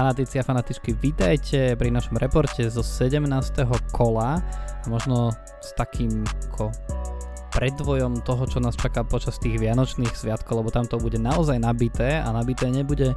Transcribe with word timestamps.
Fanatici 0.00 0.40
a 0.40 0.48
fanatičky, 0.48 0.96
vítajte 0.96 1.76
pri 1.76 1.92
našom 1.92 2.16
reporte 2.16 2.64
zo 2.72 2.80
17. 2.80 3.20
kola 3.92 4.40
a 4.80 4.86
možno 4.88 5.28
s 5.60 5.76
takým 5.76 6.24
ako 6.24 6.72
predvojom 7.50 8.22
toho, 8.22 8.46
čo 8.46 8.58
nás 8.62 8.78
čaká 8.78 9.02
počas 9.02 9.36
tých 9.42 9.58
vianočných 9.58 10.14
sviatkov, 10.14 10.62
lebo 10.62 10.70
tam 10.70 10.86
to 10.86 10.96
bude 10.96 11.18
naozaj 11.18 11.58
nabité 11.58 12.22
a 12.22 12.30
nabité 12.30 12.70
nebude 12.70 13.12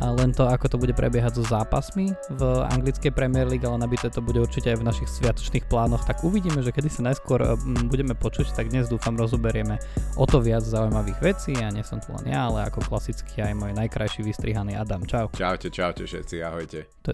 len 0.00 0.30
to, 0.32 0.48
ako 0.48 0.66
to 0.72 0.76
bude 0.80 0.96
prebiehať 0.96 1.38
so 1.38 1.44
zápasmi 1.44 2.16
v 2.34 2.42
anglickej 2.74 3.12
Premier 3.12 3.46
League, 3.46 3.62
ale 3.62 3.78
nabité 3.78 4.08
to 4.08 4.24
bude 4.24 4.40
určite 4.40 4.72
aj 4.72 4.80
v 4.80 4.88
našich 4.88 5.10
sviatočných 5.12 5.68
plánoch, 5.68 6.02
tak 6.08 6.24
uvidíme, 6.24 6.64
že 6.64 6.72
kedy 6.72 6.88
sa 6.88 7.06
najskôr 7.12 7.56
budeme 7.86 8.16
počuť, 8.16 8.56
tak 8.56 8.72
dnes 8.72 8.88
dúfam 8.88 9.14
rozoberieme 9.14 9.76
o 10.16 10.24
to 10.24 10.40
viac 10.40 10.64
zaujímavých 10.64 11.20
vecí 11.20 11.52
a 11.60 11.68
nie 11.70 11.84
som 11.84 12.00
tu 12.00 12.10
len 12.16 12.32
ja, 12.32 12.48
ale 12.48 12.66
ako 12.66 12.82
klasicky 12.88 13.44
aj 13.44 13.54
môj 13.54 13.72
najkrajší 13.76 14.24
vystrihaný 14.24 14.74
Adam. 14.74 15.04
Čau. 15.04 15.28
Čaute, 15.36 15.68
čaute 15.68 16.08
všetci, 16.08 16.36
ahojte. 16.40 16.88
To, 17.04 17.12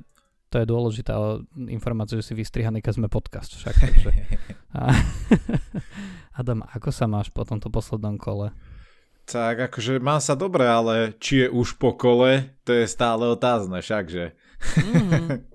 to 0.50 0.58
je 0.58 0.66
dôležitá 0.66 1.14
informácia, 1.70 2.18
že 2.18 2.30
si 2.30 2.34
vystrihaný, 2.34 2.82
keď 2.82 2.98
sme 2.98 3.06
podcast 3.06 3.54
však. 3.54 3.74
Takže. 3.78 4.10
Adam, 6.40 6.66
ako 6.66 6.90
sa 6.90 7.06
máš 7.06 7.30
po 7.30 7.46
tomto 7.46 7.70
poslednom 7.70 8.18
kole? 8.18 8.50
Tak 9.30 9.70
akože 9.70 10.02
mám 10.02 10.18
sa 10.18 10.34
dobre, 10.34 10.66
ale 10.66 11.14
či 11.22 11.46
je 11.46 11.48
už 11.54 11.78
po 11.78 11.94
kole, 11.94 12.50
to 12.66 12.74
je 12.74 12.90
stále 12.90 13.30
otázne 13.30 13.78
všakže. 13.78 14.34
Mm. 14.74 15.46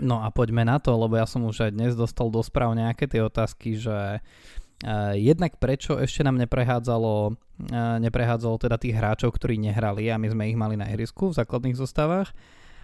No 0.00 0.24
a 0.24 0.32
poďme 0.32 0.64
na 0.64 0.80
to, 0.80 0.96
lebo 0.96 1.20
ja 1.20 1.28
som 1.28 1.44
už 1.44 1.68
aj 1.68 1.72
dnes 1.76 1.92
dostal 1.92 2.32
do 2.32 2.40
správ 2.40 2.72
nejaké 2.72 3.04
tie 3.04 3.20
otázky, 3.20 3.76
že 3.76 4.24
uh, 4.24 5.12
jednak 5.12 5.60
prečo 5.60 6.00
ešte 6.00 6.24
nám 6.24 6.40
neprehádzalo, 6.40 7.14
uh, 7.28 7.96
neprehádzalo 8.00 8.56
teda 8.56 8.80
tých 8.80 8.96
hráčov, 8.96 9.36
ktorí 9.36 9.60
nehrali 9.60 10.08
a 10.08 10.16
my 10.16 10.32
sme 10.32 10.48
ich 10.48 10.56
mali 10.56 10.80
na 10.80 10.88
ihrisku 10.88 11.28
v 11.28 11.36
základných 11.36 11.76
zostavách 11.76 12.32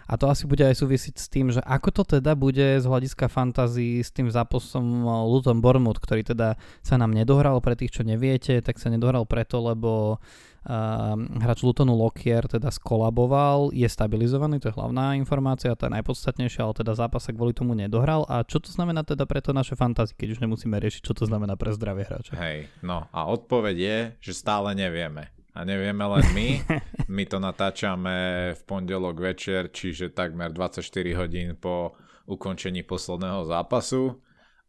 a 0.07 0.15
to 0.15 0.31
asi 0.31 0.47
bude 0.47 0.63
aj 0.63 0.79
súvisiť 0.79 1.15
s 1.19 1.27
tým, 1.27 1.51
že 1.51 1.59
ako 1.63 1.89
to 1.91 2.03
teda 2.19 2.39
bude 2.39 2.79
z 2.79 2.87
hľadiska 2.87 3.27
fantázii 3.27 4.01
s 4.03 4.15
tým 4.15 4.31
zápasom 4.31 5.03
Luton 5.27 5.59
Bournemouth, 5.59 5.99
ktorý 5.99 6.23
teda 6.23 6.55
sa 6.81 6.95
nám 6.95 7.11
nedohral 7.11 7.59
pre 7.59 7.75
tých, 7.75 7.91
čo 7.91 8.03
neviete, 8.07 8.63
tak 8.63 8.79
sa 8.79 8.87
nedohral 8.87 9.27
preto, 9.27 9.59
lebo 9.59 10.23
uh, 10.23 11.15
hráč 11.43 11.67
Lutonu 11.67 11.99
Lokier 11.99 12.47
teda 12.47 12.71
skolaboval, 12.71 13.75
je 13.75 13.87
stabilizovaný, 13.91 14.63
to 14.63 14.71
je 14.71 14.79
hlavná 14.79 15.19
informácia, 15.19 15.75
tá 15.75 15.91
najpodstatnejšia, 15.91 16.63
ale 16.63 16.75
teda 16.79 16.95
zápas 16.95 17.27
sa 17.27 17.35
kvôli 17.35 17.51
tomu 17.51 17.75
nedohral. 17.75 18.23
A 18.31 18.47
čo 18.47 18.63
to 18.63 18.71
znamená 18.71 19.03
teda 19.03 19.27
pre 19.27 19.43
to 19.43 19.51
naše 19.51 19.75
fantázie, 19.75 20.15
keď 20.15 20.39
už 20.39 20.43
nemusíme 20.47 20.79
riešiť, 20.79 21.03
čo 21.03 21.19
to 21.19 21.27
znamená 21.27 21.59
pre 21.59 21.75
zdravie 21.75 22.07
hráča? 22.07 22.39
Hej, 22.39 22.71
no 22.87 23.11
a 23.11 23.27
odpoveď 23.27 23.77
je, 23.77 23.99
že 24.31 24.33
stále 24.39 24.75
nevieme 24.79 25.36
a 25.57 25.65
nevieme 25.65 26.05
len 26.05 26.27
my. 26.37 26.49
My 27.17 27.23
to 27.25 27.39
natáčame 27.41 28.51
v 28.53 28.63
pondelok 28.67 29.17
večer, 29.23 29.71
čiže 29.71 30.13
takmer 30.13 30.51
24 30.51 30.83
hodín 31.17 31.55
po 31.57 31.95
ukončení 32.27 32.83
posledného 32.83 33.47
zápasu 33.47 34.19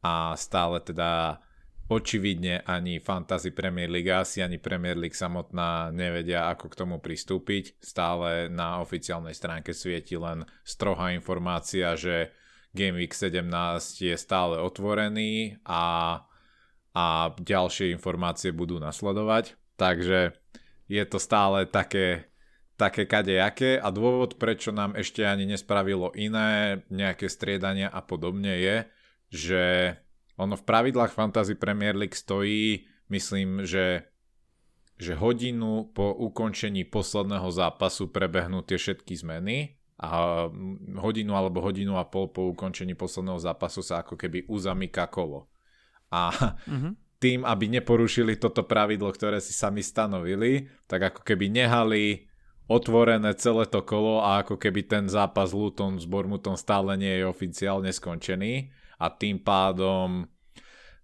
a 0.05 0.37
stále 0.37 0.79
teda 0.85 1.41
očividne 1.87 2.61
ani 2.67 2.99
Fantasy 2.99 3.51
Premier 3.51 3.89
League 3.89 4.11
asi 4.11 4.43
ani 4.43 4.59
Premier 4.59 4.99
League 4.99 5.15
samotná 5.15 5.89
nevedia, 5.89 6.51
ako 6.51 6.69
k 6.69 6.77
tomu 6.77 6.95
pristúpiť. 6.99 7.79
Stále 7.79 8.51
na 8.51 8.83
oficiálnej 8.83 9.33
stránke 9.33 9.71
svieti 9.71 10.19
len 10.19 10.43
strohá 10.67 11.15
informácia, 11.15 11.95
že 11.95 12.31
Game 12.75 12.99
Week 12.99 13.15
17 13.15 13.49
je 14.03 14.15
stále 14.19 14.59
otvorený 14.59 15.57
a, 15.65 16.21
a 16.93 17.05
ďalšie 17.39 17.95
informácie 17.95 18.51
budú 18.53 18.77
nasledovať. 18.77 19.55
Takže 19.79 20.35
je 20.87 21.03
to 21.05 21.19
stále 21.19 21.67
také, 21.67 22.31
také 22.79 23.03
kadejaké 23.03 23.75
a 23.77 23.91
dôvod, 23.91 24.39
prečo 24.39 24.71
nám 24.71 24.95
ešte 24.95 25.27
ani 25.27 25.43
nespravilo 25.43 26.15
iné 26.15 26.81
nejaké 26.87 27.27
striedania 27.27 27.91
a 27.91 27.99
podobne 27.99 28.55
je, 28.55 28.77
že 29.27 29.63
ono 30.39 30.55
v 30.55 30.63
pravidlách 30.63 31.11
Fantasy 31.11 31.59
Premier 31.59 31.93
League 31.93 32.15
stojí, 32.15 32.87
myslím, 33.11 33.67
že 33.67 34.07
že 34.97 35.13
hodinu 35.13 35.93
po 35.93 36.09
ukončení 36.09 36.81
posledného 36.81 37.53
zápasu 37.53 38.09
prebehnú 38.09 38.65
tie 38.65 38.81
všetky 38.81 39.13
zmeny 39.13 39.77
a 40.01 40.49
hodinu 40.97 41.37
alebo 41.37 41.61
hodinu 41.61 42.01
a 42.01 42.05
pol 42.05 42.33
po 42.33 42.49
ukončení 42.49 42.97
posledného 42.97 43.37
zápasu 43.37 43.85
sa 43.85 44.01
ako 44.01 44.17
keby 44.17 44.49
uzamyká 44.49 45.05
kolo. 45.05 45.53
A 46.09 46.33
mm-hmm 46.65 47.06
tým, 47.17 47.41
aby 47.45 47.65
neporušili 47.67 48.37
toto 48.37 48.61
pravidlo, 48.61 49.09
ktoré 49.09 49.41
si 49.41 49.53
sami 49.53 49.81
stanovili, 49.81 50.69
tak 50.85 51.13
ako 51.13 51.21
keby 51.25 51.49
nehali 51.49 52.29
otvorené 52.69 53.33
celé 53.39 53.65
to 53.65 53.81
kolo 53.81 54.21
a 54.21 54.43
ako 54.43 54.59
keby 54.59 54.85
ten 54.85 55.05
zápas 55.07 55.55
Luton 55.55 55.97
s 55.97 56.05
Bormutom 56.05 56.59
stále 56.59 56.99
nie 56.99 57.23
je 57.23 57.25
oficiálne 57.25 57.89
skončený 57.89 58.69
a 58.99 59.07
tým 59.07 59.39
pádom 59.41 60.27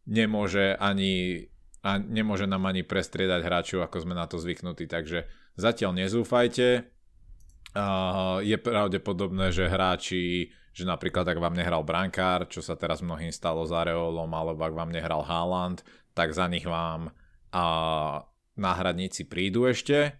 nemôže 0.03 0.75
ani 0.77 1.47
a 1.83 1.99
nemôže 1.99 2.47
nám 2.47 2.63
ani 2.71 2.79
prestriedať 2.87 3.43
hráčov, 3.43 3.83
ako 3.83 4.07
sme 4.07 4.15
na 4.15 4.23
to 4.23 4.39
zvyknutí. 4.39 4.87
Takže 4.87 5.27
zatiaľ 5.59 5.99
nezúfajte. 5.99 6.87
Uh, 7.75 8.39
je 8.39 8.55
pravdepodobné, 8.55 9.51
že 9.51 9.67
hráči, 9.67 10.47
že 10.71 10.83
napríklad 10.87 11.27
ak 11.27 11.43
vám 11.43 11.59
nehral 11.59 11.83
brankár, 11.83 12.47
čo 12.47 12.63
sa 12.63 12.79
teraz 12.79 13.03
mnohým 13.03 13.35
stalo 13.35 13.67
za 13.67 13.83
Reolom, 13.83 14.31
alebo 14.31 14.63
ak 14.63 14.71
vám 14.71 14.95
nehral 14.95 15.27
Haaland, 15.27 15.83
tak 16.13 16.33
za 16.33 16.45
nich 16.49 16.65
vám 16.65 17.13
a 17.53 17.65
náhradníci 18.57 19.25
prídu 19.29 19.69
ešte. 19.69 20.17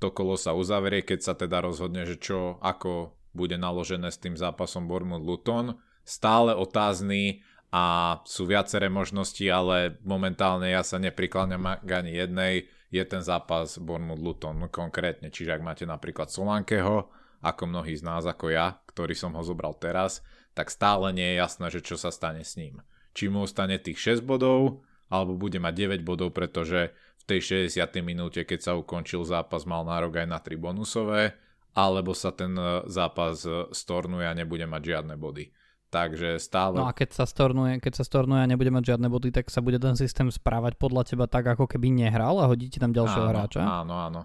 To 0.00 0.12
kolo 0.12 0.36
sa 0.36 0.52
uzavrie, 0.52 1.00
keď 1.00 1.20
sa 1.24 1.32
teda 1.32 1.64
rozhodne, 1.64 2.04
že 2.04 2.20
čo, 2.20 2.60
ako 2.60 3.16
bude 3.32 3.56
naložené 3.56 4.12
s 4.12 4.20
tým 4.20 4.36
zápasom 4.36 4.88
Bournemouth 4.88 5.24
Luton. 5.24 5.76
Stále 6.04 6.52
otázny 6.56 7.44
a 7.72 8.16
sú 8.24 8.48
viaceré 8.48 8.88
možnosti, 8.88 9.44
ale 9.48 10.00
momentálne 10.04 10.72
ja 10.72 10.80
sa 10.80 10.96
neprikláňam 10.96 11.80
k 11.84 11.90
ani 11.92 12.12
jednej. 12.16 12.54
Je 12.88 13.04
ten 13.04 13.20
zápas 13.20 13.76
Bournemouth 13.76 14.20
Luton 14.20 14.68
konkrétne. 14.72 15.28
Čiže 15.28 15.60
ak 15.60 15.62
máte 15.64 15.84
napríklad 15.84 16.32
Solankeho, 16.32 17.12
ako 17.44 17.62
mnohí 17.68 17.92
z 17.92 18.04
nás, 18.04 18.24
ako 18.24 18.52
ja, 18.52 18.80
ktorý 18.88 19.12
som 19.12 19.36
ho 19.36 19.42
zobral 19.44 19.76
teraz, 19.76 20.24
tak 20.56 20.72
stále 20.72 21.12
nie 21.12 21.36
je 21.36 21.40
jasné, 21.40 21.66
že 21.68 21.84
čo 21.84 22.00
sa 22.00 22.08
stane 22.08 22.40
s 22.40 22.56
ním. 22.56 22.80
Či 23.12 23.28
mu 23.28 23.44
ostane 23.44 23.76
tých 23.76 24.20
6 24.20 24.24
bodov, 24.24 24.80
alebo 25.06 25.38
bude 25.38 25.62
mať 25.62 26.02
9 26.02 26.06
bodov, 26.06 26.34
pretože 26.34 26.90
v 27.20 27.24
tej 27.24 27.68
60. 27.70 27.82
minúte, 28.02 28.42
keď 28.42 28.60
sa 28.62 28.72
ukončil 28.78 29.22
zápas, 29.26 29.66
mal 29.66 29.82
nárok 29.86 30.22
aj 30.22 30.26
na 30.26 30.38
3 30.38 30.58
bonusové, 30.58 31.34
alebo 31.76 32.16
sa 32.16 32.32
ten 32.32 32.56
e, 32.56 32.88
zápas 32.88 33.44
e, 33.44 33.68
stornuje 33.70 34.24
a 34.24 34.32
nebude 34.32 34.64
mať 34.64 34.82
žiadne 34.96 35.14
body. 35.20 35.52
Takže 35.86 36.42
stále... 36.42 36.82
No 36.82 36.90
a 36.90 36.96
keď 36.96 37.14
sa 37.14 37.24
stornuje, 37.28 37.78
keď 37.78 38.02
sa 38.02 38.04
stornuje 38.04 38.42
a 38.42 38.50
nebude 38.50 38.74
mať 38.74 38.96
žiadne 38.96 39.06
body, 39.06 39.30
tak 39.30 39.52
sa 39.52 39.62
bude 39.62 39.78
ten 39.78 39.94
systém 39.94 40.26
správať 40.26 40.74
podľa 40.80 41.06
teba 41.06 41.30
tak, 41.30 41.46
ako 41.46 41.70
keby 41.70 41.94
nehral 41.94 42.42
a 42.42 42.50
hodíte 42.50 42.82
tam 42.82 42.90
ďalšieho 42.90 43.26
áno, 43.28 43.32
hráča? 43.32 43.60
Áno, 43.62 43.94
áno. 43.94 44.22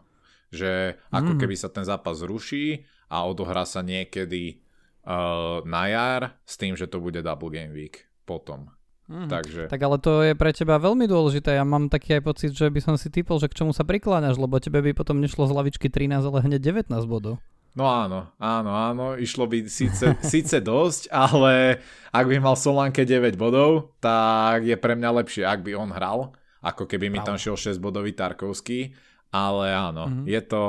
Že 0.50 0.98
ako 1.14 1.32
mm. 1.38 1.40
keby 1.46 1.56
sa 1.56 1.70
ten 1.70 1.86
zápas 1.86 2.18
zruší 2.18 2.82
a 3.14 3.24
odohrá 3.30 3.64
sa 3.64 3.86
niekedy 3.86 4.60
uh, 5.06 5.62
na 5.64 5.84
jar 5.88 6.22
s 6.44 6.58
tým, 6.58 6.74
že 6.74 6.90
to 6.90 6.98
bude 6.98 7.22
double 7.22 7.54
game 7.54 7.72
week 7.72 8.10
potom. 8.26 8.74
Mm-hmm. 9.12 9.28
Takže... 9.28 9.62
Tak 9.68 9.82
ale 9.84 9.98
to 10.00 10.24
je 10.24 10.34
pre 10.40 10.56
teba 10.56 10.80
veľmi 10.80 11.04
dôležité. 11.04 11.60
Ja 11.60 11.68
mám 11.68 11.92
taký 11.92 12.16
aj 12.16 12.24
pocit, 12.24 12.52
že 12.56 12.72
by 12.72 12.80
som 12.80 12.96
si 12.96 13.12
typol, 13.12 13.44
že 13.44 13.52
k 13.52 13.60
čomu 13.60 13.76
sa 13.76 13.84
prikláňaš, 13.84 14.40
lebo 14.40 14.56
tebe 14.64 14.80
by 14.80 14.96
potom 14.96 15.20
nešlo 15.20 15.52
z 15.52 15.52
lavičky 15.52 15.92
13, 15.92 16.24
ale 16.24 16.40
hneď 16.48 16.88
19 16.88 16.96
bodov. 17.12 17.44
No 17.72 17.88
áno, 17.88 18.28
áno, 18.36 18.72
áno, 18.76 19.06
išlo 19.16 19.48
by 19.48 19.68
síce, 19.68 20.16
síce 20.34 20.60
dosť, 20.60 21.08
ale 21.12 21.80
ak 22.12 22.26
by 22.28 22.40
mal 22.40 22.56
Solanke 22.60 23.08
9 23.08 23.40
bodov, 23.40 23.96
tak 24.04 24.68
je 24.68 24.76
pre 24.76 24.96
mňa 25.00 25.24
lepšie, 25.24 25.44
ak 25.48 25.64
by 25.64 25.76
on 25.80 25.92
hral, 25.96 26.36
ako 26.60 26.84
keby 26.84 27.08
mi 27.08 27.24
tam 27.24 27.40
šiel 27.40 27.56
6 27.56 27.80
bodový 27.80 28.12
Tarkovský, 28.12 28.92
ale 29.32 29.72
áno, 29.72 30.12
mm-hmm. 30.12 30.26
je, 30.28 30.42
to, 30.44 30.64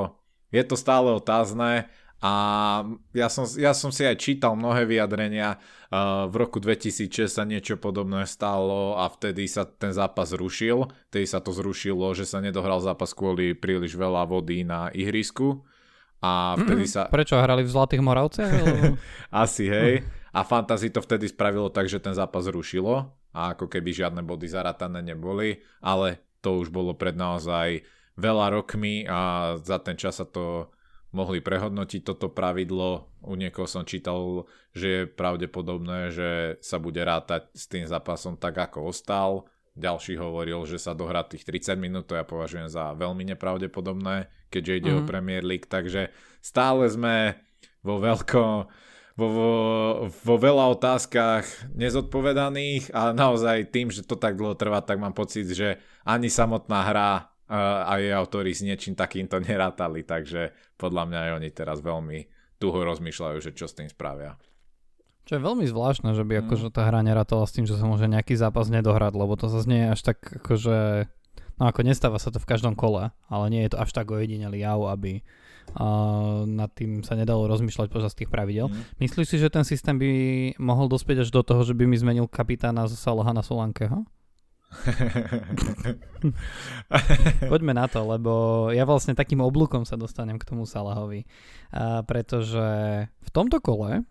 je 0.55 0.62
to 0.62 0.78
stále 0.78 1.11
otázne 1.11 1.90
a 2.22 2.32
ja 3.10 3.26
som, 3.26 3.42
ja 3.58 3.74
som 3.74 3.90
si 3.90 4.06
aj 4.06 4.14
čítal 4.22 4.54
mnohé 4.54 4.86
vyjadrenia. 4.86 5.58
Uh, 5.90 6.30
v 6.30 6.46
roku 6.46 6.62
2006 6.62 7.26
sa 7.26 7.42
niečo 7.42 7.74
podobné 7.82 8.22
stalo 8.30 8.94
a 8.94 9.10
vtedy 9.10 9.50
sa 9.50 9.66
ten 9.66 9.90
zápas 9.90 10.30
zrušil. 10.30 10.86
Vtedy 11.10 11.26
sa 11.26 11.42
to 11.42 11.50
zrušilo, 11.50 12.14
že 12.14 12.22
sa 12.22 12.38
nedohral 12.38 12.78
zápas 12.78 13.10
kvôli 13.10 13.58
príliš 13.58 13.98
veľa 13.98 14.30
vody 14.30 14.62
na 14.62 14.94
ihrisku. 14.94 15.66
A 16.22 16.54
vtedy 16.54 16.86
sa... 16.86 17.10
Prečo? 17.10 17.34
Hrali 17.34 17.66
v 17.66 17.74
Zlatých 17.74 18.02
Moravciach? 18.06 18.54
Asi, 19.42 19.66
hej. 19.66 20.06
A 20.30 20.46
Fantasy 20.46 20.94
to 20.94 21.02
vtedy 21.02 21.26
spravilo 21.26 21.75
tak, 21.75 21.90
že 21.90 21.98
ten 21.98 22.14
zápas 22.14 22.46
zrušilo 22.46 23.10
a 23.34 23.58
ako 23.58 23.66
keby 23.66 23.90
žiadne 23.90 24.22
body 24.22 24.46
zaratané 24.46 25.02
neboli, 25.02 25.58
ale 25.82 26.22
to 26.38 26.62
už 26.62 26.70
bolo 26.70 26.94
pred 26.94 27.18
naozaj 27.18 27.82
veľa 28.14 28.54
rokmi 28.54 29.08
a 29.10 29.54
za 29.58 29.82
ten 29.82 29.98
čas 29.98 30.22
sa 30.22 30.26
to 30.28 30.70
mohli 31.12 31.44
prehodnotiť 31.44 32.03
toto 32.09 32.32
pravidlo. 32.32 33.06
U 33.23 33.37
niekoho 33.37 33.69
som 33.69 33.85
čítal, 33.85 34.49
že 34.73 34.87
je 34.88 35.00
pravdepodobné, 35.05 36.11
že 36.11 36.31
sa 36.64 36.81
bude 36.81 36.99
rátať 37.05 37.53
s 37.53 37.69
tým 37.69 37.85
zápasom 37.85 38.41
tak, 38.41 38.56
ako 38.56 38.88
ostal. 38.88 39.47
Ďalší 39.73 40.20
hovoril, 40.20 40.69
že 40.69 40.76
sa 40.76 40.93
dohrá 40.93 41.25
tých 41.25 41.49
30 41.49 41.81
minút, 41.81 42.05
to 42.05 42.17
ja 42.17 42.29
považujem 42.29 42.69
za 42.69 42.93
veľmi 42.93 43.25
nepravdepodobné, 43.32 44.29
keďže 44.53 44.76
ide 44.85 44.91
mm. 44.93 44.99
o 45.00 45.03
mhm. 45.05 45.09
Premier 45.09 45.44
League, 45.44 45.69
takže 45.69 46.12
stále 46.44 46.85
sme 46.93 47.41
vo 47.81 47.97
veľko, 47.97 48.69
vo, 49.17 49.26
vo, 49.32 49.53
vo 50.12 50.37
veľa 50.37 50.76
otázkach 50.76 51.73
nezodpovedaných 51.73 52.93
a 52.93 53.17
naozaj 53.17 53.73
tým, 53.73 53.88
že 53.88 54.05
to 54.05 54.20
tak 54.20 54.37
dlho 54.37 54.56
trvá, 54.61 54.85
tak 54.85 55.00
mám 55.00 55.17
pocit, 55.17 55.49
že 55.49 55.81
ani 56.05 56.29
samotná 56.29 56.85
hra 56.85 57.31
a 57.52 57.93
jej 58.00 58.16
autori 58.16 58.56
s 58.56 58.64
niečím 58.64 58.96
takýmto 58.96 59.37
nerátali, 59.37 60.08
takže 60.08 60.56
podľa 60.81 61.04
mňa 61.08 61.19
aj 61.20 61.31
oni 61.37 61.49
teraz 61.52 61.78
veľmi 61.84 62.19
tuho 62.56 62.78
rozmýšľajú, 62.81 63.38
že 63.43 63.52
čo 63.52 63.69
s 63.69 63.76
tým 63.76 63.90
spravia. 63.93 64.40
Čo 65.22 65.38
je 65.38 65.46
veľmi 65.46 65.66
zvláštne, 65.70 66.19
že 66.19 66.26
by 66.26 66.34
mm. 66.34 66.40
akože 66.46 66.66
tá 66.75 66.82
hra 66.88 67.04
nerátala 67.06 67.46
s 67.46 67.54
tým, 67.54 67.66
že 67.66 67.78
sa 67.78 67.87
môže 67.87 68.10
nejaký 68.10 68.34
zápas 68.34 68.66
nedohrať, 68.72 69.14
lebo 69.14 69.38
to 69.38 69.46
zase 69.46 69.70
nie 69.70 69.87
je 69.87 69.88
až 69.94 70.00
tak 70.02 70.19
akože... 70.22 71.06
No 71.60 71.69
ako 71.69 71.84
nestáva 71.84 72.19
sa 72.19 72.32
to 72.32 72.40
v 72.40 72.49
každom 72.49 72.75
kole, 72.75 73.12
ale 73.28 73.44
nie 73.52 73.62
je 73.69 73.76
to 73.76 73.78
až 73.78 73.94
tak 73.94 74.10
ojedinelý 74.10 74.66
jav, 74.66 74.82
aby 74.88 75.22
uh, 75.78 76.43
nad 76.49 76.72
tým 76.75 77.06
sa 77.06 77.14
nedalo 77.14 77.46
rozmýšľať 77.46 77.93
počas 77.93 78.19
tých 78.19 78.32
pravidel. 78.32 78.66
Mm. 78.72 78.82
Myslíš 78.99 79.26
si, 79.28 79.37
že 79.38 79.52
ten 79.52 79.62
systém 79.62 79.94
by 79.94 80.10
mohol 80.58 80.90
dospieť 80.90 81.22
až 81.22 81.31
do 81.31 81.44
toho, 81.46 81.62
že 81.62 81.76
by 81.76 81.87
mi 81.87 81.94
zmenil 81.94 82.26
kapitána 82.26 82.88
z 82.90 82.99
Salaha 82.99 83.31
na 83.31 83.46
Solankeho? 83.46 84.02
Poďme 87.52 87.72
na 87.76 87.86
to, 87.86 88.08
lebo 88.08 88.32
ja 88.72 88.88
vlastne 88.88 89.12
takým 89.12 89.44
oblúkom 89.44 89.84
sa 89.84 90.00
dostanem 90.00 90.40
k 90.40 90.48
tomu 90.48 90.64
Salahovi. 90.64 91.28
Pretože 92.08 92.66
v 93.08 93.30
tomto 93.30 93.60
kole, 93.60 94.04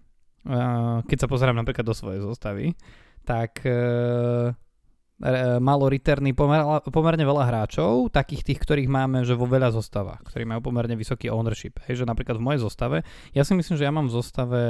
keď 1.06 1.18
sa 1.18 1.28
pozerám 1.28 1.58
napríklad 1.58 1.86
do 1.86 1.94
svojej 1.98 2.22
zostavy, 2.22 2.78
tak 3.22 3.62
uh, 3.66 4.54
malo 5.62 5.86
returny 5.86 6.34
pomer, 6.34 6.66
pomerne 6.90 7.22
veľa 7.22 7.46
hráčov, 7.46 8.10
takých 8.10 8.42
tých, 8.42 8.60
ktorých 8.66 8.90
máme 8.90 9.22
že 9.22 9.38
vo 9.38 9.46
veľa 9.46 9.70
zostavách, 9.70 10.26
ktorí 10.26 10.50
majú 10.50 10.74
pomerne 10.74 10.98
vysoký 10.98 11.30
ownership. 11.30 11.78
Hej, 11.86 12.02
že 12.02 12.10
napríklad 12.10 12.42
v 12.42 12.46
mojej 12.50 12.66
zostave, 12.66 13.06
ja 13.38 13.46
si 13.46 13.54
myslím, 13.54 13.78
že 13.78 13.86
ja 13.86 13.94
mám 13.94 14.10
v 14.10 14.18
zostave 14.18 14.62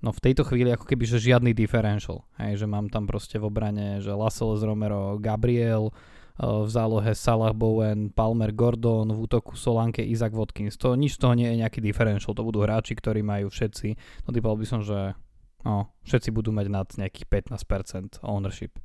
No 0.00 0.16
v 0.16 0.20
tejto 0.20 0.48
chvíli 0.48 0.72
ako 0.72 0.88
keby, 0.88 1.04
že 1.04 1.20
žiadny 1.20 1.52
differential. 1.52 2.24
Hej, 2.40 2.64
že 2.64 2.66
mám 2.66 2.88
tam 2.88 3.04
proste 3.04 3.36
v 3.36 3.52
obrane, 3.52 4.00
že 4.00 4.16
Lascelles 4.16 4.64
Romero, 4.64 5.20
Gabriel, 5.20 5.92
eh, 5.92 6.44
v 6.44 6.68
zálohe 6.68 7.12
Salah 7.12 7.52
Bowen, 7.52 8.08
Palmer 8.08 8.48
Gordon, 8.56 9.12
v 9.12 9.18
útoku 9.20 9.60
Solanke, 9.60 10.00
Isaac 10.00 10.32
Watkins. 10.32 10.80
To 10.80 10.96
nič 10.96 11.20
z 11.20 11.20
toho 11.20 11.36
nie 11.36 11.52
je 11.52 11.60
nejaký 11.60 11.84
differential. 11.84 12.32
To 12.32 12.48
budú 12.48 12.64
hráči, 12.64 12.96
ktorí 12.96 13.20
majú 13.20 13.52
všetci. 13.52 13.88
No 14.24 14.32
typal 14.32 14.56
by 14.56 14.64
som, 14.64 14.80
že 14.80 15.12
no, 15.68 15.92
všetci 16.08 16.32
budú 16.32 16.48
mať 16.48 16.66
nad 16.72 16.88
nejakých 16.88 17.28
15% 17.28 18.24
ownership. 18.24 18.80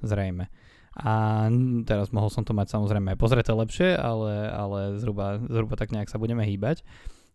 Zrejme. 0.00 0.48
A 0.94 1.44
teraz 1.84 2.14
mohol 2.14 2.30
som 2.30 2.46
to 2.46 2.54
mať 2.54 2.70
samozrejme 2.70 3.12
aj 3.12 3.18
pozrieť 3.18 3.50
lepšie, 3.50 3.98
ale, 3.98 4.46
ale 4.46 4.78
zhruba, 5.02 5.42
zhruba 5.42 5.74
tak 5.74 5.90
nejak 5.90 6.06
sa 6.06 6.22
budeme 6.22 6.46
hýbať. 6.46 6.86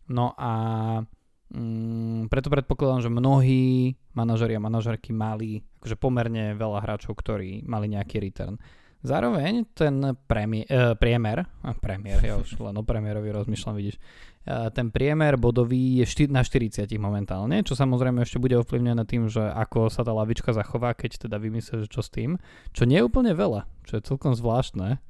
No 0.08 0.32
a 0.40 0.52
Mm, 1.50 2.30
preto 2.30 2.46
predpokladám, 2.46 3.02
že 3.02 3.10
mnohí 3.10 3.98
manažeri 4.14 4.54
a 4.54 4.62
manažerky 4.62 5.10
mali 5.10 5.66
akože 5.82 5.98
pomerne 5.98 6.54
veľa 6.54 6.78
hráčov, 6.78 7.18
ktorí 7.18 7.66
mali 7.66 7.90
nejaký 7.90 8.22
return. 8.22 8.54
Zároveň 9.00 9.64
ten 9.72 10.12
premie, 10.28 10.68
uh, 10.68 10.92
priemer, 10.92 11.42
uh, 11.42 11.72
premiér, 11.80 12.20
ja 12.20 12.34
už 12.36 12.60
len 12.60 12.76
o 12.76 12.84
premiérovi 12.84 13.32
rozmýšľam, 13.32 13.74
vidíš, 13.80 13.96
uh, 13.96 14.68
ten 14.70 14.92
priemer 14.92 15.40
bodový 15.40 16.04
je 16.04 16.06
šty- 16.06 16.28
na 16.28 16.44
40 16.44 16.84
momentálne, 17.00 17.64
čo 17.64 17.72
samozrejme 17.72 18.20
ešte 18.20 18.36
bude 18.36 18.60
ovplyvnené 18.60 19.02
tým, 19.08 19.26
že 19.26 19.40
ako 19.40 19.88
sa 19.88 20.04
tá 20.04 20.12
lavička 20.12 20.52
zachová, 20.52 20.92
keď 20.92 21.26
teda 21.26 21.40
vymyslíš, 21.40 21.88
čo 21.88 22.04
s 22.04 22.12
tým, 22.12 22.36
čo 22.76 22.84
nie 22.84 23.00
je 23.00 23.08
úplne 23.08 23.32
veľa, 23.32 23.64
čo 23.88 23.98
je 23.98 24.04
celkom 24.04 24.36
zvláštne, 24.36 25.00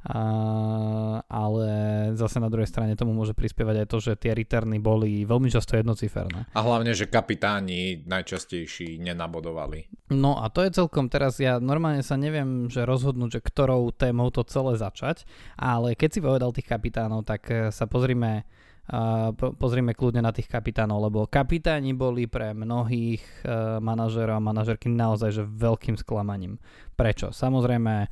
a, 0.00 1.20
ale 1.28 1.68
zase 2.16 2.40
na 2.40 2.48
druhej 2.48 2.68
strane 2.68 2.96
tomu 2.96 3.12
môže 3.12 3.36
prispievať 3.36 3.84
aj 3.84 3.88
to, 3.92 3.98
že 4.00 4.12
tie 4.16 4.32
returny 4.32 4.80
boli 4.80 5.28
veľmi 5.28 5.52
často 5.52 5.76
jednociferné. 5.76 6.48
A 6.56 6.60
hlavne, 6.64 6.96
že 6.96 7.04
kapitáni 7.04 8.00
najčastejší 8.08 8.96
nenabodovali. 8.96 9.92
No 10.16 10.40
a 10.40 10.48
to 10.48 10.64
je 10.64 10.72
celkom 10.72 11.12
teraz, 11.12 11.36
ja 11.36 11.60
normálne 11.60 12.00
sa 12.00 12.16
neviem, 12.16 12.72
že 12.72 12.88
rozhodnúť, 12.88 13.40
že 13.40 13.44
ktorou 13.44 13.92
témou 13.92 14.32
to 14.32 14.40
celé 14.48 14.80
začať, 14.80 15.28
ale 15.60 15.92
keď 15.92 16.10
si 16.16 16.20
povedal 16.24 16.56
tých 16.56 16.70
kapitánov, 16.70 17.28
tak 17.28 17.42
eh, 17.52 17.68
sa 17.68 17.84
pozrime 17.84 18.48
Uh, 18.90 19.30
pozrime 19.54 19.94
kľudne 19.94 20.18
na 20.18 20.34
tých 20.34 20.50
kapitánov, 20.50 20.98
lebo 21.06 21.30
kapitáni 21.30 21.94
boli 21.94 22.26
pre 22.26 22.50
mnohých 22.50 23.22
uh, 23.46 23.78
manažerov 23.78 24.42
a 24.42 24.42
manažerky 24.42 24.90
naozaj 24.90 25.30
že 25.30 25.44
veľkým 25.46 25.94
sklamaním. 25.94 26.58
Prečo? 26.98 27.30
Samozrejme, 27.30 28.10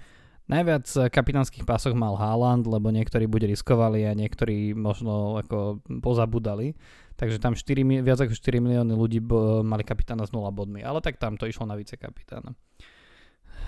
Najviac 0.49 1.13
kapitánskych 1.13 1.69
pásoch 1.69 1.93
mal 1.93 2.17
Haaland, 2.17 2.65
lebo 2.65 2.89
niektorí 2.89 3.29
buď 3.29 3.53
riskovali 3.53 4.09
a 4.09 4.17
niektorí 4.17 4.73
možno 4.73 5.37
ako 5.37 5.85
pozabudali. 6.01 6.73
Takže 7.21 7.37
tam 7.37 7.53
4, 7.53 8.01
viac 8.01 8.17
ako 8.17 8.33
4 8.33 8.57
milióny 8.57 8.97
ľudí 8.97 9.21
mali 9.61 9.85
kapitána 9.85 10.25
s 10.25 10.33
0 10.33 10.49
bodmi, 10.49 10.81
ale 10.81 11.05
tak 11.05 11.21
tam 11.21 11.37
to 11.37 11.45
išlo 11.45 11.69
na 11.69 11.77
vice 11.77 12.01
kapitána. 12.01 12.57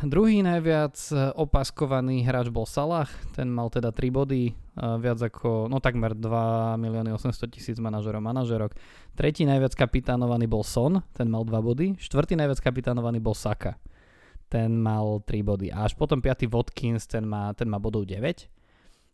Druhý 0.01 0.41
najviac 0.41 0.97
opaskovaný 1.37 2.25
hráč 2.25 2.49
bol 2.49 2.65
Salah, 2.65 3.05
ten 3.37 3.53
mal 3.53 3.69
teda 3.69 3.93
3 3.93 4.09
body, 4.09 4.57
viac 4.97 5.21
ako, 5.21 5.69
no 5.69 5.85
takmer 5.85 6.17
2 6.17 6.81
milióny 6.81 7.13
800 7.13 7.53
tisíc 7.53 7.77
manažerov 7.77 8.25
manažerok. 8.25 8.73
Tretí 9.13 9.45
najviac 9.45 9.77
kapitánovaný 9.77 10.49
bol 10.49 10.65
Son, 10.65 11.05
ten 11.13 11.29
mal 11.29 11.45
2 11.45 11.53
body. 11.61 11.87
Štvrtý 12.01 12.33
najviac 12.41 12.65
kapitánovaný 12.65 13.21
bol 13.21 13.37
Saka, 13.37 13.77
ten 14.51 14.75
mal 14.75 15.23
3 15.23 15.47
body. 15.47 15.71
A 15.71 15.87
až 15.87 15.95
potom 15.95 16.19
5. 16.19 16.51
Watkins, 16.51 17.07
ten 17.07 17.23
má, 17.23 17.55
ten 17.55 17.71
má 17.71 17.79
bodov 17.79 18.03
9. 18.05 18.51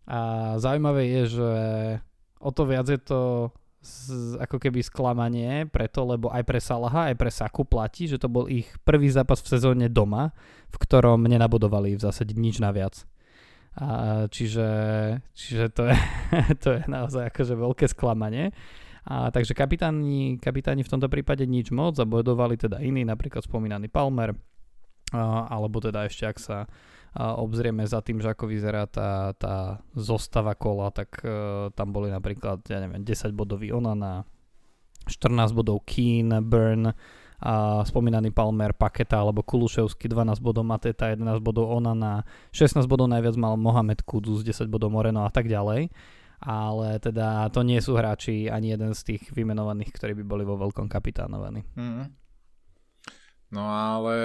A 0.09 0.19
zaujímavé 0.57 1.13
je, 1.21 1.23
že 1.37 1.51
o 2.41 2.51
to 2.51 2.65
viac 2.65 2.89
je 2.89 2.97
to 2.97 3.53
z, 3.85 4.35
ako 4.41 4.57
keby 4.59 4.83
sklamanie 4.83 5.69
preto, 5.69 6.03
lebo 6.03 6.33
aj 6.33 6.43
pre 6.43 6.59
Salaha, 6.59 7.13
aj 7.13 7.17
pre 7.21 7.31
Saku 7.31 7.63
platí, 7.69 8.09
že 8.11 8.19
to 8.19 8.27
bol 8.27 8.49
ich 8.51 8.67
prvý 8.83 9.13
zápas 9.13 9.39
v 9.45 9.53
sezóne 9.53 9.87
doma, 9.87 10.35
v 10.73 10.77
ktorom 10.81 11.23
nenabodovali 11.29 11.95
v 11.95 12.03
zásade 12.03 12.35
nič 12.35 12.59
naviac. 12.59 13.07
A, 13.77 14.25
čiže, 14.33 14.69
čiže 15.37 15.69
to, 15.71 15.93
je, 15.93 15.97
to 16.65 16.69
je 16.81 16.83
naozaj 16.89 17.29
akože 17.29 17.55
veľké 17.55 17.87
sklamanie. 17.93 18.51
A, 19.07 19.31
takže 19.31 19.55
kapitáni, 19.55 20.41
kapitáni 20.43 20.83
v 20.83 20.91
tomto 20.91 21.07
prípade 21.07 21.47
nič 21.47 21.71
moc, 21.71 21.95
zabodovali 21.95 22.59
teda 22.59 22.83
iní, 22.83 23.07
napríklad 23.07 23.45
spomínaný 23.45 23.87
Palmer, 23.93 24.35
alebo 25.15 25.79
teda 25.79 26.07
ešte 26.07 26.25
ak 26.27 26.39
sa 26.43 26.59
obzrieme 27.17 27.87
za 27.89 28.05
tým, 28.05 28.21
že 28.21 28.29
ako 28.33 28.45
vyzerá 28.45 28.85
tá, 28.85 29.33
tá 29.41 29.81
zostava 29.97 30.53
kola, 30.53 30.93
tak 30.93 31.25
uh, 31.25 31.73
tam 31.73 31.89
boli 31.89 32.13
napríklad, 32.13 32.61
ja 32.69 32.77
neviem, 32.77 33.01
10 33.01 33.33
bodový 33.33 33.73
Onana, 33.73 34.29
14 35.09 35.57
bodov 35.57 35.81
Keen, 35.89 36.29
Burn, 36.45 36.93
a 37.37 37.85
spomínaný 37.85 38.33
Palmer, 38.33 38.73
Paketa 38.73 39.21
alebo 39.21 39.45
Kuluševsky, 39.45 40.09
12 40.09 40.41
bodov 40.41 40.65
Mateta, 40.65 41.13
11 41.13 41.45
bodov 41.45 41.69
Onana, 41.69 42.25
16 42.53 42.89
bodov 42.89 43.13
najviac 43.13 43.37
mal 43.37 43.61
Mohamed 43.61 44.09
Kudus, 44.09 44.41
10 44.41 44.73
bodov 44.73 44.89
Moreno 44.89 45.29
a 45.29 45.31
tak 45.33 45.45
ďalej. 45.45 45.93
Ale 46.37 47.01
teda 47.01 47.49
to 47.49 47.65
nie 47.65 47.81
sú 47.81 47.97
hráči 47.97 48.49
ani 48.49 48.73
jeden 48.77 48.93
z 48.93 49.01
tých 49.05 49.23
vymenovaných, 49.33 49.89
ktorí 49.89 50.13
by 50.21 50.25
boli 50.25 50.45
vo 50.45 50.61
veľkom 50.61 50.89
kapitánovaní. 50.89 51.65
Mm. 51.77 52.26
No 53.57 53.65
ale 53.73 54.17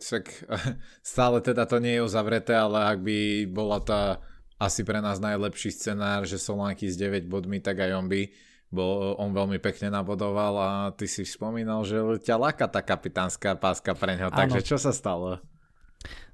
však 0.00 0.48
stále 1.04 1.44
teda 1.44 1.68
to 1.68 1.76
nie 1.76 2.00
je 2.00 2.06
uzavreté, 2.08 2.56
ale 2.56 2.88
ak 2.88 2.98
by 3.04 3.44
bola 3.44 3.84
tá 3.84 4.24
asi 4.56 4.82
pre 4.82 5.04
nás 5.04 5.20
najlepší 5.20 5.70
scenár, 5.70 6.24
že 6.24 6.40
Solanky 6.40 6.88
s 6.88 6.96
9 6.96 7.28
bodmi, 7.28 7.60
tak 7.60 7.84
aj 7.84 7.92
on 7.94 8.08
by 8.08 8.32
bol, 8.72 9.14
on 9.20 9.30
veľmi 9.32 9.60
pekne 9.60 9.92
nabodoval 9.92 10.54
a 10.58 10.70
ty 10.96 11.04
si 11.08 11.24
spomínal, 11.24 11.84
že 11.84 12.00
ťa 12.24 12.36
láka 12.36 12.66
tá 12.68 12.80
kapitánska 12.80 13.56
páska 13.56 13.92
pre 13.92 14.16
ňo, 14.16 14.32
takže 14.32 14.60
čo 14.64 14.76
sa 14.80 14.92
stalo? 14.92 15.40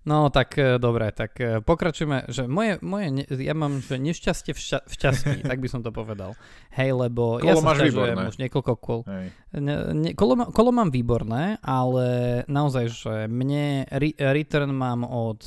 No 0.04 0.28
tak 0.28 0.60
e, 0.60 0.76
dobre, 0.76 1.08
tak 1.16 1.40
e, 1.40 1.64
pokračujeme, 1.64 2.28
že 2.28 2.44
moje, 2.44 2.76
moje 2.84 3.08
ne, 3.08 3.24
ja 3.24 3.56
mám 3.56 3.80
že 3.80 3.96
nešťastie 3.96 4.52
v, 4.52 4.60
šťa, 4.60 4.78
v 4.84 4.92
šťastí, 4.92 5.30
tak 5.48 5.58
by 5.64 5.68
som 5.72 5.80
to 5.80 5.88
povedal. 5.96 6.36
Hej, 6.76 6.92
lebo 6.92 7.40
kolo 7.40 7.48
ja 7.48 7.56
sa 7.56 7.72
výborné. 7.72 8.28
už 8.28 8.36
niekoľko 8.36 8.72
kol. 8.76 9.00
Ne, 9.08 9.76
ne, 9.96 10.10
kolo, 10.12 10.52
kolo 10.52 10.70
mám 10.76 10.92
výborné, 10.92 11.56
ale 11.64 12.06
naozaj, 12.52 12.84
že 12.92 13.14
mne 13.32 13.88
re, 13.88 14.12
return 14.12 14.76
mám 14.76 15.08
od 15.08 15.40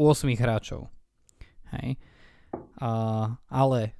8 0.00 0.32
hráčov. 0.36 0.88
Hej. 1.76 2.00
A, 2.80 2.90
ale 3.48 3.95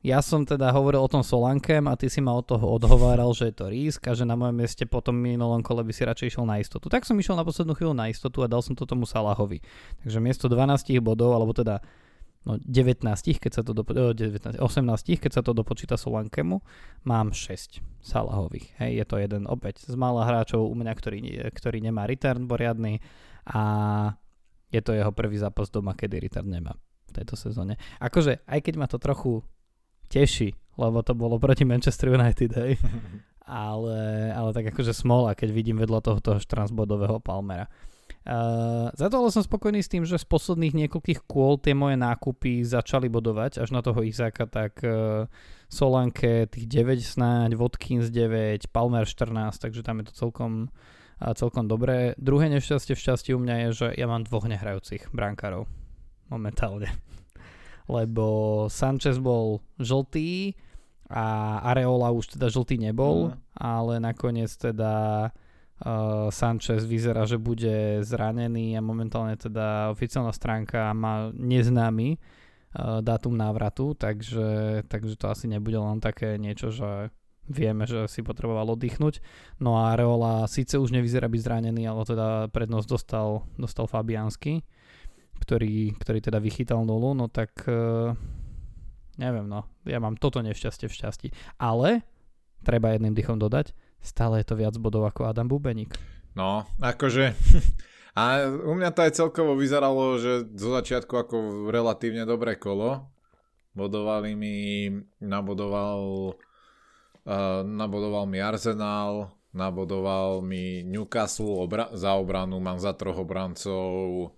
ja 0.00 0.24
som 0.24 0.48
teda 0.48 0.72
hovoril 0.72 1.04
o 1.04 1.12
tom 1.12 1.20
Solankem 1.20 1.84
a 1.84 1.92
ty 1.92 2.08
si 2.08 2.24
ma 2.24 2.32
od 2.32 2.48
toho 2.48 2.64
odhováral, 2.64 3.28
že 3.36 3.52
je 3.52 3.54
to 3.54 3.66
risk 3.68 4.00
a 4.08 4.16
že 4.16 4.24
na 4.24 4.32
mojom 4.32 4.56
mieste 4.56 4.88
potom 4.88 5.12
minulom 5.12 5.60
kole 5.60 5.84
by 5.84 5.92
si 5.92 6.08
radšej 6.08 6.26
išiel 6.32 6.48
na 6.48 6.56
istotu. 6.56 6.88
Tak 6.88 7.04
som 7.04 7.20
išiel 7.20 7.36
na 7.36 7.44
poslednú 7.44 7.76
chvíľu 7.76 7.92
na 7.92 8.08
istotu 8.08 8.40
a 8.40 8.48
dal 8.48 8.64
som 8.64 8.72
to 8.72 8.88
tomu 8.88 9.04
Salahovi. 9.04 9.60
Takže 10.00 10.18
miesto 10.24 10.48
12 10.48 10.96
bodov, 11.04 11.36
alebo 11.36 11.52
teda 11.52 11.84
no 12.48 12.56
19, 12.64 13.04
keď 13.36 13.52
sa 13.52 13.60
to 13.60 13.76
dopo- 13.76 13.92
19, 13.92 14.56
18, 14.56 15.20
keď 15.20 15.32
sa 15.36 15.42
to 15.44 15.52
dopočíta 15.52 16.00
Solankemu, 16.00 16.64
mám 17.04 17.36
6 17.36 17.84
Salahových. 18.00 18.72
Hej, 18.80 19.04
je 19.04 19.04
to 19.04 19.20
jeden 19.20 19.44
opäť 19.44 19.84
z 19.84 19.92
mála 20.00 20.24
hráčov 20.24 20.64
u 20.64 20.72
mňa, 20.80 20.92
ktorý, 20.96 21.18
ktorý 21.52 21.84
nemá 21.84 22.08
return 22.08 22.48
poriadny 22.48 23.04
a 23.44 23.62
je 24.72 24.80
to 24.80 24.96
jeho 24.96 25.12
prvý 25.12 25.36
zápas 25.36 25.68
doma, 25.68 25.92
kedy 25.92 26.24
return 26.24 26.48
nemá 26.48 26.72
v 27.04 27.20
tejto 27.20 27.36
sezóne. 27.36 27.76
Akože, 28.00 28.40
aj 28.48 28.60
keď 28.64 28.74
ma 28.80 28.88
to 28.88 28.96
trochu 28.96 29.44
teší, 30.10 30.50
lebo 30.74 31.06
to 31.06 31.14
bolo 31.14 31.38
proti 31.38 31.62
Manchester 31.62 32.10
United, 32.10 32.50
hej. 32.58 32.74
ale, 33.46 34.30
ale 34.34 34.50
tak 34.50 34.74
akože 34.74 34.94
smola, 34.94 35.38
keď 35.38 35.48
vidím 35.54 35.78
vedľa 35.78 36.00
toho, 36.02 36.18
toho 36.18 36.38
14-bodového 36.42 37.22
Palmera. 37.22 37.70
Uh, 38.20 38.92
za 39.00 39.08
to 39.08 39.16
ale 39.16 39.32
som 39.32 39.40
spokojný 39.40 39.80
s 39.80 39.88
tým, 39.88 40.04
že 40.04 40.20
z 40.20 40.28
posledných 40.28 40.76
niekoľkých 40.76 41.24
kôl 41.24 41.56
tie 41.56 41.72
moje 41.72 41.96
nákupy 41.96 42.60
začali 42.68 43.08
bodovať 43.08 43.64
až 43.64 43.72
na 43.72 43.80
toho 43.80 44.04
Izáka, 44.04 44.44
tak 44.44 44.84
uh, 44.84 45.24
Solanke 45.72 46.44
tých 46.52 46.68
9 46.68 47.00
snáď, 47.00 47.56
Watkins 47.56 48.12
9, 48.12 48.68
Palmer 48.70 49.08
14, 49.08 49.56
takže 49.56 49.80
tam 49.80 50.04
je 50.04 50.12
to 50.12 50.14
celkom, 50.14 50.68
uh, 50.68 51.32
celkom 51.32 51.64
dobré. 51.64 52.12
Druhé 52.20 52.52
nešťastie 52.52 52.92
v 52.92 53.02
šťastí 53.02 53.30
u 53.32 53.40
mňa 53.40 53.54
je, 53.56 53.68
že 53.72 53.86
ja 53.96 54.04
mám 54.04 54.28
dvoch 54.28 54.44
nehrajúcich 54.44 55.08
brankárov 55.16 55.64
momentálne. 56.28 56.92
Lebo 57.90 58.26
Sanchez 58.70 59.18
bol 59.18 59.58
žltý 59.82 60.54
a 61.10 61.58
Areola 61.74 62.14
už 62.14 62.38
teda 62.38 62.46
žltý 62.46 62.78
nebol, 62.78 63.34
mm. 63.34 63.58
ale 63.58 63.98
nakoniec 63.98 64.54
teda 64.54 65.28
Uh, 65.80 66.28
Sanchez 66.28 66.84
vyzerá, 66.84 67.24
že 67.24 67.40
bude 67.40 68.04
zranený 68.04 68.76
a 68.76 68.84
momentálne 68.84 69.32
teda 69.32 69.88
oficiálna 69.96 70.28
stránka 70.28 70.92
má 70.92 71.32
neznámy 71.32 72.20
uh, 72.20 73.00
dátum 73.00 73.32
návratu, 73.32 73.96
takže, 73.96 74.84
takže 74.92 75.16
to 75.16 75.32
asi 75.32 75.48
nebude 75.48 75.80
len 75.80 75.96
také 75.96 76.36
niečo, 76.36 76.68
že 76.68 77.08
vieme, 77.48 77.88
že 77.88 78.04
si 78.12 78.20
potreboval 78.20 78.76
oddychnúť. 78.76 79.24
No 79.56 79.80
a 79.80 79.96
Areola 79.96 80.44
síce 80.52 80.76
už 80.76 80.92
nevyzerá 80.92 81.32
byť 81.32 81.40
zranený, 81.40 81.88
ale 81.88 82.04
teda 82.04 82.52
prednosť 82.52 82.84
dostal, 82.84 83.48
dostal 83.56 83.88
Fabiansky, 83.88 84.60
ktorý, 85.40 85.96
ktorý 85.96 86.18
teda 86.20 86.38
vychytal 86.38 86.84
nulu, 86.84 87.16
no 87.16 87.26
tak 87.26 87.50
uh, 87.66 88.12
neviem, 89.20 89.44
no, 89.44 89.68
ja 89.84 90.00
mám 90.00 90.16
toto 90.16 90.40
nešťastie 90.40 90.88
v 90.88 90.96
šťastí. 90.96 91.28
Ale, 91.60 92.00
treba 92.64 92.96
jedným 92.96 93.12
dychom 93.12 93.36
dodať, 93.36 93.76
stále 94.00 94.40
je 94.40 94.48
to 94.48 94.56
viac 94.56 94.72
bodov 94.80 95.04
ako 95.04 95.28
Adam 95.28 95.46
Bubeník. 95.46 95.92
No, 96.32 96.64
akože... 96.80 97.32
A 98.10 98.42
u 98.42 98.74
mňa 98.74 98.90
to 98.90 99.06
aj 99.06 99.12
celkovo 99.14 99.54
vyzeralo, 99.54 100.18
že 100.18 100.42
zo 100.58 100.74
začiatku 100.74 101.14
ako 101.14 101.36
relatívne 101.70 102.26
dobré 102.26 102.58
kolo. 102.58 103.06
Bodovali 103.70 104.34
mi, 104.34 104.90
nabodoval, 105.22 106.34
uh, 107.22 107.62
nabodoval 107.62 108.26
mi 108.26 108.42
Arsenal, 108.42 109.30
nabodoval 109.54 110.42
mi 110.42 110.82
Newcastle 110.82 111.54
obra- 111.54 111.94
za 111.94 112.18
obranu, 112.18 112.58
mám 112.58 112.82
za 112.82 112.98
troch 112.98 113.22
obrancov 113.22 114.34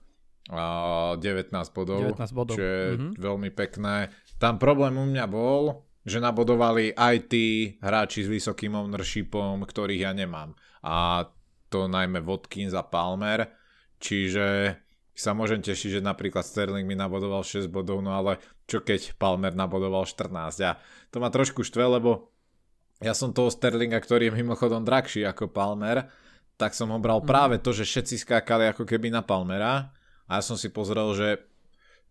a 0.50 1.14
19 1.20 1.54
bodov, 1.70 2.18
19 2.18 2.18
bodov. 2.34 2.54
čo 2.58 2.62
je 2.62 2.82
mm-hmm. 2.98 3.12
veľmi 3.20 3.50
pekné. 3.54 4.10
Tam 4.42 4.58
problém 4.58 4.98
u 4.98 5.06
mňa 5.06 5.24
bol, 5.30 5.86
že 6.02 6.18
nabodovali 6.18 6.98
aj 6.98 7.16
tí 7.30 7.78
hráči 7.78 8.26
s 8.26 8.32
vysokým 8.32 8.74
ownershipom, 8.74 9.62
ktorých 9.62 10.02
ja 10.02 10.10
nemám. 10.10 10.58
A 10.82 11.30
to 11.70 11.86
najmä 11.86 12.18
Watkins 12.26 12.74
a 12.74 12.82
Palmer, 12.82 13.46
čiže 14.02 14.76
sa 15.12 15.36
môžem 15.36 15.62
tešiť, 15.62 16.00
že 16.00 16.02
napríklad 16.02 16.42
Sterling 16.42 16.88
mi 16.88 16.98
nabodoval 16.98 17.46
6 17.46 17.70
bodov, 17.70 18.02
no 18.02 18.16
ale 18.16 18.42
čo 18.66 18.82
keď 18.82 19.14
Palmer 19.14 19.54
nabodoval 19.54 20.08
14 20.08 20.32
a 20.66 20.80
to 21.12 21.20
ma 21.20 21.28
trošku 21.28 21.62
štve, 21.62 22.00
lebo 22.00 22.32
ja 22.98 23.12
som 23.12 23.30
toho 23.30 23.52
Sterlinga, 23.52 24.00
ktorý 24.00 24.30
je 24.30 24.38
mimochodom 24.40 24.82
drahší 24.82 25.22
ako 25.28 25.52
Palmer, 25.52 26.08
tak 26.56 26.72
som 26.72 26.90
ho 26.90 26.98
bral 26.98 27.20
mm. 27.20 27.28
práve 27.28 27.56
to, 27.60 27.74
že 27.74 27.84
všetci 27.84 28.24
skákali 28.24 28.70
ako 28.72 28.88
keby 28.88 29.12
na 29.12 29.20
Palmera 29.20 29.92
a 30.32 30.40
ja 30.40 30.42
som 30.42 30.56
si 30.56 30.72
pozrel, 30.72 31.12
že 31.12 31.28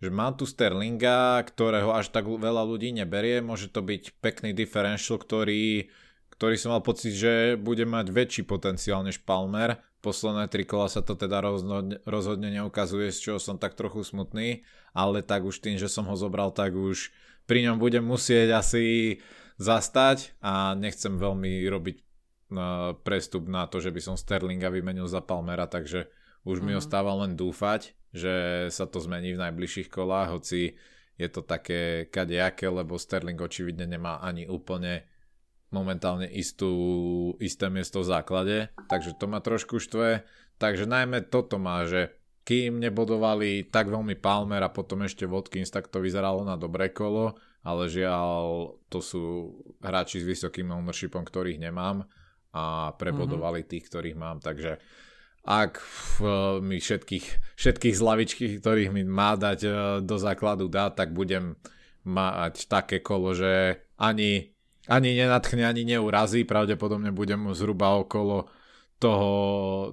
že 0.02 0.10
má 0.10 0.34
tu 0.34 0.50
Sterlinga, 0.50 1.38
ktorého 1.46 1.94
až 1.94 2.10
tak 2.10 2.26
veľa 2.26 2.66
ľudí 2.66 2.90
neberie, 2.90 3.38
môže 3.38 3.70
to 3.70 3.86
byť 3.86 4.18
pekný 4.18 4.50
differential, 4.50 5.22
ktorý, 5.22 5.94
ktorý 6.34 6.56
som 6.58 6.74
mal 6.74 6.82
pocit, 6.82 7.14
že 7.14 7.54
bude 7.54 7.86
mať 7.86 8.10
väčší 8.10 8.44
potenciál 8.50 9.06
než 9.06 9.22
Palmer. 9.22 9.78
Posledné 10.02 10.50
tri 10.50 10.66
kola 10.66 10.90
sa 10.90 11.06
to 11.06 11.14
teda 11.14 11.46
rozhodne, 11.46 12.02
rozhodne 12.10 12.50
neukazuje, 12.50 13.14
z 13.14 13.30
čoho 13.30 13.38
som 13.38 13.62
tak 13.62 13.78
trochu 13.78 14.02
smutný, 14.02 14.66
ale 14.98 15.22
tak 15.22 15.46
už 15.46 15.62
tým, 15.62 15.78
že 15.78 15.86
som 15.86 16.10
ho 16.10 16.18
zobral, 16.18 16.50
tak 16.50 16.74
už 16.74 17.14
pri 17.46 17.70
ňom 17.70 17.78
budem 17.78 18.02
musieť 18.02 18.58
asi 18.58 19.22
zastať. 19.62 20.34
A 20.42 20.74
nechcem 20.74 21.14
veľmi 21.14 21.62
robiť 21.70 21.96
uh, 22.02 22.98
prestup 23.06 23.46
na 23.46 23.70
to, 23.70 23.78
že 23.78 23.94
by 23.94 24.02
som 24.02 24.18
Sterlinga 24.18 24.74
vymenil 24.74 25.06
za 25.06 25.22
Palmera, 25.22 25.70
takže 25.70 26.10
už 26.48 26.60
mm. 26.60 26.66
mi 26.66 26.74
mhm. 26.76 26.80
ostáva 26.82 27.14
len 27.26 27.34
dúfať 27.34 27.98
že 28.12 28.68
sa 28.70 28.86
to 28.88 29.00
zmení 29.00 29.36
v 29.36 29.42
najbližších 29.42 29.88
kolách, 29.88 30.36
hoci 30.36 30.76
je 31.16 31.28
to 31.32 31.42
také 31.44 32.12
kadejaké, 32.12 32.68
lebo 32.68 33.00
Sterling 33.00 33.40
očividne 33.40 33.88
nemá 33.88 34.20
ani 34.20 34.48
úplne 34.48 35.08
momentálne 35.72 36.28
istú, 36.28 36.72
isté 37.40 37.72
miesto 37.72 38.04
v 38.04 38.12
základe, 38.12 38.58
takže 38.92 39.16
to 39.16 39.26
ma 39.32 39.40
trošku 39.40 39.80
štve. 39.80 40.28
Takže 40.60 40.84
najmä 40.84 41.32
toto 41.32 41.56
má, 41.56 41.88
že 41.88 42.12
kým 42.44 42.84
nebodovali 42.84 43.72
tak 43.72 43.88
veľmi 43.88 44.20
Palmer 44.20 44.60
a 44.66 44.74
potom 44.74 45.08
ešte 45.08 45.24
Watkins, 45.30 45.72
tak 45.72 45.88
to 45.88 46.04
vyzeralo 46.04 46.44
na 46.44 46.60
dobré 46.60 46.92
kolo, 46.92 47.40
ale 47.64 47.88
žiaľ, 47.88 48.76
to 48.92 49.00
sú 49.00 49.24
hráči 49.80 50.20
s 50.20 50.28
vysokým 50.28 50.74
ownershipom, 50.74 51.24
ktorých 51.24 51.62
nemám 51.62 52.04
a 52.52 52.92
prebodovali 53.00 53.64
mm-hmm. 53.64 53.72
tých, 53.72 53.86
ktorých 53.88 54.18
mám, 54.20 54.44
takže 54.44 54.82
ak 55.42 55.82
mi 56.62 56.78
všetkých, 56.78 57.58
všetkých 57.58 57.96
z 57.98 58.02
lavičky, 58.02 58.46
ktorých 58.62 58.94
mi 58.94 59.02
má 59.02 59.34
dať 59.34 59.60
e, 59.66 59.70
do 60.06 60.16
základu 60.22 60.70
dá, 60.70 60.94
tak 60.94 61.18
budem 61.18 61.58
mať 62.06 62.70
také 62.70 63.02
kolo, 63.02 63.34
že 63.34 63.82
ani, 63.98 64.54
ani 64.86 65.18
nenatchne, 65.18 65.66
ani 65.66 65.82
neurazí. 65.86 66.46
Pravdepodobne 66.46 67.10
budem 67.10 67.50
zhruba 67.58 67.98
okolo 67.98 68.50
toho, 69.02 69.34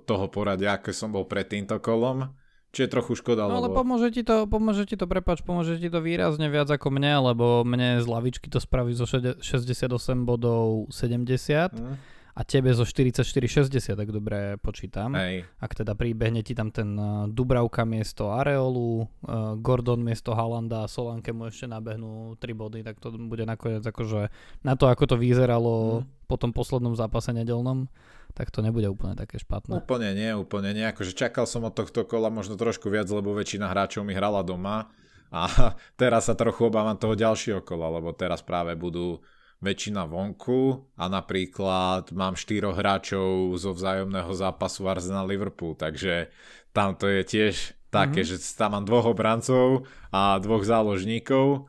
toho 0.05 0.27
poradia, 0.29 0.77
aké 0.77 0.93
som 0.93 1.13
bol 1.13 1.25
pred 1.25 1.49
týmto 1.49 1.81
kolom. 1.81 2.29
Čiže 2.69 2.85
je 2.85 2.93
trochu 2.93 3.13
škoda, 3.17 3.49
no, 3.49 3.65
ale 3.65 3.73
lebo... 3.73 3.81
pomôže 3.81 4.13
ti 4.13 4.21
to, 4.21 4.45
pomôže 4.45 4.85
ti 4.85 5.01
to, 5.01 5.09
prepač, 5.09 5.41
pomôže 5.41 5.81
ti 5.81 5.89
to 5.89 6.05
výrazne 6.05 6.53
viac 6.53 6.69
ako 6.69 6.93
mne, 6.93 7.33
lebo 7.33 7.65
mne 7.65 8.05
z 8.05 8.05
lavičky 8.05 8.53
to 8.53 8.61
spraví 8.61 8.93
zo 8.93 9.09
68 9.09 9.89
bodov 10.29 10.93
70. 10.93 11.73
Mm 11.73 12.18
a 12.39 12.47
tebe 12.47 12.71
zo 12.71 12.87
44-60, 12.87 13.99
tak 13.99 14.09
dobre 14.15 14.55
počítam. 14.63 15.11
Hej. 15.19 15.43
Ak 15.59 15.75
teda 15.75 15.99
príbehne 15.99 16.47
ti 16.47 16.55
tam 16.55 16.71
ten 16.71 16.95
uh, 16.95 17.27
Dubravka 17.27 17.83
miesto 17.83 18.31
Areolu, 18.31 19.11
uh, 19.27 19.59
Gordon 19.59 20.07
miesto 20.07 20.39
Halanda 20.39 20.87
a 20.87 20.91
Solanke 20.91 21.35
mu 21.35 21.51
ešte 21.51 21.67
nabehnú 21.67 22.39
3 22.39 22.55
body, 22.55 22.87
tak 22.87 23.03
to 23.03 23.11
bude 23.11 23.43
nakoniec 23.43 23.83
akože 23.83 24.31
na 24.63 24.79
to, 24.79 24.87
ako 24.87 25.11
to 25.11 25.17
vyzeralo 25.19 26.07
mm. 26.07 26.31
po 26.31 26.39
tom 26.39 26.55
poslednom 26.55 26.95
zápase 26.95 27.35
nedelnom, 27.35 27.91
tak 28.39 28.55
to 28.55 28.63
nebude 28.63 28.87
úplne 28.87 29.19
také 29.19 29.43
špatné. 29.43 29.83
Úplne 29.83 30.15
nie, 30.15 30.31
úplne 30.31 30.71
nie. 30.71 30.87
Akože 30.87 31.19
čakal 31.19 31.43
som 31.43 31.67
od 31.67 31.75
tohto 31.75 32.07
kola 32.07 32.31
možno 32.31 32.55
trošku 32.55 32.87
viac, 32.87 33.11
lebo 33.11 33.35
väčšina 33.35 33.67
hráčov 33.67 34.07
mi 34.07 34.15
hrala 34.15 34.47
doma 34.47 34.87
a 35.35 35.75
teraz 36.01 36.31
sa 36.31 36.39
trochu 36.39 36.71
obávam 36.71 36.95
toho 36.95 37.19
ďalšieho 37.19 37.67
kola, 37.67 37.99
lebo 37.99 38.15
teraz 38.15 38.47
práve 38.47 38.79
budú 38.79 39.19
väčšina 39.59 40.07
vonku 40.07 40.87
a 40.95 41.11
napríklad 41.11 42.15
mám 42.15 42.39
štyroch 42.39 42.79
hráčov 42.79 43.59
zo 43.59 43.75
vzájomného 43.75 44.31
zápasu 44.31 44.87
Arsenal 44.87 45.27
Liverpool, 45.27 45.75
takže 45.75 46.31
tam 46.71 46.95
to 46.95 47.11
je 47.11 47.23
tiež 47.27 47.55
také, 47.91 48.23
mm-hmm. 48.23 48.39
že 48.39 48.55
tam 48.55 48.79
mám 48.79 48.85
dvoch 48.87 49.11
obrancov 49.11 49.89
a 50.15 50.39
dvoch 50.39 50.63
záložníkov, 50.63 51.67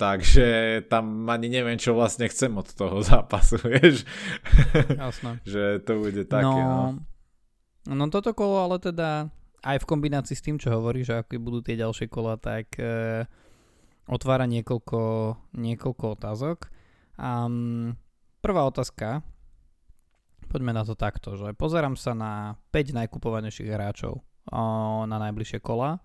takže 0.00 0.80
tam 0.90 1.30
ani 1.30 1.46
neviem, 1.46 1.78
čo 1.78 1.94
vlastne 1.94 2.26
chcem 2.26 2.50
od 2.58 2.66
toho 2.74 3.02
zápasu, 3.06 3.62
vieš. 3.62 4.02
Jasné. 4.90 5.38
že 5.52 5.78
to 5.86 6.02
bude 6.02 6.26
také, 6.26 6.42
no. 6.42 6.98
no. 6.98 7.06
No 7.88 8.04
toto 8.12 8.36
kolo 8.36 8.68
ale 8.68 8.76
teda 8.82 9.32
aj 9.64 9.76
v 9.80 9.88
kombinácii 9.88 10.36
s 10.36 10.44
tým, 10.44 10.60
čo 10.60 10.74
hovoríš, 10.76 11.08
že 11.08 11.14
aké 11.24 11.40
budú 11.40 11.64
tie 11.64 11.74
ďalšie 11.74 12.06
kola, 12.12 12.36
tak 12.36 12.76
e, 12.76 13.24
otvára 14.06 14.44
niekoľko, 14.44 15.00
niekoľko 15.56 16.04
otázok. 16.20 16.77
Um, 17.18 17.98
prvá 18.38 18.62
otázka, 18.62 19.26
poďme 20.46 20.72
na 20.72 20.86
to 20.86 20.94
takto, 20.94 21.34
že 21.34 21.50
pozerám 21.58 21.98
sa 21.98 22.14
na 22.14 22.54
5 22.70 22.94
najkupovanejších 22.94 23.68
hráčov 23.68 24.22
na 25.04 25.16
najbližšie 25.20 25.60
kola. 25.60 26.00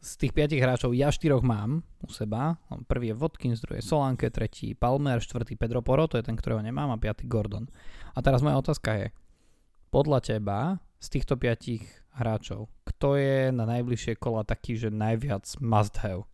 Z 0.00 0.12
tých 0.22 0.32
5 0.32 0.56
hráčov 0.56 0.94
ja 0.96 1.10
4 1.12 1.42
mám 1.42 1.84
u 2.00 2.08
seba. 2.08 2.56
Prvý 2.86 3.12
je 3.12 3.18
Watkins, 3.18 3.60
druhý 3.60 3.82
je 3.82 3.90
Solanke, 3.90 4.30
tretí 4.30 4.72
Palmer, 4.72 5.20
štvrtý 5.20 5.58
Pedro 5.58 5.82
Poro, 5.82 6.06
to 6.08 6.16
je 6.16 6.24
ten, 6.24 6.38
ktorého 6.38 6.62
nemám, 6.62 6.94
a 6.94 6.96
piatý 6.96 7.28
Gordon. 7.28 7.68
A 8.16 8.22
teraz 8.24 8.40
moja 8.40 8.56
otázka 8.56 8.96
je, 8.96 9.06
podľa 9.92 10.24
teba 10.24 10.80
z 11.02 11.20
týchto 11.20 11.36
5 11.36 12.22
hráčov, 12.22 12.72
kto 12.88 13.20
je 13.20 13.52
na 13.52 13.68
najbližšie 13.68 14.16
kola 14.16 14.46
taký, 14.46 14.78
že 14.78 14.88
najviac 14.88 15.44
must 15.60 16.00
have 16.00 16.24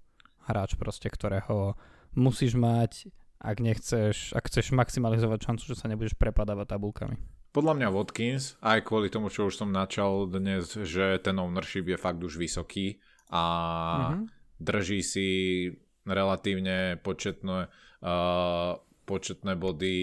hráč 0.46 0.78
proste, 0.78 1.10
ktorého 1.10 1.74
musíš 2.14 2.54
mať, 2.58 3.08
ak 3.42 3.58
nechceš, 3.58 4.36
ak 4.36 4.46
chceš 4.46 4.70
maximalizovať 4.72 5.38
šancu, 5.42 5.64
že 5.74 5.78
sa 5.78 5.90
nebudeš 5.90 6.14
prepadávať 6.14 6.78
tabulkami. 6.78 7.16
Podľa 7.52 7.74
mňa 7.76 7.88
Watkins, 7.92 8.56
aj 8.64 8.80
kvôli 8.88 9.12
tomu, 9.12 9.28
čo 9.28 9.44
už 9.44 9.60
som 9.60 9.68
načal 9.68 10.24
dnes, 10.24 10.72
že 10.72 11.20
ten 11.20 11.36
ownership 11.36 11.84
je 11.84 12.00
fakt 12.00 12.24
už 12.24 12.40
vysoký 12.40 12.96
a 13.28 13.44
mm-hmm. 13.44 14.24
drží 14.56 15.00
si 15.04 15.28
relatívne 16.08 16.96
početné, 16.96 17.68
uh, 17.68 18.72
početné 19.04 19.52
body 19.60 19.98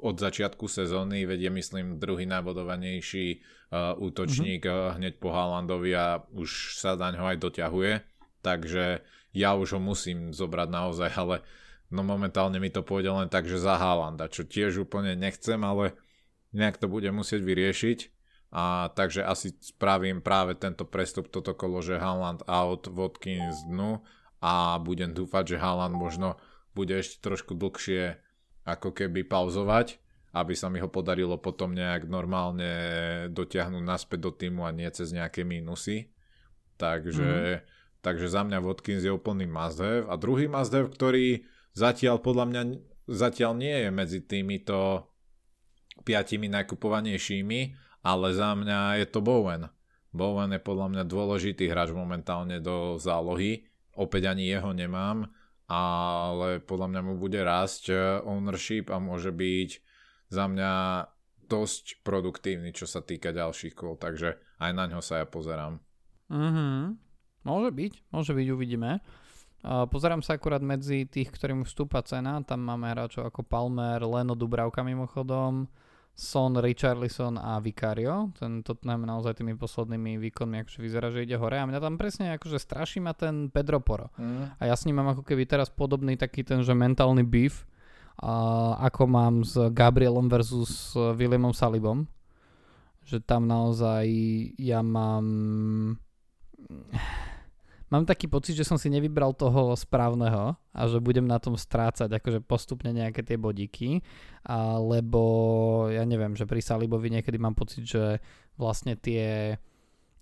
od 0.00 0.16
začiatku 0.16 0.70
sezóny, 0.72 1.28
veď 1.28 1.50
je 1.50 1.52
myslím 1.52 1.86
druhý 2.00 2.24
najbodovanejší 2.24 3.26
uh, 3.36 4.00
útočník 4.00 4.64
mm-hmm. 4.64 4.88
uh, 4.88 4.96
hneď 4.96 5.20
po 5.20 5.36
Haalandovi 5.36 5.92
a 5.92 6.24
už 6.32 6.80
sa 6.80 6.96
daň 6.96 7.20
ho 7.20 7.28
aj 7.28 7.44
doťahuje, 7.44 7.92
takže 8.40 9.04
ja 9.32 9.54
už 9.54 9.76
ho 9.76 9.80
musím 9.80 10.32
zobrať 10.32 10.68
naozaj, 10.68 11.10
ale 11.16 11.36
no 11.92 12.04
momentálne 12.04 12.60
mi 12.60 12.68
to 12.72 12.84
pôjde 12.84 13.12
len 13.12 13.28
tak, 13.28 13.48
že 13.48 13.60
za 13.60 13.76
Haalanda, 13.76 14.28
čo 14.28 14.44
tiež 14.44 14.84
úplne 14.84 15.16
nechcem, 15.16 15.60
ale 15.64 15.96
nejak 16.52 16.80
to 16.80 16.88
bude 16.88 17.08
musieť 17.12 17.44
vyriešiť 17.44 17.98
a 18.48 18.88
takže 18.96 19.28
asi 19.28 19.52
spravím 19.60 20.24
práve 20.24 20.56
tento 20.56 20.88
prestup 20.88 21.28
toto 21.28 21.52
kolo, 21.52 21.84
že 21.84 22.00
Haaland 22.00 22.48
out, 22.48 22.88
Watkins 22.88 23.68
dnu 23.68 24.00
a 24.40 24.80
budem 24.80 25.12
dúfať, 25.12 25.56
že 25.56 25.60
Haaland 25.60 25.92
možno 25.92 26.40
bude 26.72 26.96
ešte 26.96 27.20
trošku 27.20 27.52
dlhšie 27.52 28.16
ako 28.64 28.96
keby 28.96 29.28
pauzovať, 29.28 30.00
aby 30.32 30.52
sa 30.56 30.72
mi 30.72 30.80
ho 30.80 30.88
podarilo 30.88 31.36
potom 31.36 31.76
nejak 31.76 32.08
normálne 32.08 32.70
dotiahnuť 33.32 33.84
naspäť 33.84 34.18
do 34.24 34.32
týmu 34.32 34.64
a 34.64 34.72
nie 34.72 34.88
cez 34.92 35.12
nejaké 35.12 35.44
mínusy. 35.44 36.12
Takže, 36.78 37.32
mm-hmm. 37.58 37.77
Takže 38.00 38.30
za 38.30 38.46
mňa 38.46 38.58
Watkins 38.62 39.04
je 39.04 39.12
úplný 39.12 39.48
must 39.48 39.82
A 39.82 40.14
druhý 40.14 40.46
must 40.46 40.74
ktorý 40.74 41.44
zatiaľ 41.74 42.22
podľa 42.22 42.44
mňa 42.50 42.62
zatiaľ 43.08 43.56
nie 43.56 43.72
je 43.72 43.90
medzi 43.90 44.20
týmito 44.24 45.08
piatimi 46.04 46.46
najkupovanejšími, 46.52 47.60
ale 48.04 48.26
za 48.36 48.54
mňa 48.54 49.02
je 49.02 49.06
to 49.08 49.20
Bowen. 49.24 49.68
Bowen 50.12 50.52
je 50.56 50.60
podľa 50.62 50.86
mňa 50.92 51.04
dôležitý 51.04 51.68
hráč 51.68 51.92
momentálne 51.92 52.60
do 52.62 52.96
zálohy. 52.96 53.66
Opäť 53.98 54.30
ani 54.30 54.46
jeho 54.46 54.70
nemám 54.72 55.28
ale 55.68 56.64
podľa 56.64 56.88
mňa 56.88 57.00
mu 57.04 57.14
bude 57.20 57.38
rásť 57.44 57.92
eh, 57.92 58.00
ownership 58.24 58.88
a 58.88 58.96
môže 58.98 59.30
byť 59.30 59.70
za 60.32 60.44
mňa 60.48 60.72
dosť 61.48 62.04
produktívny, 62.04 62.76
čo 62.76 62.84
sa 62.84 63.00
týka 63.00 63.32
ďalších 63.32 63.72
kol, 63.72 63.96
takže 63.96 64.36
aj 64.60 64.70
na 64.76 64.84
ňo 64.84 65.00
sa 65.00 65.24
ja 65.24 65.26
pozerám. 65.28 65.80
Mm-hmm. 66.28 67.07
Môže 67.48 67.72
byť, 67.72 67.92
môže 68.12 68.32
byť, 68.36 68.46
uvidíme. 68.52 69.00
Pozerám 69.64 70.20
sa 70.20 70.36
akurát 70.36 70.60
medzi 70.60 71.08
tých, 71.08 71.32
ktorým 71.32 71.64
vstúpa 71.64 72.04
cena, 72.04 72.44
tam 72.44 72.62
máme 72.68 72.92
hráčov 72.92 73.26
ako 73.26 73.42
Palmer, 73.42 73.98
Leno 74.04 74.36
Dubravka 74.36 74.84
mimochodom, 74.84 75.66
son, 76.12 76.58
Richarlison 76.60 77.38
a 77.38 77.58
Vicario. 77.58 78.30
Ten 78.38 78.62
Tottenham 78.62 79.06
naozaj 79.06 79.38
tými 79.38 79.58
poslednými 79.58 80.18
výkonmi 80.18 80.62
akože 80.62 80.78
vyzerá, 80.78 81.10
že 81.10 81.26
ide 81.26 81.38
hore. 81.38 81.58
A 81.58 81.66
mňa 81.66 81.78
tam 81.78 81.94
presne 81.98 82.38
akože 82.38 82.58
straší 82.58 82.98
ma 83.02 83.14
ten 83.14 83.50
Pedro 83.50 83.82
Poro. 83.82 84.10
Mm. 84.18 84.50
A 84.58 84.62
ja 84.66 84.74
s 84.74 84.86
ním 84.86 84.98
mám 84.98 85.14
ako 85.14 85.22
keby 85.22 85.46
teraz 85.46 85.70
podobný 85.70 86.14
taký 86.14 86.42
ten, 86.46 86.62
že 86.62 86.74
mentálny 86.74 87.22
beef, 87.26 87.64
a 88.18 88.74
ako 88.90 89.06
mám 89.06 89.46
s 89.46 89.54
Gabrielom 89.70 90.26
versus 90.26 90.90
Williamom 90.94 91.54
Salibom. 91.54 92.02
Že 93.06 93.22
tam 93.22 93.46
naozaj 93.46 94.10
ja 94.58 94.82
mám 94.82 95.24
mám 97.88 98.04
taký 98.04 98.28
pocit, 98.28 98.56
že 98.56 98.64
som 98.64 98.76
si 98.76 98.92
nevybral 98.92 99.32
toho 99.32 99.72
správneho 99.76 100.56
a 100.72 100.80
že 100.88 101.00
budem 101.00 101.24
na 101.24 101.40
tom 101.40 101.56
strácať 101.56 102.08
akože 102.08 102.40
postupne 102.44 102.92
nejaké 102.92 103.24
tie 103.24 103.40
bodíky, 103.40 104.04
a, 104.44 104.76
lebo 104.76 105.22
ja 105.92 106.04
neviem, 106.04 106.36
že 106.36 106.48
pri 106.48 106.60
Salibovi 106.60 107.12
niekedy 107.12 107.36
mám 107.40 107.56
pocit, 107.56 107.84
že 107.84 108.20
vlastne 108.56 108.96
tie 108.96 109.56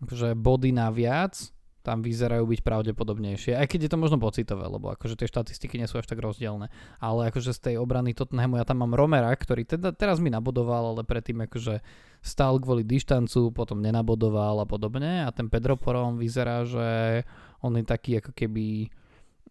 akože 0.02 0.36
body 0.36 0.70
naviac 0.76 1.55
tam 1.86 2.02
vyzerajú 2.02 2.42
byť 2.42 2.60
pravdepodobnejšie. 2.66 3.54
Aj 3.54 3.70
keď 3.70 3.86
je 3.86 3.90
to 3.94 4.02
možno 4.02 4.18
pocitové, 4.18 4.66
lebo 4.66 4.90
akože 4.90 5.14
tie 5.14 5.30
štatistiky 5.30 5.78
nie 5.78 5.86
sú 5.86 6.02
až 6.02 6.10
tak 6.10 6.18
rozdielne. 6.18 6.66
Ale 6.98 7.30
akože 7.30 7.54
z 7.54 7.60
tej 7.62 7.74
obrany 7.78 8.10
Tottenhamu 8.10 8.58
ja 8.58 8.66
tam 8.66 8.82
mám 8.82 8.98
Romera, 8.98 9.30
ktorý 9.30 9.62
teda 9.62 9.94
teraz 9.94 10.18
mi 10.18 10.26
nabodoval, 10.26 10.98
ale 10.98 11.06
predtým 11.06 11.46
akože 11.46 11.78
stál 12.26 12.58
kvôli 12.58 12.82
dištancu, 12.82 13.54
potom 13.54 13.78
nenabodoval 13.78 14.58
a 14.58 14.66
podobne. 14.66 15.22
A 15.22 15.30
ten 15.30 15.46
Pedro 15.46 15.78
Porom 15.78 16.18
vyzerá, 16.18 16.66
že 16.66 17.22
on 17.62 17.78
je 17.78 17.86
taký 17.86 18.18
ako 18.18 18.34
keby, 18.34 18.90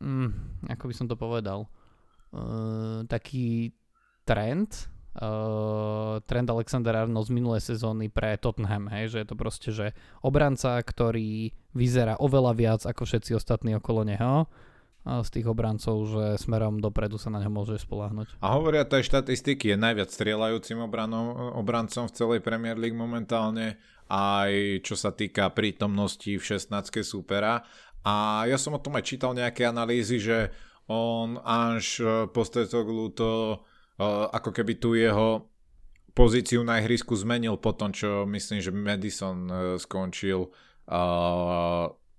mm, 0.04 0.30
ako 0.76 0.84
by 0.92 0.94
som 0.94 1.08
to 1.08 1.16
povedal, 1.16 1.72
uh, 2.36 3.08
taký 3.08 3.72
trend, 4.28 4.92
uh, 5.20 6.22
trend 6.24 6.48
Alexander 6.52 6.94
Arnold 6.96 7.28
z 7.28 7.36
minulej 7.36 7.62
sezóny 7.64 8.12
pre 8.12 8.36
Tottenham, 8.36 8.92
hej, 8.92 9.16
že 9.16 9.18
je 9.24 9.28
to 9.28 9.36
proste, 9.36 9.70
že 9.72 9.88
obranca, 10.22 10.80
ktorý 10.80 11.56
vyzerá 11.76 12.20
oveľa 12.20 12.54
viac 12.56 12.82
ako 12.84 13.04
všetci 13.04 13.36
ostatní 13.36 13.76
okolo 13.76 14.04
neho, 14.08 14.48
z 15.06 15.30
tých 15.30 15.46
obrancov, 15.46 16.02
že 16.10 16.42
smerom 16.42 16.82
dopredu 16.82 17.22
sa 17.22 17.30
na 17.30 17.38
ňo 17.38 17.54
môže 17.54 17.78
spolahnuť. 17.78 18.42
A 18.42 18.58
hovoria 18.58 18.90
to 18.90 18.98
aj 18.98 19.06
štatistiky, 19.06 19.70
je 19.70 19.78
najviac 19.78 20.10
strieľajúcim 20.10 20.82
obranom, 20.82 21.54
obrancom 21.62 22.10
v 22.10 22.16
celej 22.18 22.40
Premier 22.42 22.74
League 22.74 22.98
momentálne, 22.98 23.78
aj 24.10 24.82
čo 24.82 24.98
sa 24.98 25.14
týka 25.14 25.54
prítomnosti 25.54 26.34
v 26.34 26.42
16 26.42 26.74
súpera 27.06 27.62
a 28.06 28.46
ja 28.46 28.62
som 28.62 28.78
o 28.78 28.80
tom 28.80 28.94
aj 28.94 29.10
čítal 29.10 29.34
nejaké 29.34 29.66
analýzy, 29.66 30.22
že 30.22 30.54
on 30.86 31.42
až 31.42 31.86
e, 31.98 32.06
Postetoglu 32.30 33.10
to 33.18 33.66
ako 34.04 34.52
keby 34.52 34.74
tu 34.76 34.96
jeho 34.96 35.48
pozíciu 36.16 36.64
na 36.64 36.80
ihrisku 36.80 37.16
zmenil 37.16 37.60
po 37.60 37.76
tom, 37.76 37.92
čo 37.92 38.24
myslím, 38.28 38.60
že 38.64 38.72
Madison 38.72 39.38
uh, 39.48 39.58
skončil 39.76 40.48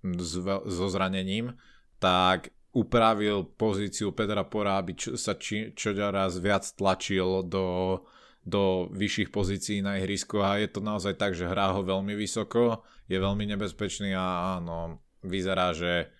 s, 0.03 0.31
so 0.67 0.87
zranením, 0.91 1.55
tak 1.97 2.53
upravil 2.77 3.47
pozíciu 3.57 4.13
Pedra 4.13 4.45
Pora, 4.45 4.77
aby 4.77 4.93
čo, 4.93 5.17
sa 5.17 5.33
či, 5.33 5.73
čo 5.73 5.97
raz 5.97 6.37
viac 6.37 6.67
tlačil 6.77 7.41
do, 7.47 7.97
do 8.45 8.91
vyšších 8.93 9.33
pozícií 9.33 9.81
na 9.81 9.97
ihrisku. 9.97 10.45
A 10.45 10.61
je 10.61 10.69
to 10.69 10.83
naozaj 10.83 11.17
tak, 11.17 11.33
že 11.33 11.49
hrá 11.49 11.73
ho 11.73 11.81
veľmi 11.81 12.13
vysoko, 12.13 12.85
je 13.09 13.17
veľmi 13.17 13.49
nebezpečný 13.55 14.13
a 14.13 14.59
áno, 14.61 15.01
vyzerá, 15.25 15.73
že, 15.73 16.13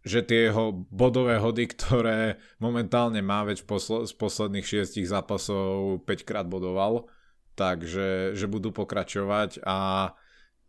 že 0.00 0.24
tie 0.24 0.48
jeho 0.48 0.86
bodové 0.88 1.36
hody, 1.36 1.68
ktoré 1.76 2.40
momentálne 2.56 3.20
má, 3.20 3.44
veď 3.44 3.68
posl- 3.68 4.08
z 4.08 4.12
posledných 4.16 4.64
šiestich 4.64 5.08
zápasov 5.08 6.00
5 6.08 6.28
krát 6.28 6.46
bodoval, 6.48 7.08
takže 7.56 8.32
že 8.32 8.46
budú 8.48 8.72
pokračovať 8.72 9.60
a 9.64 10.10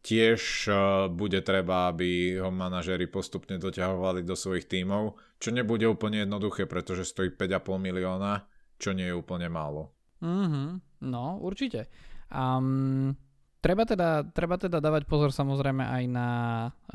tiež 0.01 0.41
uh, 0.67 0.75
bude 1.07 1.39
treba, 1.45 1.93
aby 1.93 2.41
ho 2.41 2.49
manažeri 2.49 3.05
postupne 3.05 3.61
doťahovali 3.61 4.25
do 4.25 4.33
svojich 4.33 4.65
tímov, 4.65 5.15
čo 5.37 5.53
nebude 5.53 5.85
úplne 5.85 6.25
jednoduché, 6.25 6.65
pretože 6.65 7.07
stojí 7.07 7.37
5,5 7.37 7.77
milióna, 7.77 8.43
čo 8.81 8.97
nie 8.97 9.07
je 9.07 9.15
úplne 9.15 9.47
málo. 9.47 9.93
Mm-hmm, 10.21 10.67
no, 11.05 11.37
určite. 11.41 11.89
Um, 12.33 13.13
Treba 13.61 13.85
teda, 13.85 14.25
treba 14.25 14.57
teda 14.57 14.81
dávať 14.81 15.05
pozor 15.05 15.29
samozrejme 15.29 15.85
aj 15.85 16.03
na, 16.09 16.29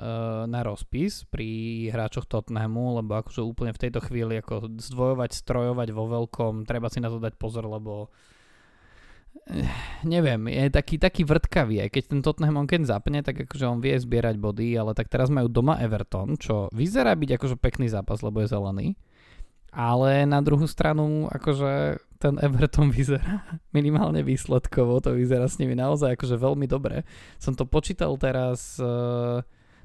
uh, 0.02 0.50
na 0.50 0.66
rozpis 0.66 1.22
pri 1.30 1.46
hráčoch 1.94 2.26
Tottenhamu, 2.26 2.98
lebo 2.98 3.22
akože 3.22 3.38
úplne 3.38 3.70
v 3.70 3.86
tejto 3.86 4.02
chvíli 4.02 4.42
ako 4.42 4.74
zdvojovať, 4.74 5.30
strojovať 5.30 5.94
vo 5.94 6.10
veľkom, 6.10 6.66
treba 6.66 6.90
si 6.90 6.98
na 6.98 7.06
to 7.06 7.22
dať 7.22 7.38
pozor, 7.38 7.70
lebo 7.70 8.10
uh, 8.10 8.36
neviem, 10.02 10.50
je 10.50 10.66
taký, 10.72 10.98
taký 10.98 11.22
vrtkavý, 11.22 11.86
keď 11.86 12.02
ten 12.10 12.20
Tottenham 12.22 12.58
on 12.58 12.66
keď 12.66 12.82
zapne, 12.88 13.22
tak 13.22 13.46
akože 13.46 13.66
on 13.66 13.78
vie 13.78 13.94
zbierať 13.94 14.34
body, 14.40 14.74
ale 14.74 14.92
tak 14.96 15.06
teraz 15.06 15.30
majú 15.30 15.46
doma 15.46 15.78
Everton, 15.78 16.34
čo 16.34 16.66
vyzerá 16.74 17.14
byť 17.14 17.30
akože 17.38 17.56
pekný 17.60 17.86
zápas, 17.86 18.26
lebo 18.26 18.42
je 18.42 18.50
zelený. 18.50 18.88
Ale 19.76 20.24
na 20.24 20.40
druhú 20.40 20.64
stranu, 20.64 21.28
akože 21.28 22.00
ten 22.16 22.40
Everton 22.40 22.92
vyzerá 22.96 23.44
minimálne 23.72 24.24
výsledkovo, 24.24 25.00
to 25.00 25.16
vyzerá 25.16 25.46
s 25.46 25.60
nimi 25.60 25.76
naozaj 25.76 26.16
akože 26.16 26.36
veľmi 26.36 26.66
dobre. 26.68 27.04
Som 27.36 27.54
to 27.54 27.68
počítal 27.68 28.16
teraz, 28.16 28.80
eh, 28.80 29.38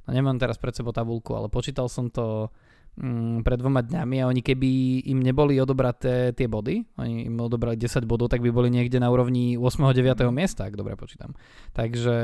no 0.06 0.10
nemám 0.10 0.39
teraz 0.39 0.58
pred 0.58 0.76
sebou 0.76 0.96
tabulku, 0.96 1.36
ale 1.36 1.52
počítal 1.52 1.91
som 1.91 2.08
to 2.08 2.50
mm, 2.98 3.44
pred 3.44 3.60
dvoma 3.60 3.84
dňami 3.84 4.24
a 4.24 4.30
oni 4.30 4.41
keby 4.44 5.04
im 5.12 5.20
neboli 5.22 5.60
odobraté 5.60 6.36
tie 6.36 6.48
body, 6.48 6.98
oni 7.00 7.28
im 7.28 7.36
odobrali 7.39 7.78
10 7.78 8.08
bodov, 8.08 8.32
tak 8.32 8.44
by 8.44 8.52
boli 8.52 8.72
niekde 8.72 9.00
na 9.00 9.12
úrovni 9.12 9.56
8. 9.56 9.91
9. 9.91 10.28
Mhm. 10.28 10.34
miesta, 10.34 10.67
ak 10.67 10.76
dobre 10.76 10.96
počítam. 10.96 11.36
Takže 11.76 12.17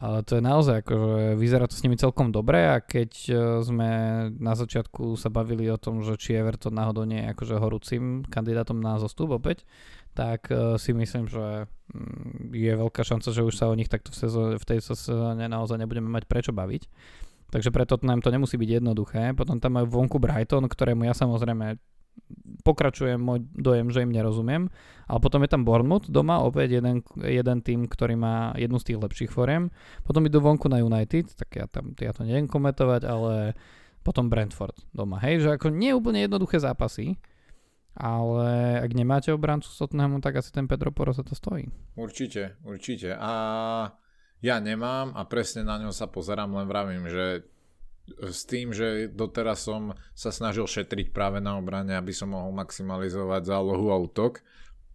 ale 0.00 0.24
to 0.24 0.40
je 0.40 0.42
naozaj, 0.42 0.80
akože 0.80 1.36
vyzerá 1.36 1.68
to 1.68 1.76
s 1.76 1.84
nimi 1.84 2.00
celkom 2.00 2.32
dobre 2.32 2.64
a 2.72 2.80
keď 2.80 3.10
e, 3.28 3.32
sme 3.60 3.90
na 4.32 4.56
začiatku 4.56 5.20
sa 5.20 5.28
bavili 5.28 5.68
o 5.68 5.76
tom, 5.76 6.00
že 6.00 6.16
či 6.16 6.40
Everton 6.40 6.72
náhodou 6.72 7.04
nie 7.04 7.20
je 7.20 7.36
akože 7.36 7.60
horúcim 7.60 8.24
kandidátom 8.24 8.80
na 8.80 8.96
zostup 8.96 9.36
opäť, 9.36 9.68
tak 10.10 10.50
uh, 10.50 10.74
si 10.74 10.90
myslím, 10.90 11.30
že 11.30 11.70
mm, 11.94 12.50
je 12.50 12.72
veľká 12.74 13.06
šanca, 13.06 13.30
že 13.30 13.46
už 13.46 13.54
sa 13.54 13.70
o 13.70 13.78
nich 13.78 13.86
takto 13.86 14.10
v, 14.10 14.18
sezóne, 14.18 14.54
v 14.58 14.66
tej 14.66 14.82
sezóne 14.82 15.46
naozaj 15.46 15.78
nebudeme 15.78 16.10
mať 16.10 16.26
prečo 16.26 16.50
baviť. 16.50 16.82
Takže 17.50 17.70
preto 17.74 17.98
nám 18.02 18.22
to 18.22 18.30
nemusí 18.30 18.54
byť 18.54 18.82
jednoduché. 18.82 19.34
Potom 19.34 19.58
tam 19.58 19.78
majú 19.78 19.90
vonku 19.90 20.22
Brighton, 20.22 20.70
ktorému 20.70 21.06
ja 21.06 21.14
samozrejme 21.14 21.78
pokračuje 22.62 23.16
môj 23.16 23.42
dojem, 23.54 23.88
že 23.90 24.04
im 24.04 24.12
nerozumiem. 24.12 24.68
Ale 25.10 25.18
potom 25.18 25.42
je 25.42 25.50
tam 25.50 25.66
Bournemouth 25.66 26.06
doma, 26.06 26.38
opäť 26.38 26.78
jeden, 26.78 27.02
jeden 27.18 27.58
tým, 27.66 27.90
ktorý 27.90 28.14
má 28.14 28.54
jednu 28.54 28.78
z 28.78 28.94
tých 28.94 29.02
lepších 29.02 29.30
foriem. 29.34 29.74
Potom 30.06 30.22
idú 30.22 30.38
vonku 30.38 30.70
na 30.70 30.78
United, 30.78 31.34
tak 31.34 31.50
ja, 31.58 31.66
tam, 31.66 31.98
ja 31.98 32.14
to 32.14 32.22
neviem 32.22 32.46
komentovať, 32.46 33.02
ale 33.08 33.58
potom 34.06 34.30
Brentford 34.30 34.76
doma. 34.94 35.18
Hej, 35.20 35.44
že 35.44 35.48
ako 35.58 35.74
nie 35.74 35.90
úplne 35.92 36.22
jednoduché 36.24 36.62
zápasy, 36.62 37.18
ale 37.98 38.80
ak 38.80 38.90
nemáte 38.94 39.34
obrancu 39.34 39.66
s 39.66 39.76
Tottenhamu, 39.82 40.22
tak 40.22 40.38
asi 40.38 40.54
ten 40.54 40.70
Pedro 40.70 40.94
Poro 40.94 41.10
sa 41.10 41.26
to 41.26 41.34
stojí. 41.34 41.66
Určite, 41.98 42.56
určite. 42.62 43.18
A 43.18 43.32
ja 44.40 44.56
nemám 44.56 45.12
a 45.12 45.26
presne 45.28 45.66
na 45.66 45.76
ňo 45.76 45.92
sa 45.92 46.08
pozerám, 46.08 46.54
len 46.54 46.70
vravím, 46.70 47.04
že 47.10 47.44
s 48.18 48.42
tým, 48.48 48.74
že 48.74 49.06
doteraz 49.10 49.64
som 49.64 49.94
sa 50.12 50.34
snažil 50.34 50.66
šetriť 50.66 51.14
práve 51.14 51.38
na 51.38 51.56
obrane, 51.56 51.94
aby 51.94 52.10
som 52.10 52.34
mohol 52.34 52.50
maximalizovať 52.56 53.46
zálohu 53.46 53.94
a 53.94 53.96
útok, 54.00 54.42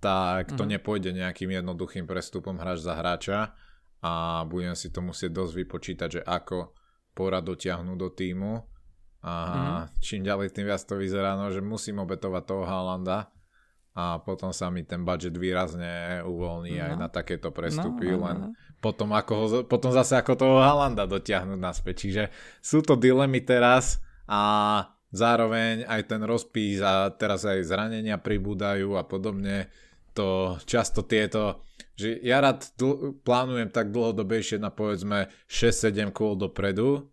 tak 0.03 0.53
to 0.53 0.63
mm-hmm. 0.63 0.73
nepôjde 0.77 1.11
nejakým 1.15 1.49
jednoduchým 1.55 2.05
prestupom 2.05 2.59
hráč 2.59 2.83
za 2.83 2.93
hráča 2.93 3.55
a 4.03 4.43
budem 4.45 4.75
si 4.77 4.91
to 4.91 5.01
musieť 5.01 5.31
dosť 5.33 5.53
vypočítať, 5.65 6.09
že 6.19 6.21
ako 6.21 6.75
pora 7.15 7.39
dotiahnuť 7.39 7.97
do 7.97 8.09
týmu 8.11 8.53
a 9.25 9.33
mm-hmm. 9.33 9.81
čím 10.03 10.21
ďalej 10.21 10.53
tým 10.53 10.65
viac 10.69 10.83
to 10.83 10.99
vyzerá, 10.99 11.39
no, 11.39 11.49
že 11.49 11.63
musím 11.63 12.03
obetovať 12.03 12.43
toho 12.45 12.63
Haalanda 12.67 13.33
a 13.95 14.19
potom 14.19 14.51
sa 14.51 14.67
mi 14.67 14.83
ten 14.83 15.07
budget 15.07 15.39
výrazne 15.39 16.19
uvoľní 16.27 16.75
no. 16.75 16.83
aj 16.83 16.93
na 16.99 17.07
takéto 17.07 17.55
prestupy, 17.55 18.11
no, 18.11 18.15
no, 18.15 18.19
no. 18.19 18.25
len 18.27 18.37
potom, 18.83 19.15
ako 19.15 19.33
ho, 19.33 19.47
potom 19.63 19.95
zase 19.95 20.19
ako 20.19 20.35
toho 20.35 20.57
Halanda 20.59 21.07
dotiahnuť 21.07 21.57
naspäť. 21.57 21.95
Čiže 22.03 22.23
sú 22.59 22.83
to 22.83 22.99
dilemy 22.99 23.39
teraz 23.41 24.03
a 24.27 24.83
zároveň 25.15 25.87
aj 25.87 26.11
ten 26.11 26.21
rozpís 26.27 26.83
a 26.83 27.07
teraz 27.15 27.47
aj 27.47 27.63
zranenia 27.63 28.19
pribúdajú 28.19 28.99
a 28.99 29.07
podobne. 29.07 29.71
To 30.15 30.59
často 30.67 31.07
tieto, 31.07 31.63
že 31.95 32.19
ja 32.19 32.43
rád 32.43 32.67
dl- 32.75 33.15
plánujem 33.23 33.71
tak 33.71 33.95
dlhodobejšie 33.95 34.59
na 34.59 34.75
povedzme 34.75 35.31
6-7 35.47 36.11
kôl 36.11 36.35
dopredu, 36.35 37.07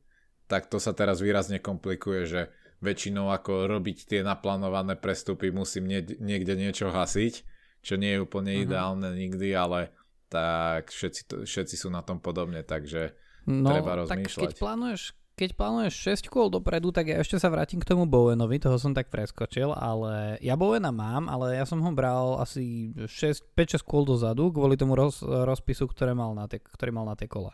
tak 0.51 0.67
to 0.67 0.83
sa 0.83 0.91
teraz 0.91 1.23
výrazne 1.23 1.63
komplikuje, 1.63 2.27
že 2.27 2.51
väčšinou 2.83 3.31
ako 3.31 3.71
robiť 3.71 4.11
tie 4.11 4.21
naplánované 4.27 4.99
prestupy 4.99 5.55
musím 5.55 5.87
nie- 5.87 6.19
niekde 6.19 6.59
niečo 6.59 6.91
hasiť, 6.91 7.35
čo 7.81 7.95
nie 7.95 8.19
je 8.19 8.23
úplne 8.23 8.53
uh-huh. 8.53 8.65
ideálne 8.67 9.09
nikdy, 9.15 9.55
ale 9.55 9.95
tak 10.27 10.91
všetci, 10.91 11.23
to, 11.29 11.35
všetci 11.45 11.77
sú 11.79 11.89
na 11.93 12.03
tom 12.03 12.19
podobne, 12.19 12.65
takže 12.67 13.15
no, 13.47 13.71
treba 13.71 14.01
rozmýšľať. 14.03 14.33
Tak 14.35 14.57
keď 14.57 14.59
plánuješ, 14.59 15.03
keď 15.37 15.51
plánuješ 15.57 15.95
6 16.25 16.33
kôl 16.33 16.49
dopredu, 16.49 16.89
tak 16.93 17.13
ja 17.13 17.21
ešte 17.21 17.37
sa 17.37 17.53
vrátim 17.53 17.81
k 17.81 17.89
tomu 17.89 18.09
Bowenovi, 18.09 18.57
toho 18.57 18.81
som 18.81 18.97
tak 18.97 19.13
preskočil, 19.13 19.73
ale 19.77 20.41
ja 20.41 20.57
Bowena 20.57 20.89
mám, 20.89 21.29
ale 21.29 21.57
ja 21.61 21.69
som 21.69 21.81
ho 21.85 21.91
bral 21.93 22.41
asi 22.41 22.97
5-6 22.97 23.85
kôl 23.85 24.09
dozadu 24.09 24.53
kvôli 24.53 24.81
tomu 24.81 24.97
roz, 24.97 25.21
rozpisu, 25.21 25.89
ktoré 25.93 26.17
mal 26.17 26.33
na 26.33 26.49
tie, 26.49 26.61
ktorý 26.61 26.91
mal 26.97 27.05
na 27.05 27.17
tie 27.17 27.29
kola. 27.29 27.53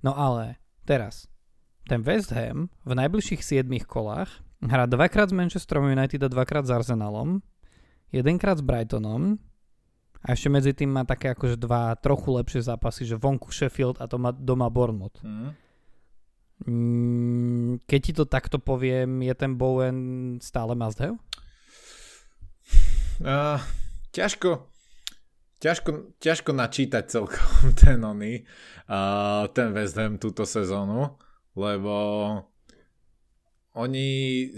No 0.00 0.16
ale 0.16 0.60
teraz, 0.88 1.28
ten 1.88 2.00
West 2.04 2.32
Ham 2.32 2.72
v 2.88 2.92
najbližších 2.96 3.64
7 3.64 3.68
kolách 3.88 4.47
hrá 4.62 4.86
dvakrát 4.86 5.30
s 5.30 5.34
Manchesterom 5.36 5.90
United 5.90 6.22
a 6.22 6.28
dvakrát 6.28 6.66
s 6.66 6.70
Arsenalom, 6.70 7.42
jedenkrát 8.10 8.58
s 8.58 8.64
Brightonom 8.64 9.38
a 10.24 10.34
ešte 10.34 10.48
medzi 10.50 10.74
tým 10.74 10.90
má 10.90 11.06
také 11.06 11.30
akože 11.30 11.54
dva 11.60 11.94
trochu 11.94 12.34
lepšie 12.34 12.66
zápasy, 12.66 13.06
že 13.06 13.20
vonku 13.20 13.54
Sheffield 13.54 14.02
a 14.02 14.10
to 14.10 14.18
má 14.18 14.34
doma 14.34 14.66
Bournemouth. 14.66 15.22
Mm. 15.22 15.54
Keď 17.86 18.00
ti 18.02 18.12
to 18.18 18.26
takto 18.26 18.58
poviem, 18.58 19.22
je 19.22 19.34
ten 19.38 19.54
Bowen 19.54 19.98
stále 20.42 20.74
must 20.74 20.98
have? 20.98 21.14
Uh, 23.22 23.62
ťažko, 24.10 24.66
ťažko, 25.62 26.18
ťažko 26.18 26.50
načítať 26.50 27.04
celkom 27.06 27.50
ten 27.80 28.02
oný, 28.02 28.42
uh, 28.90 29.46
ten 29.54 29.70
West 29.70 29.94
Ham 29.94 30.18
túto 30.18 30.42
sezónu 30.42 31.14
lebo 31.58 31.94
oni 33.78 34.06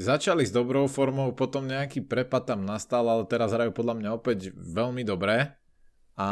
začali 0.00 0.48
s 0.48 0.52
dobrou 0.52 0.88
formou, 0.88 1.36
potom 1.36 1.68
nejaký 1.68 2.00
prepad 2.08 2.48
tam 2.48 2.64
nastal, 2.64 3.04
ale 3.04 3.28
teraz 3.28 3.52
hrajú 3.52 3.68
podľa 3.76 3.94
mňa 4.00 4.10
opäť 4.16 4.48
veľmi 4.56 5.04
dobre. 5.04 5.52
A 6.16 6.28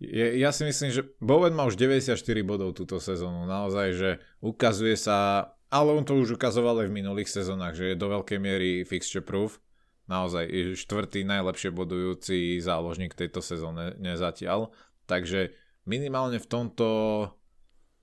je, 0.00 0.40
ja 0.40 0.48
si 0.56 0.64
myslím, 0.64 0.88
že 0.88 1.04
Bowen 1.20 1.52
má 1.52 1.68
už 1.68 1.76
94 1.76 2.16
bodov 2.40 2.72
túto 2.72 2.96
sezónu, 2.96 3.44
naozaj, 3.44 3.88
že 3.92 4.10
ukazuje 4.40 4.96
sa, 4.96 5.52
ale 5.68 5.92
on 5.92 6.08
to 6.08 6.16
už 6.16 6.40
ukazoval 6.40 6.80
aj 6.80 6.88
v 6.88 6.96
minulých 7.04 7.28
sezónach, 7.28 7.76
že 7.76 7.92
je 7.92 8.00
do 8.00 8.08
veľkej 8.08 8.40
miery 8.40 8.80
fixture 8.88 9.20
proof, 9.20 9.60
naozaj 10.08 10.48
štvrtý 10.80 11.28
najlepšie 11.28 11.76
bodujúci 11.76 12.56
záložník 12.56 13.12
tejto 13.12 13.44
sezóne 13.44 14.00
nezatiaľ, 14.00 14.72
takže 15.04 15.52
minimálne 15.84 16.40
v 16.40 16.48
tomto 16.48 16.88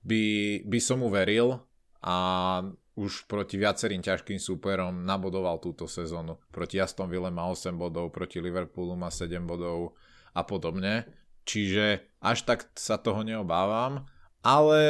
by, 0.06 0.22
by 0.62 0.78
som 0.78 1.02
mu 1.02 1.10
veril 1.10 1.66
a 2.02 2.16
už 2.98 3.30
proti 3.30 3.54
viacerým 3.54 4.02
ťažkým 4.02 4.42
súperom 4.42 5.06
nabodoval 5.06 5.62
túto 5.62 5.86
sezónu. 5.86 6.42
Proti 6.50 6.82
Aston 6.82 7.06
Ville 7.06 7.30
má 7.30 7.46
8 7.46 7.78
bodov, 7.78 8.10
proti 8.10 8.42
Liverpoolu 8.42 8.98
má 8.98 9.06
7 9.06 9.38
bodov 9.46 9.94
a 10.34 10.42
podobne. 10.42 11.06
Čiže 11.46 12.02
až 12.18 12.42
tak 12.42 12.66
sa 12.74 12.98
toho 12.98 13.22
neobávam, 13.22 14.04
ale 14.42 14.80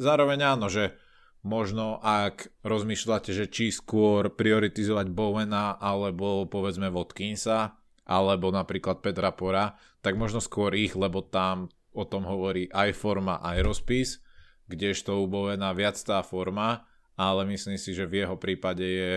zároveň 0.00 0.56
áno, 0.56 0.72
že 0.72 0.96
možno 1.44 2.00
ak 2.02 2.50
rozmýšľate, 2.64 3.30
že 3.36 3.46
či 3.52 3.70
skôr 3.70 4.32
prioritizovať 4.32 5.12
Bowena 5.12 5.76
alebo 5.78 6.48
povedzme 6.48 6.90
Watkinsa 6.90 7.76
alebo 8.08 8.48
napríklad 8.48 9.04
Petra 9.04 9.36
Pora, 9.36 9.76
tak 10.00 10.16
možno 10.16 10.40
skôr 10.40 10.72
ich, 10.72 10.96
lebo 10.96 11.20
tam 11.20 11.68
o 11.92 12.08
tom 12.08 12.24
hovorí 12.24 12.66
aj 12.72 12.96
forma, 12.96 13.38
aj 13.44 13.60
rozpis 13.60 14.24
kdežto 14.68 15.18
u 15.20 15.26
Bowena 15.26 15.72
viac 15.72 15.96
tá 15.98 16.20
forma, 16.20 16.84
ale 17.18 17.48
myslím 17.48 17.80
si, 17.80 17.96
že 17.96 18.06
v 18.06 18.22
jeho 18.22 18.36
prípade 18.36 18.84
je, 18.84 19.12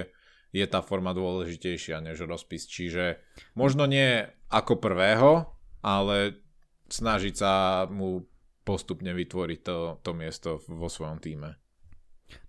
je 0.55 0.65
tá 0.65 0.79
forma 0.81 1.11
dôležitejšia 1.11 2.01
než 2.01 2.23
rozpis. 2.23 2.65
Čiže 2.65 3.19
možno 3.53 3.85
nie 3.85 4.25
ako 4.49 4.79
prvého, 4.79 5.51
ale 5.83 6.39
snažiť 6.87 7.33
sa 7.35 7.85
mu 7.91 8.25
postupne 8.61 9.11
vytvoriť 9.11 9.59
to, 9.61 9.77
to 10.01 10.11
miesto 10.13 10.49
vo 10.69 10.87
svojom 10.87 11.17
týme. 11.19 11.57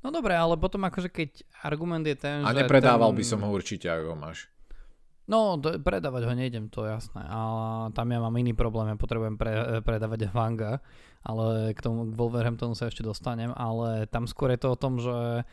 No 0.05 0.15
dobre, 0.15 0.39
ale 0.39 0.55
potom 0.55 0.87
akože 0.87 1.11
keď 1.11 1.31
argument 1.67 2.07
je 2.07 2.15
ten, 2.15 2.47
A 2.47 2.55
nepredával 2.55 3.11
ten... 3.11 3.19
by 3.19 3.25
som 3.27 3.41
ho 3.43 3.51
určite, 3.51 3.91
ako 3.91 4.15
máš. 4.15 4.52
No, 5.33 5.57
predávať 5.57 6.29
ho 6.29 6.35
nejdem, 6.37 6.69
to 6.69 6.85
jasné. 6.85 7.25
A 7.25 7.41
tam 7.97 8.13
ja 8.13 8.21
mám 8.21 8.37
iný 8.37 8.53
problém, 8.53 8.93
ja 8.93 9.01
potrebujem 9.01 9.41
pre, 9.41 9.81
predávať 9.81 10.29
Vanga, 10.29 10.85
ale 11.25 11.73
k 11.73 11.81
tomu 11.81 12.13
k 12.13 12.19
Wolverhamptonu 12.21 12.77
sa 12.77 12.93
ešte 12.93 13.01
dostanem, 13.01 13.49
ale 13.57 14.05
tam 14.13 14.29
skôr 14.29 14.53
je 14.53 14.61
to 14.61 14.69
o 14.69 14.77
tom, 14.77 15.01
že 15.01 15.49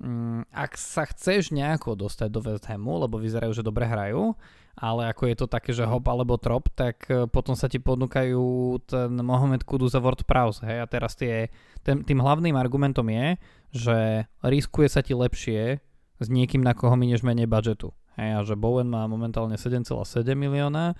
mm, 0.00 0.48
ak 0.48 0.80
sa 0.80 1.04
chceš 1.04 1.52
nejako 1.52 2.08
dostať 2.08 2.28
do 2.32 2.40
West 2.40 2.64
Hamu, 2.72 3.04
lebo 3.04 3.20
vyzerajú, 3.20 3.52
že 3.52 3.60
dobre 3.60 3.84
hrajú, 3.84 4.32
ale 4.80 5.12
ako 5.12 5.22
je 5.28 5.36
to 5.36 5.46
také, 5.50 5.76
že 5.76 5.84
hop 5.84 6.08
alebo 6.08 6.40
trop, 6.40 6.64
tak 6.72 7.04
e, 7.12 7.28
potom 7.28 7.52
sa 7.52 7.68
ti 7.68 7.76
ponúkajú 7.76 8.80
ten 8.88 9.12
Mohamed 9.12 9.66
Kudus 9.68 9.92
a 9.92 10.00
Ward 10.00 10.24
Prowse. 10.24 10.64
Hej? 10.64 10.78
A 10.80 10.86
teraz 10.88 11.12
tie, 11.12 11.52
tým, 11.84 12.00
tým 12.00 12.24
hlavným 12.24 12.56
argumentom 12.56 13.04
je, 13.12 13.36
že 13.76 13.98
riskuje 14.40 14.88
sa 14.88 15.04
ti 15.04 15.12
lepšie 15.12 15.84
s 16.16 16.26
niekým, 16.32 16.64
na 16.64 16.72
koho 16.72 16.96
minieš 16.96 17.26
menej 17.26 17.50
budžetu. 17.50 17.92
Hej, 18.18 18.30
a 18.34 18.38
že 18.42 18.54
Bowen 18.58 18.90
má 18.90 19.06
momentálne 19.06 19.54
7,7 19.54 19.94
milióna, 20.34 20.98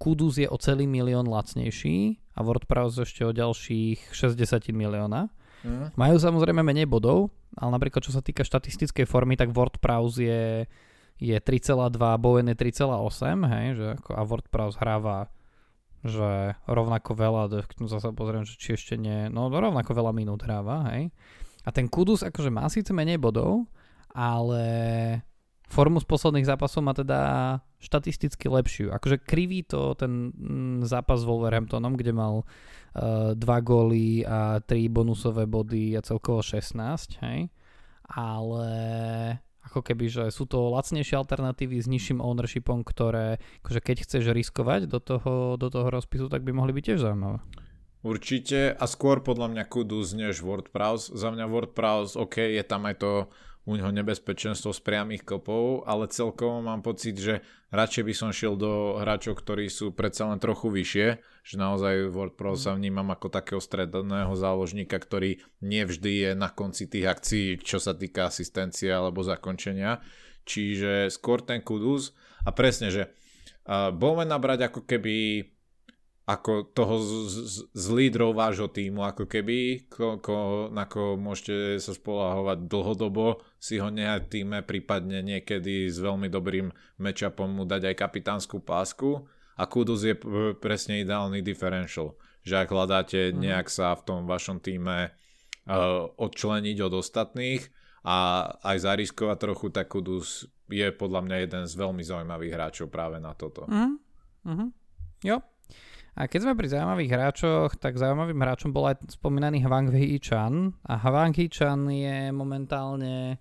Kudus 0.00 0.40
je 0.40 0.48
o 0.48 0.56
celý 0.56 0.88
milión 0.88 1.28
lacnejší 1.28 2.16
a 2.32 2.40
WordPress 2.40 3.04
ešte 3.04 3.20
o 3.20 3.36
ďalších 3.36 4.16
60 4.16 4.72
milióna. 4.72 5.28
Mm. 5.60 5.92
Majú 5.92 6.16
samozrejme 6.16 6.64
menej 6.64 6.88
bodov, 6.88 7.28
ale 7.52 7.76
napríklad 7.76 8.00
čo 8.00 8.16
sa 8.16 8.24
týka 8.24 8.40
štatistickej 8.40 9.04
formy, 9.04 9.36
tak 9.36 9.52
WordPress 9.52 10.16
je, 10.16 10.64
je 11.20 11.36
3,2, 11.36 12.00
Bowen 12.16 12.48
je 12.48 12.56
3,8, 12.56 13.44
hej, 13.44 13.66
že 13.76 13.86
ako, 14.00 14.10
a 14.16 14.22
WordPress 14.24 14.80
hráva 14.80 15.28
že 16.00 16.56
rovnako 16.64 17.12
veľa, 17.12 17.52
zase 17.84 18.16
pozriem, 18.16 18.48
že 18.48 18.56
či 18.56 18.72
ešte 18.72 18.96
nie, 18.96 19.28
no 19.28 19.52
rovnako 19.52 19.92
veľa 19.92 20.16
minút 20.16 20.48
hráva, 20.48 20.96
hej. 20.96 21.12
A 21.60 21.68
ten 21.76 21.92
Kudus 21.92 22.24
akože 22.24 22.48
má 22.48 22.64
síce 22.72 22.96
menej 22.96 23.20
bodov, 23.20 23.68
ale 24.16 24.64
formu 25.70 26.02
z 26.02 26.06
posledných 26.10 26.50
zápasov 26.50 26.82
má 26.82 26.90
teda 26.90 27.20
štatisticky 27.78 28.50
lepšiu. 28.50 28.90
Akože 28.90 29.22
kriví 29.22 29.62
to 29.62 29.94
ten 29.94 30.34
mm, 30.34 30.84
zápas 30.84 31.22
s 31.22 31.28
Wolverhamptonom, 31.30 31.94
kde 31.94 32.10
mal 32.10 32.42
uh, 32.42 33.32
dva 33.38 33.62
góly 33.62 34.26
a 34.26 34.58
tri 34.58 34.90
bonusové 34.90 35.46
body 35.46 35.94
a 35.94 36.02
celkovo 36.02 36.42
16, 36.42 37.22
hej. 37.22 37.48
Ale 38.10 38.72
ako 39.62 39.86
keby, 39.86 40.10
že 40.10 40.24
sú 40.34 40.50
to 40.50 40.74
lacnejšie 40.74 41.14
alternatívy 41.14 41.78
s 41.78 41.86
nižším 41.86 42.18
ownershipom, 42.18 42.82
ktoré, 42.82 43.38
akože 43.62 43.80
keď 43.80 43.96
chceš 44.02 44.24
riskovať 44.34 44.90
do 44.90 44.98
toho, 44.98 45.54
do 45.54 45.70
toho 45.70 45.86
rozpisu, 45.86 46.26
tak 46.26 46.42
by 46.42 46.50
mohli 46.50 46.74
byť 46.74 46.82
tiež 46.82 46.98
zaujímavé. 46.98 47.38
Určite 48.00 48.72
a 48.72 48.84
skôr 48.88 49.20
podľa 49.20 49.52
mňa 49.52 49.64
Kudus 49.68 50.16
než 50.16 50.40
WordPress. 50.40 51.12
Za 51.12 51.28
mňa 51.36 51.44
WordPress, 51.46 52.16
OK, 52.16 52.40
je 52.40 52.64
tam 52.64 52.88
aj 52.88 52.96
to 52.96 53.12
u 53.68 53.76
neho 53.76 53.92
nebezpečenstvo 53.92 54.72
z 54.72 54.80
priamých 54.80 55.22
kopov, 55.28 55.84
ale 55.84 56.08
celkovo 56.08 56.64
mám 56.64 56.80
pocit, 56.80 57.20
že 57.20 57.44
radšej 57.70 58.02
by 58.08 58.14
som 58.16 58.30
šiel 58.32 58.56
do 58.56 58.96
hráčov, 58.96 59.36
ktorí 59.36 59.68
sú 59.68 59.92
predsa 59.92 60.32
len 60.32 60.40
trochu 60.40 60.72
vyššie, 60.72 61.06
že 61.44 61.54
naozaj 61.60 62.08
World 62.08 62.40
Pro 62.40 62.56
sa 62.56 62.72
vnímam 62.72 63.12
ako 63.12 63.28
takého 63.28 63.60
stredného 63.60 64.32
záložníka, 64.32 64.96
ktorý 64.96 65.44
nevždy 65.60 66.12
je 66.24 66.30
na 66.32 66.48
konci 66.48 66.88
tých 66.88 67.06
akcií, 67.06 67.46
čo 67.60 67.76
sa 67.76 67.92
týka 67.92 68.32
asistencie 68.32 68.88
alebo 68.88 69.20
zakončenia. 69.20 70.00
Čiže 70.48 71.12
skôr 71.12 71.44
ten 71.44 71.60
Kudus 71.60 72.16
a 72.42 72.56
presne, 72.56 72.88
že 72.88 73.12
uh, 73.68 73.92
Bowman 73.92 74.32
nabrať 74.32 74.72
ako 74.72 74.88
keby 74.88 75.44
ako 76.30 76.70
toho 76.70 76.94
z, 77.02 77.10
z, 77.26 77.56
z 77.74 77.86
lídrov 77.90 78.38
vášho 78.38 78.70
týmu, 78.70 79.02
ako 79.02 79.26
keby, 79.26 79.90
ko, 79.90 80.22
ko, 80.22 80.70
na 80.70 80.86
ko 80.86 81.18
môžete 81.18 81.82
sa 81.82 81.90
spolahovať 81.90 82.70
dlhodobo, 82.70 83.42
si 83.58 83.82
ho 83.82 83.90
nehať 83.90 84.30
týme, 84.30 84.62
prípadne 84.62 85.26
niekedy 85.26 85.90
s 85.90 85.98
veľmi 85.98 86.30
dobrým 86.30 86.70
matchupom 87.02 87.50
mu 87.50 87.66
dať 87.66 87.90
aj 87.90 87.96
kapitánsku 87.98 88.62
pásku 88.62 89.26
a 89.58 89.66
Kudus 89.66 90.06
je 90.06 90.14
presne 90.62 91.02
ideálny 91.02 91.42
differential, 91.42 92.14
že 92.46 92.62
ak 92.62 92.70
hľadáte 92.70 93.34
mm. 93.34 93.36
nejak 93.36 93.66
sa 93.66 93.98
v 93.98 94.06
tom 94.06 94.30
vašom 94.30 94.62
týme 94.62 95.10
uh, 95.10 96.06
odčleniť 96.14 96.78
od 96.78 96.94
ostatných 96.94 97.66
a 98.06 98.46
aj 98.70 98.76
zariskovať 98.86 99.36
trochu, 99.50 99.66
tak 99.74 99.90
Kudus 99.90 100.46
je 100.70 100.88
podľa 100.94 101.26
mňa 101.26 101.36
jeden 101.42 101.64
z 101.66 101.74
veľmi 101.74 102.06
zaujímavých 102.06 102.54
hráčov 102.54 102.86
práve 102.86 103.18
na 103.18 103.34
toto. 103.34 103.66
Mm. 103.66 103.98
Mm-hmm. 104.46 104.68
Jo, 105.20 105.44
a 106.18 106.26
keď 106.26 106.40
sme 106.42 106.58
pri 106.58 106.68
zaujímavých 106.74 107.10
hráčoch, 107.14 107.70
tak 107.78 107.94
zaujímavým 107.94 108.38
hráčom 108.42 108.74
bol 108.74 108.90
aj 108.90 109.14
spomínaný 109.14 109.62
Hwang 109.62 109.94
Hee 109.94 110.18
Chan. 110.18 110.74
A 110.82 110.98
Hwang 110.98 111.34
Hee 111.34 111.50
Chan 111.50 111.86
je 111.86 112.34
momentálne, 112.34 113.38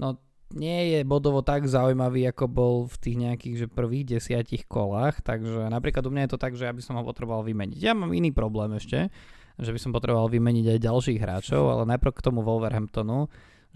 no 0.00 0.16
nie 0.56 0.96
je 0.96 1.00
bodovo 1.04 1.44
tak 1.44 1.68
zaujímavý, 1.68 2.24
ako 2.32 2.44
bol 2.48 2.74
v 2.88 2.96
tých 2.96 3.16
nejakých 3.20 3.54
že 3.60 3.66
prvých 3.68 4.16
desiatich 4.16 4.64
kolách, 4.64 5.20
takže 5.20 5.68
napríklad 5.68 6.08
u 6.08 6.10
mňa 6.12 6.24
je 6.24 6.32
to 6.32 6.40
tak, 6.40 6.56
že 6.56 6.64
ja 6.64 6.72
by 6.72 6.80
som 6.80 6.96
ho 6.96 7.04
potreboval 7.04 7.44
vymeniť. 7.44 7.76
Ja 7.76 7.92
mám 7.92 8.16
iný 8.16 8.32
problém 8.32 8.72
ešte, 8.72 9.12
že 9.60 9.70
by 9.74 9.80
som 9.80 9.92
potreboval 9.92 10.32
vymeniť 10.32 10.72
aj 10.72 10.84
ďalších 10.88 11.20
hráčov, 11.20 11.68
ale 11.68 11.84
najprv 11.84 12.16
k 12.16 12.24
tomu 12.24 12.40
Wolverhamptonu 12.40 13.28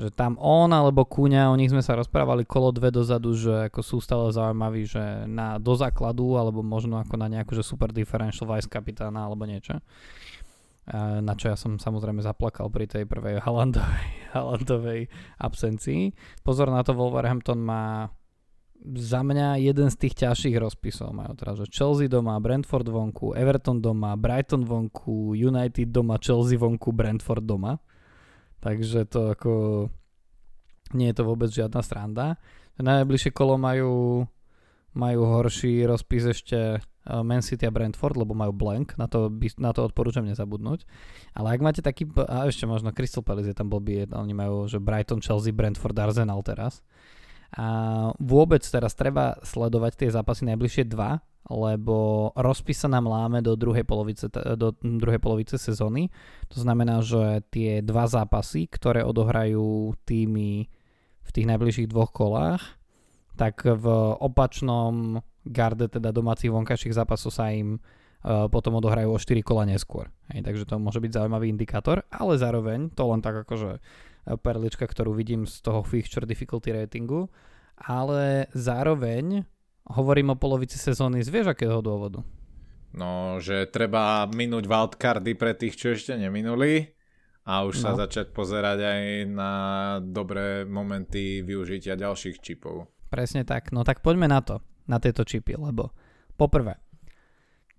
že 0.03 0.11
tam 0.11 0.35
on 0.43 0.75
alebo 0.75 1.07
Kúňa, 1.07 1.49
o 1.49 1.57
nich 1.57 1.71
sme 1.71 1.81
sa 1.81 1.95
rozprávali 1.95 2.43
kolo 2.43 2.75
dve 2.75 2.91
dozadu, 2.91 3.31
že 3.39 3.71
ako 3.71 3.81
sú 3.81 3.97
stále 4.03 4.35
zaujímaví, 4.35 4.83
že 4.83 5.25
na, 5.31 5.63
do 5.63 5.79
základu 5.79 6.35
alebo 6.35 6.67
možno 6.67 6.99
ako 6.99 7.15
na 7.15 7.31
nejakú 7.31 7.55
že 7.55 7.63
super 7.63 7.95
differential 7.95 8.51
vice 8.51 8.67
kapitána 8.67 9.31
alebo 9.31 9.47
niečo. 9.47 9.79
Na 11.23 11.39
čo 11.39 11.47
ja 11.47 11.55
som 11.55 11.79
samozrejme 11.79 12.27
zaplakal 12.27 12.67
pri 12.67 12.91
tej 12.91 13.07
prvej 13.07 13.39
Halandovej, 13.39 14.35
Halandovej 14.35 15.01
absencii. 15.47 16.11
Pozor 16.43 16.75
na 16.75 16.83
to, 16.83 16.99
Wolverhampton 16.99 17.63
má 17.63 18.11
za 18.83 19.23
mňa 19.23 19.63
jeden 19.63 19.87
z 19.95 19.97
tých 19.97 20.27
ťažších 20.27 20.59
rozpisov 20.59 21.15
majú 21.15 21.39
teraz, 21.39 21.55
že 21.63 21.71
Chelsea 21.71 22.11
doma, 22.11 22.35
Brentford 22.43 22.91
vonku, 22.91 23.39
Everton 23.39 23.79
doma, 23.79 24.19
Brighton 24.19 24.67
vonku, 24.67 25.39
United 25.39 25.87
doma, 25.95 26.19
Chelsea 26.19 26.59
vonku, 26.59 26.91
Brentford 26.91 27.47
doma. 27.47 27.79
Takže 28.63 29.11
to 29.11 29.35
ako 29.35 29.53
nie 30.95 31.11
je 31.11 31.17
to 31.19 31.25
vôbec 31.27 31.51
žiadna 31.51 31.83
sranda. 31.83 32.27
Najbližšie 32.79 33.35
kolo 33.35 33.59
majú, 33.61 34.25
majú 34.97 35.21
horší 35.27 35.85
rozpis 35.85 36.25
ešte 36.31 36.79
eh, 36.79 37.23
Man 37.27 37.43
City 37.43 37.69
a 37.69 37.75
Brentford, 37.75 38.17
lebo 38.17 38.33
majú 38.33 38.55
blank, 38.55 38.97
na 38.97 39.11
to, 39.11 39.29
by, 39.29 39.51
na 39.59 39.75
to 39.75 39.85
odporúčam 39.85 40.25
nezabudnúť. 40.25 40.87
Ale 41.37 41.59
ak 41.59 41.61
máte 41.61 41.81
taký, 41.85 42.09
a 42.17 42.49
ešte 42.49 42.65
možno 42.65 42.95
Crystal 42.95 43.25
Palace 43.25 43.53
je 43.53 43.57
tam 43.59 43.69
blbý, 43.69 44.09
oni 44.15 44.33
majú, 44.33 44.71
že 44.71 44.81
Brighton, 44.81 45.21
Chelsea, 45.21 45.53
Brentford, 45.53 45.99
Arsenal 45.99 46.41
teraz. 46.47 46.81
A 47.53 48.09
vôbec 48.17 48.65
teraz 48.65 48.97
treba 48.97 49.37
sledovať 49.45 49.93
tie 50.01 50.09
zápasy 50.09 50.49
najbližšie 50.49 50.89
dva, 50.89 51.21
lebo 51.51 52.31
rozpis 52.39 52.87
sa 52.87 52.89
nám 52.89 53.11
láme 53.11 53.43
do 53.43 53.59
druhej 53.59 53.83
polovice, 53.83 54.31
do 54.31 54.71
druhej 54.79 55.19
polovice 55.19 55.59
sezóny. 55.59 56.07
To 56.55 56.63
znamená, 56.63 57.03
že 57.03 57.43
tie 57.51 57.83
dva 57.83 58.07
zápasy, 58.07 58.71
ktoré 58.71 59.03
odohrajú 59.03 59.99
týmy 60.07 60.71
v 61.23 61.31
tých 61.31 61.47
najbližších 61.47 61.91
dvoch 61.91 62.15
kolách, 62.15 62.63
tak 63.35 63.65
v 63.67 63.87
opačnom 64.23 65.25
garde, 65.43 65.91
teda 65.91 66.15
domácich 66.15 66.53
vonkajších 66.53 66.95
zápasov 66.95 67.35
sa 67.35 67.51
im 67.51 67.79
uh, 67.79 68.47
potom 68.47 68.79
odohrajú 68.79 69.11
o 69.11 69.19
4 69.19 69.43
kola 69.43 69.67
neskôr. 69.67 70.07
Hej, 70.31 70.47
takže 70.47 70.65
to 70.69 70.79
môže 70.79 71.03
byť 71.03 71.11
zaujímavý 71.19 71.51
indikátor, 71.51 72.07
ale 72.13 72.39
zároveň, 72.39 72.95
to 72.95 73.03
len 73.09 73.19
tak 73.19 73.43
akože 73.43 73.79
e, 73.79 73.81
perlička, 74.39 74.87
ktorú 74.87 75.17
vidím 75.17 75.49
z 75.49 75.59
toho 75.59 75.83
fixture 75.83 76.23
difficulty 76.23 76.71
ratingu, 76.71 77.27
ale 77.83 78.47
zároveň 78.55 79.43
hovorím 79.93 80.33
o 80.33 80.41
polovici 80.41 80.81
sezóny 80.81 81.21
z 81.21 81.29
vieš 81.29 81.53
akého 81.53 81.79
dôvodu? 81.85 82.25
No, 82.93 83.41
že 83.41 83.69
treba 83.73 84.29
minúť 84.29 84.69
wildcardy 84.69 85.33
pre 85.33 85.57
tých, 85.57 85.81
čo 85.81 85.97
ešte 85.97 86.13
neminuli 86.17 86.93
a 87.49 87.65
už 87.65 87.81
no. 87.81 87.83
sa 87.83 87.91
začať 88.07 88.31
pozerať 88.31 88.79
aj 88.85 89.03
na 89.33 89.53
dobré 90.05 90.69
momenty 90.69 91.41
využitia 91.41 91.97
ďalších 91.97 92.39
čipov. 92.39 92.87
Presne 93.09 93.49
tak. 93.49 93.73
No 93.73 93.83
tak 93.83 94.05
poďme 94.05 94.29
na 94.29 94.45
to, 94.45 94.61
na 94.87 95.01
tieto 95.01 95.25
čipy, 95.25 95.57
lebo 95.57 95.91
poprvé, 96.37 96.77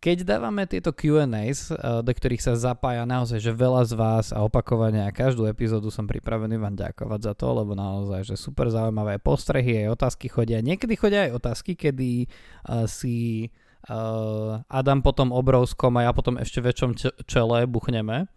keď 0.04 0.28
dávame 0.28 0.68
tieto 0.68 0.92
Q&As, 0.92 1.72
eh, 1.72 2.04
do 2.04 2.12
ktorých 2.12 2.44
sa 2.44 2.60
zapája 2.60 3.08
naozaj, 3.08 3.40
že 3.40 3.56
veľa 3.56 3.88
z 3.88 3.94
vás 3.96 4.36
a 4.36 4.44
opakovane 4.44 5.08
a 5.08 5.16
každú 5.16 5.48
epizódu 5.48 5.88
som 5.88 6.04
pripravený 6.04 6.60
vám 6.60 6.76
ďakovať 6.76 7.32
za 7.32 7.34
to, 7.40 7.48
lebo 7.56 7.72
naozaj, 7.72 8.28
že 8.28 8.36
super 8.36 8.68
zaujímavé 8.68 9.24
postrehy, 9.24 9.88
aj 9.88 9.96
otázky 9.96 10.28
chodia. 10.28 10.60
Niekedy 10.60 11.00
chodia 11.00 11.32
aj 11.32 11.40
otázky, 11.40 11.80
kedy 11.80 12.28
uh, 12.28 12.84
si 12.84 13.48
uh, 13.88 14.60
Adam 14.68 15.00
potom 15.00 15.32
obrovskom 15.32 15.96
a 15.96 16.04
ja 16.04 16.12
potom 16.12 16.36
ešte 16.36 16.60
väčšom 16.60 17.00
čele 17.24 17.64
buchneme. 17.64 18.28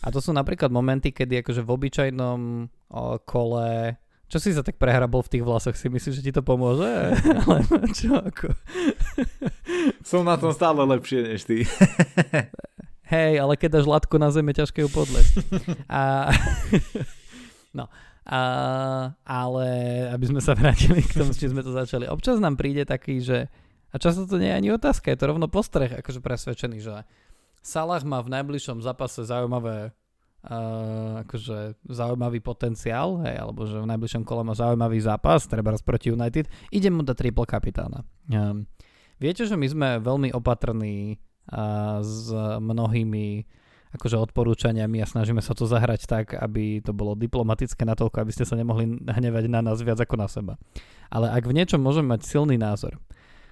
A 0.00 0.08
to 0.08 0.24
sú 0.24 0.32
napríklad 0.32 0.72
momenty, 0.72 1.12
kedy 1.12 1.44
akože 1.44 1.60
v 1.60 1.72
obyčajnom 1.76 2.40
uh, 2.64 3.20
kole 3.28 4.00
čo 4.30 4.38
si 4.38 4.54
sa 4.54 4.62
tak 4.62 4.78
prehrabol 4.78 5.26
v 5.26 5.32
tých 5.36 5.42
vlasoch? 5.42 5.74
Si 5.74 5.90
myslíš, 5.90 6.22
že 6.22 6.24
ti 6.24 6.32
to 6.32 6.46
pomôže? 6.46 6.86
Ale 7.42 7.66
čo 7.90 8.14
ako? 8.14 8.54
Som 10.06 10.22
na 10.22 10.38
tom 10.38 10.54
stále 10.54 10.86
lepšie 10.86 11.26
než 11.26 11.42
ty. 11.50 11.66
Hej, 13.10 13.42
ale 13.42 13.58
keď 13.58 13.82
dáš 13.82 13.90
latku 13.90 14.22
na 14.22 14.30
zemi, 14.30 14.54
ťažké 14.54 14.86
ju 14.86 14.90
podlesť. 14.94 15.42
A... 15.90 16.30
no. 17.74 17.90
A, 18.22 18.40
ale 19.26 19.66
aby 20.14 20.30
sme 20.30 20.38
sa 20.38 20.54
vrátili 20.54 21.02
k 21.02 21.18
tomu, 21.18 21.34
s 21.34 21.42
čím 21.42 21.50
sme 21.50 21.66
to 21.66 21.74
začali. 21.74 22.06
Občas 22.06 22.38
nám 22.38 22.54
príde 22.54 22.86
taký, 22.86 23.18
že 23.18 23.50
a 23.90 23.98
často 23.98 24.30
to 24.30 24.38
nie 24.38 24.54
je 24.54 24.58
ani 24.62 24.70
otázka, 24.70 25.10
je 25.10 25.18
to 25.18 25.26
rovno 25.26 25.50
postreh, 25.50 25.90
akože 25.90 26.22
presvedčený, 26.22 26.78
že 26.78 27.02
Salah 27.66 28.06
má 28.06 28.22
v 28.22 28.30
najbližšom 28.30 28.78
zápase 28.78 29.26
zaujímavé 29.26 29.90
uh, 30.46 31.20
akože 31.26 31.80
zaujímavý 31.88 32.40
potenciál, 32.40 33.20
hej, 33.26 33.36
alebo 33.40 33.66
že 33.68 33.80
v 33.80 33.90
najbližšom 33.90 34.24
kole 34.24 34.44
má 34.44 34.56
zaujímavý 34.56 35.00
zápas, 35.00 35.44
treba 35.44 35.74
proti 35.80 36.12
United, 36.12 36.48
idem 36.72 36.96
mu 36.96 37.02
dať 37.04 37.16
triple 37.16 37.44
kapitána. 37.44 38.04
Um, 38.30 38.64
viete, 39.20 39.44
že 39.44 39.56
my 39.56 39.66
sme 39.68 39.88
veľmi 40.00 40.32
opatrní 40.32 41.20
uh, 41.52 42.00
s 42.00 42.32
mnohými 42.60 43.58
akože 43.90 44.16
odporúčaniami 44.30 45.02
a 45.02 45.10
snažíme 45.10 45.42
sa 45.42 45.50
to 45.50 45.66
zahrať 45.66 46.06
tak, 46.06 46.26
aby 46.38 46.78
to 46.78 46.94
bolo 46.94 47.18
diplomatické 47.18 47.82
natoľko, 47.82 48.22
aby 48.22 48.30
ste 48.30 48.46
sa 48.46 48.54
nemohli 48.54 49.02
hnevať 49.02 49.50
na 49.50 49.66
nás 49.66 49.82
viac 49.82 49.98
ako 49.98 50.14
na 50.14 50.30
seba. 50.30 50.54
Ale 51.10 51.26
ak 51.26 51.42
v 51.42 51.58
niečom 51.58 51.82
môžeme 51.82 52.14
mať 52.14 52.22
silný 52.22 52.54
názor, 52.54 53.02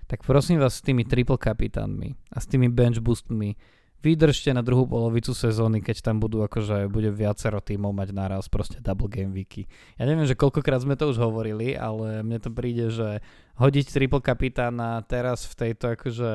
tak 0.07 0.23
prosím 0.23 0.63
vás 0.63 0.79
s 0.79 0.85
tými 0.87 1.03
triple 1.03 1.37
kapitánmi 1.37 2.15
a 2.33 2.39
s 2.39 2.47
tými 2.47 2.71
bench 2.71 3.03
boostmi 3.03 3.59
vydržte 3.99 4.55
na 4.55 4.63
druhú 4.63 4.87
polovicu 4.87 5.35
sezóny, 5.35 5.83
keď 5.83 6.07
tam 6.07 6.23
budú 6.23 6.47
akože 6.47 6.87
bude 6.87 7.11
viacero 7.11 7.59
tímov 7.59 7.91
mať 7.91 8.09
naraz 8.15 8.47
proste 8.47 8.79
double 8.79 9.11
game 9.11 9.35
weeky. 9.35 9.67
Ja 9.99 10.07
neviem, 10.07 10.27
že 10.27 10.39
koľkokrát 10.39 10.87
sme 10.87 10.95
to 10.95 11.11
už 11.11 11.19
hovorili, 11.19 11.75
ale 11.75 12.23
mne 12.23 12.39
to 12.39 12.51
príde, 12.55 12.95
že 12.95 13.19
hodiť 13.59 13.87
triple 13.91 14.23
kapitána 14.23 15.03
teraz 15.03 15.51
v 15.51 15.55
tejto 15.67 15.99
akože 15.99 16.31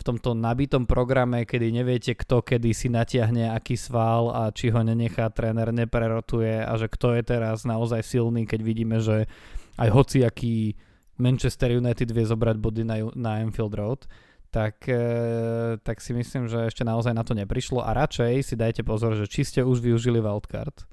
v 0.00 0.02
tomto 0.08 0.32
nabitom 0.32 0.88
programe, 0.88 1.44
kedy 1.44 1.76
neviete, 1.76 2.16
kto 2.16 2.40
kedy 2.40 2.72
si 2.72 2.88
natiahne 2.88 3.52
aký 3.52 3.76
sval 3.76 4.32
a 4.32 4.48
či 4.48 4.72
ho 4.72 4.80
nenechá 4.80 5.28
tréner, 5.28 5.68
neprerotuje 5.76 6.64
a 6.64 6.72
že 6.80 6.88
kto 6.88 7.20
je 7.20 7.22
teraz 7.26 7.68
naozaj 7.68 8.00
silný, 8.00 8.48
keď 8.48 8.60
vidíme, 8.64 8.96
že 8.96 9.28
aj 9.76 9.88
hoci 9.92 10.24
aký 10.24 10.72
Manchester 11.20 11.76
United 11.76 12.08
vie 12.16 12.24
zobrať 12.24 12.56
body 12.56 12.82
na, 12.88 12.96
na 13.12 13.44
Anfield 13.44 13.76
Road, 13.76 14.08
tak, 14.50 14.82
e, 14.90 15.78
tak 15.80 16.02
si 16.02 16.10
myslím, 16.14 16.50
že 16.50 16.68
ešte 16.68 16.82
naozaj 16.82 17.14
na 17.14 17.22
to 17.22 17.38
neprišlo 17.38 17.82
a 17.82 17.94
radšej 17.94 18.42
si 18.42 18.54
dajte 18.58 18.82
pozor, 18.82 19.14
že 19.14 19.30
či 19.30 19.46
ste 19.46 19.60
už 19.62 19.78
využili 19.78 20.18
wildcard 20.18 20.86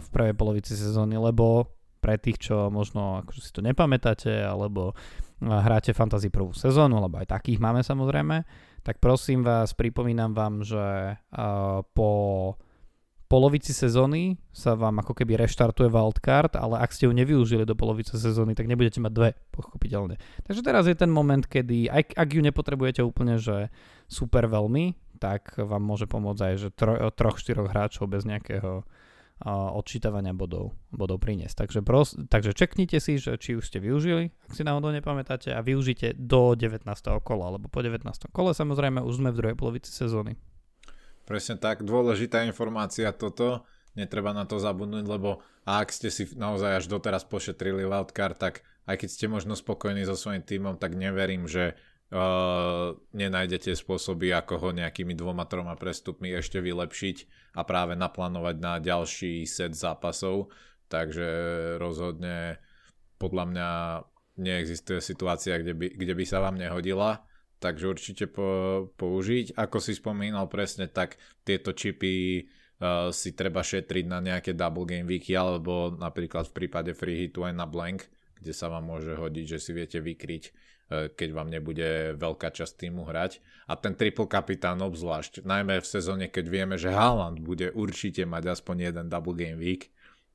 v 0.00 0.08
prvej 0.12 0.34
polovici 0.36 0.76
sezóny, 0.76 1.16
lebo 1.16 1.72
pre 2.04 2.20
tých, 2.20 2.36
čo 2.36 2.68
možno 2.68 3.24
akože 3.24 3.40
si 3.40 3.48
to 3.48 3.64
nepamätáte, 3.64 4.44
alebo 4.44 4.92
hráte 5.40 5.96
fantasy 5.96 6.28
prvú 6.28 6.52
sezónu, 6.52 7.00
lebo 7.00 7.16
aj 7.16 7.32
takých 7.32 7.64
máme 7.64 7.80
samozrejme, 7.80 8.44
tak 8.84 9.00
prosím 9.00 9.40
vás, 9.40 9.72
pripomínam 9.72 10.36
vám, 10.36 10.60
že 10.60 11.16
po 11.96 12.10
polovici 13.34 13.74
sezóny 13.74 14.38
sa 14.54 14.78
vám 14.78 15.02
ako 15.02 15.10
keby 15.10 15.34
reštartuje 15.42 15.90
wildcard, 15.90 16.54
ale 16.54 16.78
ak 16.78 16.94
ste 16.94 17.10
ju 17.10 17.12
nevyužili 17.18 17.66
do 17.66 17.74
polovice 17.74 18.14
sezóny, 18.14 18.54
tak 18.54 18.70
nebudete 18.70 19.02
mať 19.02 19.10
dve, 19.10 19.30
pochopiteľne. 19.50 20.22
Takže 20.46 20.62
teraz 20.62 20.86
je 20.86 20.94
ten 20.94 21.10
moment, 21.10 21.42
kedy, 21.42 21.90
aj 21.90 22.14
ak 22.14 22.28
ju 22.30 22.46
nepotrebujete 22.46 23.02
úplne, 23.02 23.42
že 23.42 23.74
super 24.06 24.46
veľmi, 24.46 25.18
tak 25.18 25.58
vám 25.58 25.82
môže 25.82 26.06
pomôcť 26.06 26.40
aj, 26.46 26.54
že 26.62 26.68
tro, 26.78 26.94
troch, 27.10 27.42
štyroch 27.42 27.74
hráčov 27.74 28.06
bez 28.06 28.22
nejakého 28.22 28.86
odčítavania 29.74 30.30
bodov, 30.30 30.78
bodov 30.94 31.18
priniesť. 31.18 31.66
Takže, 31.66 31.82
pros, 31.82 32.14
takže 32.30 32.54
čeknite 32.54 33.02
si, 33.02 33.18
že 33.18 33.34
či 33.34 33.58
už 33.58 33.66
ste 33.66 33.82
využili, 33.82 34.30
ak 34.46 34.54
si 34.54 34.62
náhodou 34.62 34.94
nepamätáte, 34.94 35.50
a 35.50 35.58
využite 35.58 36.14
do 36.14 36.54
19. 36.54 36.86
kola, 37.26 37.58
lebo 37.58 37.66
po 37.66 37.82
19. 37.82 38.06
kole 38.30 38.54
samozrejme 38.54 39.02
už 39.02 39.18
sme 39.18 39.34
v 39.34 39.38
druhej 39.42 39.56
polovici 39.58 39.90
sezóny. 39.90 40.38
Presne 41.24 41.56
tak, 41.56 41.80
dôležitá 41.84 42.44
informácia 42.44 43.08
toto, 43.16 43.64
netreba 43.96 44.36
na 44.36 44.44
to 44.44 44.60
zabudnúť, 44.60 45.06
lebo 45.08 45.40
ak 45.64 45.88
ste 45.88 46.12
si 46.12 46.28
naozaj 46.36 46.84
až 46.84 46.86
doteraz 46.92 47.24
pošetrili 47.24 47.88
wildcard, 47.88 48.36
tak 48.36 48.60
aj 48.84 49.00
keď 49.00 49.08
ste 49.08 49.26
možno 49.32 49.56
spokojní 49.56 50.04
so 50.04 50.12
svojím 50.12 50.44
týmom, 50.44 50.74
tak 50.76 50.92
neverím, 50.92 51.48
že 51.48 51.72
uh, 52.12 52.92
nenájdete 53.16 53.72
spôsoby, 53.72 54.36
ako 54.36 54.60
ho 54.60 54.68
nejakými 54.76 55.16
dvoma, 55.16 55.48
troma 55.48 55.72
prestupmi 55.80 56.28
ešte 56.36 56.60
vylepšiť 56.60 57.16
a 57.56 57.64
práve 57.64 57.96
naplánovať 57.96 58.56
na 58.60 58.76
ďalší 58.76 59.48
set 59.48 59.72
zápasov. 59.72 60.52
Takže 60.92 61.26
rozhodne 61.80 62.60
podľa 63.16 63.44
mňa 63.48 63.68
neexistuje 64.36 65.00
situácia, 65.00 65.56
kde 65.56 65.72
by, 65.72 65.86
kde 65.96 66.12
by 66.12 66.24
sa 66.28 66.44
vám 66.44 66.60
nehodila. 66.60 67.24
Takže 67.64 67.88
určite 67.88 68.24
po, 68.28 68.92
použiť. 69.00 69.56
Ako 69.56 69.80
si 69.80 69.96
spomínal 69.96 70.52
presne, 70.52 70.84
tak 70.92 71.16
tieto 71.48 71.72
čipy 71.72 72.44
uh, 72.44 73.08
si 73.08 73.32
treba 73.32 73.64
šetriť 73.64 74.04
na 74.04 74.20
nejaké 74.20 74.52
double 74.52 74.84
game 74.84 75.08
weeky 75.08 75.32
alebo 75.32 75.96
napríklad 75.96 76.52
v 76.52 76.56
prípade 76.60 76.92
free 76.92 77.24
hitu 77.24 77.48
aj 77.48 77.56
na 77.56 77.64
blank, 77.64 78.04
kde 78.36 78.52
sa 78.52 78.68
vám 78.68 78.84
môže 78.84 79.16
hodiť, 79.16 79.56
že 79.56 79.58
si 79.64 79.72
viete 79.72 80.04
vykryť 80.04 80.52
E, 80.84 81.08
keď 81.08 81.28
vám 81.32 81.48
nebude 81.48 82.12
veľká 82.20 82.52
časť 82.52 82.84
týmu 82.84 83.08
hrať. 83.08 83.40
A 83.64 83.80
ten 83.80 83.96
triple 83.96 84.28
kapitán 84.28 84.84
obzvlášť, 84.84 85.40
najmä 85.40 85.80
v 85.80 85.88
sezóne, 85.88 86.26
keď 86.28 86.44
vieme, 86.52 86.76
že 86.76 86.92
Haaland 86.92 87.40
bude 87.40 87.72
určite 87.72 88.28
mať 88.28 88.60
aspoň 88.60 88.92
jeden 88.92 89.06
double 89.08 89.32
game 89.32 89.56
week, 89.56 89.88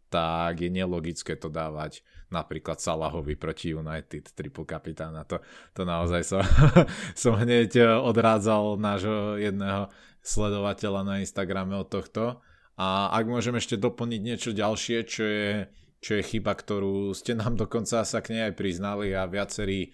tak 0.10 0.66
je 0.66 0.70
nelogické 0.74 1.38
to 1.38 1.48
dávať 1.48 2.02
napríklad 2.30 2.78
Salahovi 2.78 3.34
proti 3.34 3.74
United, 3.74 4.34
triple 4.38 4.66
kapitána. 4.66 5.26
To, 5.26 5.42
to 5.74 5.82
naozaj 5.86 6.22
som, 6.22 6.42
som 7.26 7.34
hneď 7.38 8.02
odrádzal 8.06 8.78
nášho 8.78 9.42
jedného 9.42 9.90
sledovateľa 10.22 11.02
na 11.06 11.16
Instagrame 11.22 11.74
od 11.74 11.90
tohto. 11.90 12.42
A 12.80 13.12
ak 13.12 13.26
môžem 13.28 13.58
ešte 13.58 13.76
doplniť 13.76 14.22
niečo 14.24 14.52
ďalšie, 14.56 14.98
čo 15.04 15.24
je, 15.26 15.68
čo 16.00 16.12
je 16.22 16.24
chyba, 16.24 16.56
ktorú 16.56 17.12
ste 17.12 17.36
nám 17.36 17.60
dokonca 17.60 18.06
sa 18.06 18.20
k 18.24 18.38
nej 18.38 18.44
aj 18.50 18.56
priznali 18.56 19.12
a 19.12 19.28
viacerí 19.28 19.92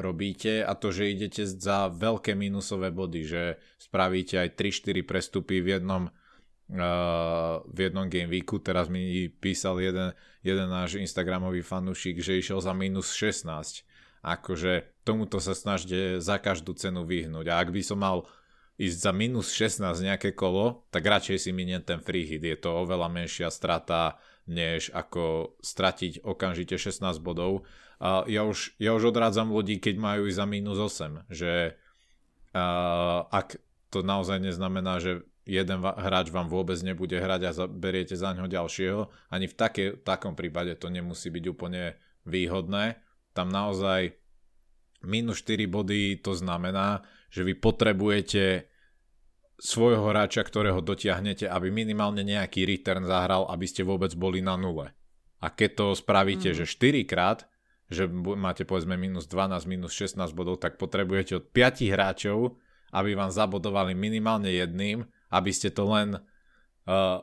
robíte 0.00 0.64
a 0.64 0.72
to, 0.72 0.88
že 0.88 1.12
idete 1.12 1.44
za 1.44 1.92
veľké 1.92 2.32
minusové 2.32 2.88
body, 2.88 3.20
že 3.28 3.42
spravíte 3.76 4.40
aj 4.40 4.56
3-4 4.56 5.04
prestupy 5.04 5.60
v 5.60 5.78
jednom 5.78 6.08
Uh, 6.08 6.27
v 6.68 7.78
jednom 7.80 8.12
game 8.12 8.28
weeku, 8.28 8.60
teraz 8.60 8.92
mi 8.92 9.32
písal 9.32 9.80
jeden, 9.80 10.12
jeden 10.44 10.68
náš 10.68 11.00
Instagramový 11.00 11.64
fanúšik, 11.64 12.20
že 12.20 12.36
išiel 12.36 12.60
za 12.60 12.76
minus 12.76 13.16
16. 13.16 13.88
Akože 14.20 14.92
tomuto 15.00 15.40
sa 15.40 15.56
snažte 15.56 16.20
za 16.20 16.36
každú 16.36 16.76
cenu 16.76 17.08
vyhnúť. 17.08 17.48
A 17.48 17.64
ak 17.64 17.72
by 17.72 17.80
som 17.80 18.04
mal 18.04 18.28
ísť 18.76 18.98
za 19.00 19.12
minus 19.16 19.48
16 19.56 19.80
nejaké 20.04 20.36
kolo, 20.36 20.84
tak 20.92 21.08
radšej 21.08 21.48
si 21.48 21.50
miniem 21.56 21.80
ten 21.80 22.04
free 22.04 22.28
hit. 22.28 22.44
Je 22.44 22.58
to 22.60 22.84
oveľa 22.84 23.08
menšia 23.08 23.48
strata, 23.48 24.20
než 24.44 24.92
ako 24.92 25.56
stratiť 25.64 26.24
okamžite 26.24 26.76
16 26.76 27.00
bodov 27.24 27.64
a 27.98 28.22
ja 28.30 28.46
už, 28.46 28.78
ja 28.78 28.94
už 28.94 29.10
odrádzam 29.10 29.50
ľudí, 29.50 29.82
keď 29.82 29.94
majú 29.98 30.30
ísť 30.30 30.38
za 30.38 30.46
minus 30.46 30.78
8, 30.78 31.26
že 31.28 31.74
uh, 32.54 33.26
ak 33.26 33.58
to 33.90 34.06
naozaj 34.06 34.38
neznamená, 34.38 35.02
že 35.02 35.26
jeden 35.48 35.80
hráč 35.80 36.28
vám 36.28 36.52
vôbec 36.52 36.76
nebude 36.84 37.16
hrať 37.16 37.40
a 37.48 37.52
beriete 37.64 38.12
za 38.12 38.36
ňo 38.36 38.44
ďalšieho, 38.44 39.32
ani 39.32 39.48
v 39.48 39.54
také, 39.56 39.84
takom 39.96 40.36
prípade 40.36 40.76
to 40.76 40.92
nemusí 40.92 41.32
byť 41.32 41.44
úplne 41.48 41.96
výhodné. 42.28 43.00
Tam 43.32 43.48
naozaj 43.48 44.12
minus 45.08 45.40
4 45.40 45.64
body 45.64 46.20
to 46.20 46.36
znamená, 46.36 47.00
že 47.32 47.48
vy 47.48 47.56
potrebujete 47.56 48.68
svojho 49.58 50.04
hráča, 50.12 50.44
ktorého 50.44 50.84
dotiahnete, 50.84 51.48
aby 51.48 51.72
minimálne 51.72 52.22
nejaký 52.22 52.62
return 52.68 53.08
zahral, 53.08 53.48
aby 53.50 53.66
ste 53.66 53.82
vôbec 53.82 54.14
boli 54.14 54.44
na 54.44 54.54
nule. 54.54 54.94
A 55.42 55.50
keď 55.50 55.70
to 55.74 55.86
spravíte, 55.98 56.54
mm. 56.54 56.56
že 56.62 56.64
4 56.68 57.08
krát, 57.08 57.48
že 57.88 58.04
máte 58.36 58.68
povedzme 58.68 59.00
minus 59.00 59.24
12, 59.26 59.64
minus 59.64 59.96
16 59.96 60.30
bodov, 60.36 60.60
tak 60.60 60.76
potrebujete 60.76 61.40
od 61.40 61.44
5 61.50 61.88
hráčov, 61.88 62.60
aby 62.92 63.16
vám 63.16 63.32
zabodovali 63.32 63.96
minimálne 63.96 64.52
jedným, 64.52 65.08
aby 65.28 65.50
ste 65.52 65.72
to 65.72 65.84
len 65.88 66.20
uh, 66.88 67.18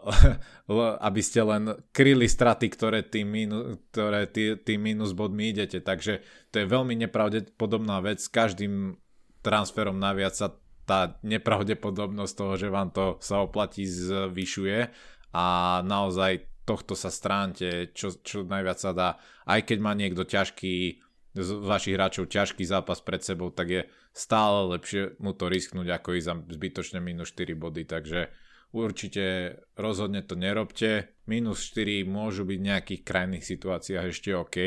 aby 1.10 1.22
ste 1.26 1.42
len 1.42 1.74
kryli 1.90 2.30
straty, 2.30 2.70
ktoré 2.70 3.02
tým, 3.02 3.28
minu, 3.28 3.82
ktoré 3.90 4.30
tý, 4.30 4.56
tým 4.62 4.80
minus 4.94 5.18
bodmi 5.18 5.50
idete. 5.50 5.82
Takže 5.82 6.22
to 6.54 6.62
je 6.62 6.66
veľmi 6.70 6.94
nepravdepodobná 7.06 8.00
vec. 8.06 8.22
S 8.22 8.30
každým 8.30 8.98
transferom 9.42 9.98
naviac 9.98 10.38
sa 10.38 10.54
tá 10.86 11.18
nepravdepodobnosť 11.26 12.34
toho, 12.38 12.54
že 12.62 12.68
vám 12.70 12.94
to 12.94 13.18
sa 13.18 13.42
oplatí 13.42 13.90
zvyšuje 13.90 14.94
a 15.34 15.46
naozaj 15.82 16.46
tohto 16.66 16.94
sa 16.98 17.14
stránte, 17.14 17.94
čo, 17.94 18.14
čo 18.22 18.46
najviac 18.46 18.78
sa 18.78 18.92
dá. 18.94 19.10
Aj 19.46 19.62
keď 19.62 19.78
má 19.82 19.94
niekto 19.94 20.26
ťažký, 20.26 21.02
z 21.36 21.50
vašich 21.62 21.98
hráčov 21.98 22.30
ťažký 22.30 22.64
zápas 22.66 23.02
pred 23.02 23.22
sebou, 23.22 23.54
tak 23.54 23.68
je 23.70 23.82
stále 24.16 24.72
lepšie 24.72 25.20
mu 25.20 25.36
to 25.36 25.52
risknúť, 25.52 25.92
ako 25.92 26.16
ísť 26.16 26.28
za 26.32 26.36
zbytočne 26.56 27.00
minus 27.04 27.36
4 27.36 27.52
body. 27.60 27.84
Takže 27.84 28.32
určite 28.72 29.60
rozhodne 29.76 30.24
to 30.24 30.40
nerobte. 30.40 31.12
Minus 31.28 31.68
4 31.76 32.08
môžu 32.08 32.48
byť 32.48 32.58
v 32.58 32.68
nejakých 32.72 33.02
krajných 33.04 33.44
situáciách 33.44 34.06
ešte 34.08 34.32
OK, 34.32 34.58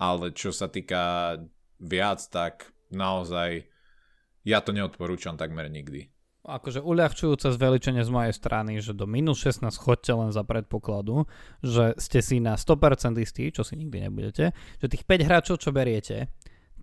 ale 0.00 0.32
čo 0.32 0.48
sa 0.48 0.72
týka 0.72 1.36
viac, 1.76 2.24
tak 2.32 2.72
naozaj 2.88 3.68
ja 4.48 4.64
to 4.64 4.72
neodporúčam 4.72 5.36
takmer 5.36 5.68
nikdy 5.68 6.08
akože 6.46 6.78
uľahčujúce 6.78 7.50
zveličenie 7.58 8.06
z 8.06 8.10
mojej 8.14 8.34
strany, 8.34 8.78
že 8.78 8.94
do 8.94 9.04
minus 9.10 9.42
16 9.42 9.66
chodte 9.74 10.14
len 10.14 10.30
za 10.30 10.46
predpokladu, 10.46 11.26
že 11.60 11.98
ste 11.98 12.22
si 12.22 12.38
na 12.38 12.54
100% 12.54 13.18
istí, 13.18 13.50
čo 13.50 13.66
si 13.66 13.74
nikdy 13.74 14.06
nebudete, 14.06 14.54
že 14.78 14.86
tých 14.86 15.02
5 15.04 15.26
hráčov, 15.26 15.58
čo 15.58 15.74
beriete, 15.74 16.30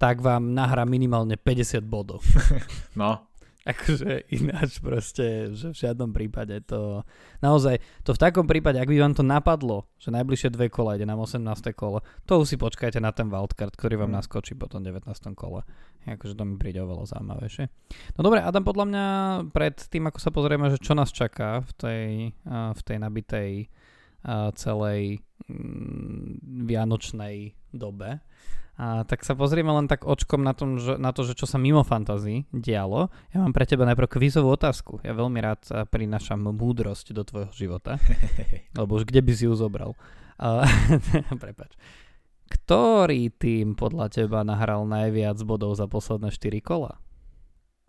tak 0.03 0.19
vám 0.19 0.51
nahrá 0.51 0.83
minimálne 0.83 1.39
50 1.39 1.79
bodov. 1.87 2.19
No, 2.99 3.25
Akože 3.63 4.27
ináč 4.27 4.83
proste, 4.83 5.55
že 5.55 5.71
v 5.71 5.77
žiadnom 5.87 6.11
prípade 6.11 6.59
to... 6.67 7.07
Naozaj, 7.39 7.79
to 8.03 8.11
v 8.11 8.19
takom 8.19 8.43
prípade, 8.43 8.75
ak 8.75 8.91
by 8.91 8.99
vám 8.99 9.15
to 9.15 9.23
napadlo, 9.23 9.87
že 10.03 10.11
najbližšie 10.11 10.51
dve 10.51 10.67
kola 10.67 10.99
ide 10.99 11.07
na 11.07 11.15
18. 11.15 11.39
kolo, 11.71 12.03
to 12.27 12.43
už 12.43 12.51
si 12.51 12.57
počkajte 12.59 12.99
na 12.99 13.15
ten 13.15 13.31
wildcard, 13.31 13.71
ktorý 13.71 14.03
vám 14.03 14.11
mm. 14.11 14.17
naskočí 14.19 14.59
po 14.59 14.67
tom 14.67 14.83
19. 14.83 15.07
kole. 15.31 15.63
Akože 16.03 16.35
to 16.35 16.43
mi 16.43 16.59
príde 16.59 16.83
oveľa 16.83 17.15
zaujímavejšie. 17.15 17.63
No 18.19 18.27
dobre, 18.27 18.43
Adam, 18.43 18.67
podľa 18.67 18.85
mňa 18.91 19.05
pred 19.55 19.79
tým, 19.79 20.11
ako 20.11 20.19
sa 20.19 20.35
pozrieme, 20.35 20.67
že 20.67 20.83
čo 20.83 20.91
nás 20.91 21.15
čaká 21.15 21.63
v 21.63 21.71
tej, 21.79 22.03
v 22.51 22.81
tej 22.83 22.97
nabitej 22.99 23.51
celej 24.59 25.23
mm, 25.47 26.67
vianočnej 26.67 27.62
dobe, 27.73 28.21
a 28.73 29.05
tak 29.05 29.21
sa 29.21 29.37
pozrieme 29.37 29.69
len 29.69 29.85
tak 29.85 30.01
očkom 30.01 30.41
na, 30.41 30.57
tom, 30.57 30.81
že, 30.81 30.97
na 30.97 31.13
to, 31.13 31.21
že 31.21 31.37
čo 31.37 31.45
sa 31.45 31.61
mimo 31.61 31.85
fantazí 31.85 32.49
dialo. 32.49 33.13
Ja 33.29 33.45
mám 33.45 33.53
pre 33.53 33.69
teba 33.69 33.85
najprv 33.85 34.17
kvízovú 34.17 34.49
otázku. 34.49 34.97
Ja 35.05 35.13
veľmi 35.13 35.37
rád 35.45 35.85
prinášam 35.93 36.41
múdrosť 36.41 37.13
do 37.13 37.21
tvojho 37.21 37.53
života. 37.53 38.01
Lebo 38.79 38.97
už 38.97 39.05
kde 39.05 39.21
by 39.21 39.33
si 39.37 39.45
ju 39.45 39.53
zobral? 39.53 39.93
Uh, 40.41 40.65
prepač. 41.43 41.77
Ktorý 42.49 43.29
tým 43.29 43.77
podľa 43.77 44.09
teba 44.09 44.41
nahral 44.41 44.89
najviac 44.89 45.37
bodov 45.45 45.77
za 45.77 45.85
posledné 45.85 46.33
4 46.33 46.57
kola? 46.65 46.97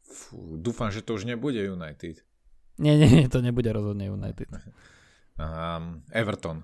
Fú, 0.05 0.61
dúfam, 0.61 0.93
že 0.93 1.01
to 1.01 1.17
už 1.17 1.25
nebude 1.25 1.65
United. 1.65 2.21
Nie, 2.77 3.01
nie, 3.01 3.09
nie, 3.09 3.25
to 3.33 3.41
nebude 3.41 3.73
rozhodne 3.73 4.13
United. 4.13 4.53
Um, 5.35 6.07
Everton. 6.15 6.63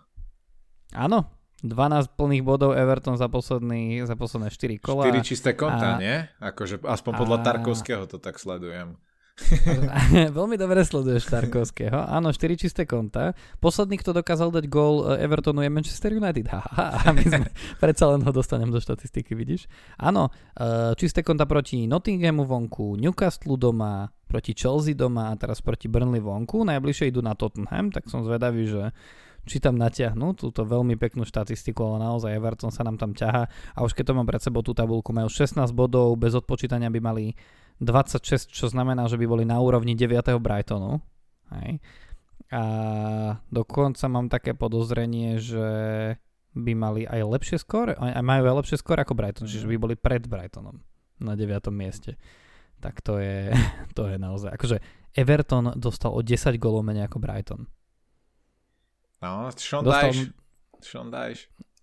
Áno, 0.95 1.27
12 1.63 2.17
plných 2.17 2.45
bodov 2.45 2.73
Everton 2.73 3.21
za, 3.21 3.29
posledný, 3.29 4.05
za 4.09 4.17
posledné 4.17 4.49
4 4.49 4.81
kola. 4.81 5.05
4 5.09 5.21
čisté 5.21 5.53
konta, 5.53 5.97
a... 5.97 6.01
nie? 6.01 6.17
Akože 6.41 6.81
aspoň 6.81 7.13
podľa 7.17 7.39
a... 7.41 7.45
Tarkovského 7.45 8.05
to 8.09 8.17
tak 8.17 8.41
sledujem. 8.41 8.97
Veľmi 10.37 10.57
dobre 10.61 10.85
sleduješ 10.85 11.29
Tarkovského. 11.33 11.97
Áno, 11.97 12.33
4 12.33 12.61
čisté 12.61 12.85
konta. 12.85 13.33
Posledný, 13.59 13.97
kto 14.01 14.13
dokázal 14.13 14.53
dať 14.53 14.65
gól 14.69 15.17
e, 15.17 15.25
Evertonu 15.25 15.65
je 15.65 15.71
Manchester 15.73 16.13
United. 16.13 16.47
Ha, 16.53 17.11
my 17.17 17.25
sme, 17.25 17.49
predsa 17.81 18.13
len 18.13 18.21
ho 18.21 18.31
dostanem 18.31 18.69
do 18.69 18.79
štatistiky, 18.79 19.33
vidíš? 19.33 19.67
Áno, 19.97 20.29
e, 20.55 20.93
čisté 20.97 21.25
konta 21.25 21.49
proti 21.49 21.89
Nottinghamu 21.89 22.45
vonku, 22.45 23.01
Newcastle 23.01 23.57
doma, 23.57 24.09
proti 24.29 24.53
Chelsea 24.53 24.95
doma 24.95 25.33
a 25.33 25.39
teraz 25.41 25.65
proti 25.65 25.89
Burnley 25.89 26.21
vonku. 26.21 26.63
Najbližšie 26.69 27.11
idú 27.11 27.25
na 27.25 27.33
Tottenham, 27.35 27.91
tak 27.91 28.07
som 28.07 28.23
zvedavý, 28.23 28.69
že 28.69 28.93
či 29.49 29.63
tam 29.63 29.81
natiahnu 29.81 30.37
túto 30.37 30.65
veľmi 30.65 30.97
peknú 31.01 31.25
štatistiku, 31.25 31.81
ale 31.81 31.97
naozaj 32.05 32.37
Everton 32.37 32.73
sa 32.73 32.85
nám 32.85 33.01
tam 33.01 33.17
ťaha 33.17 33.49
a 33.49 33.79
už 33.81 33.97
keď 33.97 34.13
to 34.13 34.17
mám 34.17 34.29
pred 34.29 34.43
sebou 34.43 34.61
tú 34.61 34.77
tabulku, 34.77 35.11
majú 35.13 35.29
16 35.33 35.61
bodov, 35.73 36.17
bez 36.21 36.37
odpočítania 36.37 36.93
by 36.93 37.01
mali 37.01 37.33
26, 37.81 38.53
čo 38.53 38.67
znamená, 38.69 39.09
že 39.09 39.17
by 39.17 39.25
boli 39.25 39.45
na 39.49 39.57
úrovni 39.57 39.97
9. 39.97 40.37
Brightonu. 40.37 41.01
Hej. 41.57 41.81
A 42.51 42.63
dokonca 43.49 44.05
mám 44.11 44.29
také 44.29 44.53
podozrenie, 44.53 45.41
že 45.41 45.69
by 46.53 46.73
mali 46.75 47.03
aj 47.07 47.23
lepšie 47.23 47.57
skóre, 47.63 47.95
aj 47.95 48.23
majú 48.27 48.43
aj 48.51 48.57
lepšie 48.65 48.77
skóre 48.83 49.07
ako 49.07 49.15
Brighton, 49.15 49.47
čiže 49.47 49.71
by 49.71 49.77
boli 49.79 49.95
pred 49.95 50.27
Brightonom 50.27 50.83
na 51.23 51.39
9. 51.39 51.71
mieste. 51.71 52.19
Tak 52.83 52.99
to 53.07 53.23
je, 53.23 53.55
to 53.97 54.11
je 54.11 54.17
naozaj, 54.19 54.51
akože 54.51 54.83
Everton 55.15 55.79
dostal 55.79 56.11
o 56.11 56.21
10 56.23 56.59
golov 56.59 56.83
menej 56.83 57.07
ako 57.07 57.23
Brighton. 57.23 57.71
No, 59.21 59.53
Sean 59.53 59.85
dostal, 59.85 60.13
Sean 60.81 61.09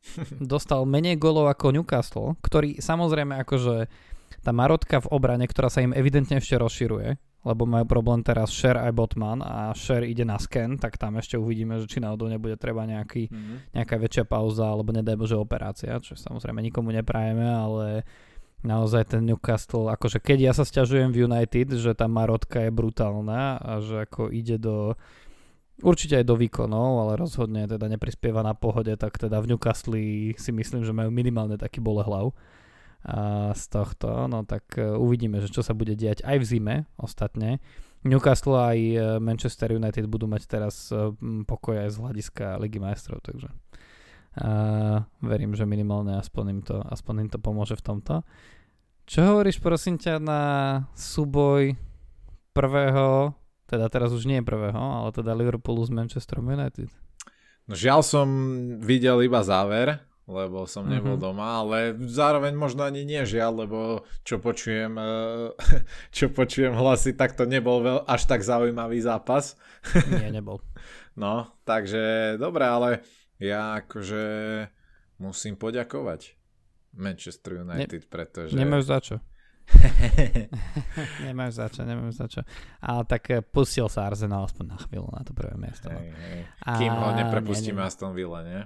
dostal 0.54 0.82
menej 0.90 1.22
golov 1.22 1.50
ako 1.54 1.70
Newcastle, 1.70 2.34
ktorý 2.42 2.82
samozrejme 2.82 3.38
akože 3.46 3.86
tá 4.42 4.52
marotka 4.52 4.98
v 5.04 5.12
obrane, 5.14 5.46
ktorá 5.46 5.70
sa 5.70 5.86
im 5.86 5.94
evidentne 5.94 6.42
ešte 6.42 6.58
rozširuje, 6.58 7.10
lebo 7.46 7.64
majú 7.70 7.86
problém 7.88 8.26
teraz 8.26 8.50
Sher 8.52 8.76
aj 8.76 8.92
Botman 8.92 9.40
a 9.46 9.72
Sher 9.78 10.04
ide 10.04 10.26
na 10.26 10.42
sken, 10.42 10.82
tak 10.82 10.98
tam 10.98 11.16
ešte 11.22 11.38
uvidíme, 11.38 11.78
že 11.80 11.88
či 11.88 12.02
náhodou 12.02 12.28
nebude 12.28 12.58
treba 12.58 12.84
nejaký, 12.84 13.30
mm-hmm. 13.30 13.58
nejaká 13.78 13.96
väčšia 14.02 14.24
pauza 14.26 14.68
alebo 14.68 14.92
nedaj 14.92 15.16
Bože 15.16 15.38
operácia, 15.38 15.96
čo 16.02 16.18
samozrejme 16.18 16.60
nikomu 16.60 16.90
neprajeme, 16.92 17.46
ale 17.46 17.86
naozaj 18.66 19.14
ten 19.14 19.24
Newcastle, 19.24 19.88
akože 19.94 20.18
keď 20.18 20.38
ja 20.50 20.54
sa 20.58 20.66
stiažujem 20.66 21.14
v 21.14 21.30
United, 21.30 21.78
že 21.78 21.94
tá 21.94 22.10
marotka 22.10 22.66
je 22.66 22.72
brutálna 22.74 23.62
a 23.62 23.72
že 23.80 24.10
ako 24.10 24.34
ide 24.34 24.58
do 24.58 24.98
Určite 25.78 26.18
aj 26.18 26.26
do 26.26 26.34
výkonov, 26.34 27.06
ale 27.06 27.22
rozhodne 27.22 27.70
teda 27.70 27.86
neprispieva 27.86 28.42
na 28.42 28.58
pohode, 28.58 28.90
tak 28.98 29.22
teda 29.22 29.38
v 29.38 29.54
Newcastle 29.54 30.34
si 30.34 30.50
myslím, 30.50 30.82
že 30.82 30.90
majú 30.90 31.14
minimálne 31.14 31.54
taký 31.54 31.78
bolehlav 31.78 32.34
a 33.06 33.54
z 33.54 33.64
tohto, 33.70 34.26
no 34.26 34.42
tak 34.44 34.74
e, 34.74 34.84
uvidíme, 34.84 35.38
že 35.38 35.54
čo 35.54 35.62
sa 35.62 35.78
bude 35.78 35.94
diať 35.94 36.26
aj 36.26 36.38
v 36.42 36.46
zime 36.50 36.76
ostatne. 36.98 37.62
Newcastle 38.02 38.58
aj 38.58 38.78
e, 38.78 38.98
Manchester 39.22 39.70
United 39.78 40.10
budú 40.10 40.26
mať 40.26 40.50
teraz 40.50 40.90
e, 40.90 41.14
pokoj 41.46 41.78
aj 41.78 41.94
z 41.94 41.98
hľadiska 42.02 42.46
Ligy 42.58 42.82
majstrov, 42.82 43.22
takže 43.22 43.54
uh, 44.42 45.06
verím, 45.22 45.58
že 45.58 45.66
minimálne 45.66 46.18
aspoň 46.18 46.46
im, 46.50 46.62
to, 46.62 46.78
aspoň 46.90 47.28
im 47.28 47.30
to 47.30 47.40
pomôže 47.42 47.78
v 47.78 47.86
tomto. 47.86 48.22
Čo 49.08 49.34
hovoríš 49.34 49.64
prosím 49.64 49.96
ťa 49.96 50.20
na 50.20 50.42
súboj 50.94 51.80
prvého 52.52 53.32
teda 53.68 53.92
teraz 53.92 54.16
už 54.16 54.24
nie 54.24 54.40
je 54.40 54.48
prvého, 54.48 54.80
ale 54.80 55.12
teda 55.12 55.36
Liverpoolu 55.36 55.84
z 55.84 55.92
Manchester 55.92 56.40
United. 56.40 56.88
No 57.68 57.76
žiaľ 57.76 58.00
som 58.02 58.28
videl 58.80 59.28
iba 59.28 59.44
záver, 59.44 60.08
lebo 60.28 60.68
som 60.68 60.84
nebol 60.84 61.16
mm-hmm. 61.16 61.24
doma, 61.24 61.64
ale 61.64 61.96
zároveň 62.04 62.52
možno 62.52 62.84
ani 62.84 63.08
nie 63.08 63.24
žiaľ, 63.24 63.64
lebo 63.64 63.80
čo 64.28 64.44
počujem, 64.44 64.96
eh, 65.00 65.52
čo 66.16 66.32
počujem 66.32 66.76
hlasy, 66.76 67.16
tak 67.16 67.36
to 67.36 67.48
nebol 67.48 67.80
veľ, 67.80 68.04
až 68.04 68.28
tak 68.28 68.44
zaujímavý 68.44 69.00
zápas. 69.00 69.56
Nie, 70.12 70.32
nebol. 70.32 70.60
No, 71.16 71.48
takže 71.64 72.36
dobre, 72.36 72.68
ale 72.68 72.90
ja 73.40 73.80
akože 73.80 74.24
musím 75.24 75.56
poďakovať 75.56 76.36
Manchester 76.94 77.64
United, 77.64 78.04
ne, 78.04 78.10
pretože... 78.12 78.54
Nemáš 78.54 78.84
za 78.86 79.00
čo. 79.00 79.16
nemáš 81.28 81.60
za 81.60 81.68
čo, 81.68 81.84
nemáš 81.84 82.16
za 82.18 82.28
čo. 82.32 82.42
Ale 82.80 83.02
tak 83.04 83.24
eh, 83.32 83.44
pustil 83.44 83.92
sa 83.92 84.08
Arsenal 84.08 84.48
aspoň 84.48 84.66
na 84.74 84.78
chvíľu 84.80 85.10
na 85.12 85.22
to 85.28 85.36
prvé 85.36 85.56
miesto. 85.60 85.92
Hej, 85.92 86.12
hej. 86.16 86.42
Kým 86.80 86.94
ho 86.96 87.10
neprepustíme 87.14 87.82
Aston 87.84 88.16
Villa, 88.16 88.42
nie? 88.44 88.62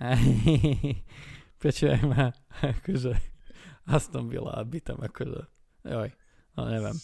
Počúvaj 1.62 2.02
ma, 2.04 2.28
akože 2.60 3.12
Aston 3.88 4.28
Villa, 4.28 4.56
aby 4.60 4.80
tam 4.84 5.00
akože, 5.00 5.48
joj, 5.88 6.10
no 6.56 6.60
neviem. 6.68 6.96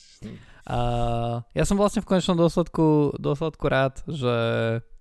Uh, 0.68 1.40
ja 1.56 1.64
som 1.64 1.80
vlastne 1.80 2.04
v 2.04 2.08
konečnom 2.08 2.36
dôsledku, 2.36 3.16
dôsledku 3.16 3.64
rád, 3.68 4.04
že 4.04 4.34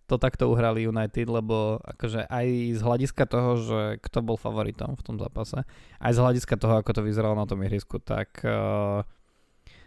to 0.10 0.18
takto 0.18 0.50
uhrali 0.50 0.90
United, 0.90 1.30
lebo 1.30 1.78
akože 1.86 2.26
aj 2.26 2.48
z 2.76 2.82
hľadiska 2.82 3.24
toho, 3.30 3.52
že 3.62 3.82
kto 4.02 4.26
bol 4.26 4.38
favoritom 4.42 4.98
v 4.98 5.06
tom 5.06 5.22
zápase, 5.22 5.62
aj 6.02 6.12
z 6.12 6.20
hľadiska 6.20 6.58
toho, 6.58 6.82
ako 6.82 6.98
to 6.98 7.02
vyzeralo 7.06 7.38
na 7.38 7.46
tom 7.46 7.62
ihrisku, 7.62 8.02
tak 8.02 8.42
uh, 8.42 9.06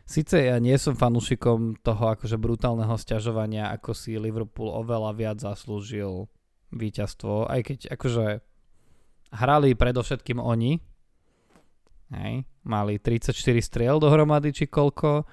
síce 0.07 0.47
ja 0.47 0.63
nie 0.63 0.79
som 0.79 0.95
fanúšikom 0.95 1.83
toho 1.83 2.15
akože 2.15 2.39
brutálneho 2.39 2.95
sťažovania, 2.95 3.75
ako 3.75 3.91
si 3.91 4.15
Liverpool 4.15 4.71
oveľa 4.71 5.11
viac 5.19 5.37
zaslúžil 5.43 6.31
víťazstvo, 6.71 7.51
aj 7.51 7.61
keď 7.67 7.79
akože 7.99 8.27
hrali 9.33 9.75
predovšetkým 9.75 10.39
oni, 10.39 10.81
hej, 12.13 12.33
mali 12.63 13.01
34 13.01 13.35
striel 13.65 13.97
dohromady, 13.99 14.53
či 14.53 14.65
koľko, 14.69 15.25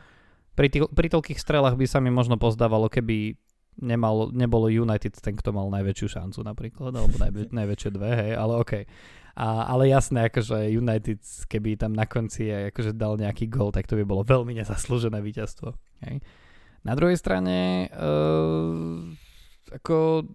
pri, 0.56 0.68
tý, 0.72 0.78
pri 0.88 1.08
toľkých 1.12 1.40
strelách 1.40 1.76
by 1.76 1.86
sa 1.88 2.00
mi 2.00 2.12
možno 2.12 2.40
pozdávalo, 2.40 2.88
keby 2.88 3.36
nemal, 3.80 4.30
nebolo 4.36 4.68
United 4.68 5.16
ten, 5.18 5.36
kto 5.36 5.56
mal 5.56 5.72
najväčšiu 5.72 6.08
šancu 6.20 6.40
napríklad, 6.44 6.92
alebo 6.94 7.16
najvä, 7.18 7.50
najväčšie 7.60 7.90
dve, 7.96 8.12
hej, 8.16 8.32
ale 8.36 8.54
OK. 8.60 8.74
A, 9.40 9.72
ale 9.72 9.88
jasné, 9.88 10.28
akože 10.28 10.68
United, 10.68 11.24
keby 11.48 11.80
tam 11.80 11.96
na 11.96 12.04
konci 12.04 12.52
akože 12.52 12.92
dal 12.92 13.16
nejaký 13.16 13.48
gol, 13.48 13.72
tak 13.72 13.88
to 13.88 13.96
by 13.96 14.04
bolo 14.04 14.28
veľmi 14.28 14.52
nezaslúžené 14.60 15.24
víťazstvo. 15.24 15.72
Hej. 16.04 16.20
Na 16.84 16.96
druhej 16.96 17.16
strane, 17.16 17.88
uh, 17.92 19.00
ako 19.72 20.28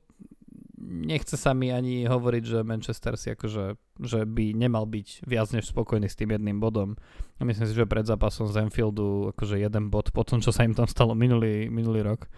nechce 0.84 1.36
sa 1.40 1.56
mi 1.56 1.72
ani 1.72 2.04
hovoriť, 2.04 2.42
že 2.44 2.58
Manchester 2.66 3.16
si 3.16 3.32
akože, 3.32 3.64
že 4.04 4.20
by 4.28 4.52
nemal 4.52 4.84
byť 4.84 5.24
viac 5.24 5.48
než 5.56 5.72
spokojný 5.72 6.08
s 6.08 6.18
tým 6.18 6.36
jedným 6.36 6.60
bodom. 6.60 7.00
Myslím 7.40 7.66
si, 7.68 7.74
že 7.74 7.88
pred 7.88 8.04
zápasom 8.04 8.52
z 8.52 8.68
Enfieldu 8.68 9.32
akože 9.32 9.56
jeden 9.60 9.88
bod 9.88 10.12
po 10.12 10.22
tom, 10.22 10.44
čo 10.44 10.52
sa 10.52 10.68
im 10.68 10.76
tam 10.76 10.84
stalo 10.84 11.16
minulý, 11.16 11.72
minulý 11.72 12.04
rok, 12.04 12.28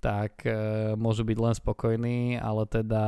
tak 0.00 0.44
e, 0.46 0.52
môžu 0.94 1.26
byť 1.26 1.38
len 1.40 1.54
spokojní, 1.56 2.18
ale 2.38 2.68
teda 2.68 3.04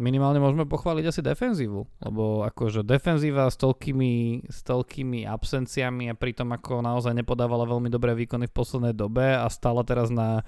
minimálne 0.00 0.40
môžeme 0.40 0.64
pochváliť 0.64 1.04
asi 1.12 1.20
defenzívu, 1.20 1.84
lebo 2.00 2.42
akože 2.48 2.82
defenzíva 2.82 3.46
s 3.52 3.60
toľkými, 3.60 4.46
s 4.48 4.64
toľkými 4.64 5.28
absenciami 5.28 6.08
a 6.08 6.16
pritom 6.16 6.50
ako 6.56 6.80
naozaj 6.80 7.12
nepodávala 7.12 7.68
veľmi 7.68 7.92
dobré 7.92 8.16
výkony 8.16 8.48
v 8.48 8.56
poslednej 8.56 8.94
dobe 8.96 9.36
a 9.36 9.46
stála 9.52 9.84
teraz 9.84 10.08
na 10.08 10.40
e, 10.40 10.42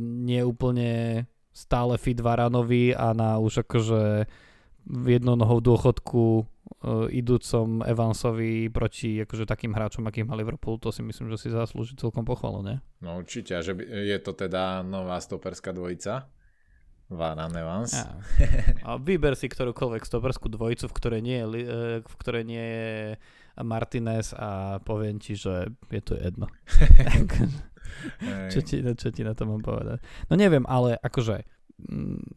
neúplne 0.00 1.24
stále 1.52 1.96
fit 1.96 2.20
Varanovi 2.20 2.92
a 2.96 3.16
na 3.16 3.40
už 3.40 3.64
akože 3.64 4.28
jednonohou 4.86 5.58
dôchodku 5.58 6.24
uh, 6.42 7.06
idúcom 7.10 7.82
Evansovi 7.82 8.70
proti 8.70 9.22
akože 9.22 9.44
takým 9.44 9.74
hráčom, 9.74 10.06
akých 10.06 10.26
má 10.26 10.38
Liverpool, 10.38 10.78
to 10.78 10.94
si 10.94 11.02
myslím, 11.02 11.30
že 11.34 11.46
si 11.46 11.48
zaslúži 11.50 11.98
celkom 11.98 12.22
pochvalu, 12.22 12.62
ne? 12.62 12.74
No 13.02 13.18
určite, 13.18 13.58
že 13.62 13.74
je 13.82 14.18
to 14.22 14.32
teda 14.32 14.86
nová 14.86 15.18
stoperská 15.18 15.74
dvojica. 15.74 16.30
Varan 17.06 17.54
Evans. 17.54 17.94
Ja. 17.94 18.18
A 18.88 18.98
vyber 18.98 19.38
si 19.38 19.46
ktorúkoľvek 19.46 20.02
stoperskú 20.02 20.50
dvojicu, 20.50 20.90
v 20.90 20.96
ktorej 20.98 21.20
nie 21.22 21.38
je, 21.38 21.46
eh, 21.46 21.98
v 22.02 22.14
ktorej 22.18 22.42
nie 22.42 22.66
je 22.66 22.90
Martinez 23.62 24.34
a 24.36 24.82
poviem 24.84 25.16
ti, 25.16 25.38
že 25.38 25.70
je 25.88 26.02
to 26.02 26.18
jedno. 26.18 26.50
čo, 28.52 28.60
ti, 28.60 28.82
čo 28.82 29.08
ti 29.14 29.22
na 29.22 29.32
to 29.32 29.46
mám 29.46 29.62
povedať? 29.62 30.02
No 30.28 30.34
neviem, 30.34 30.66
ale 30.66 30.98
akože 31.00 31.55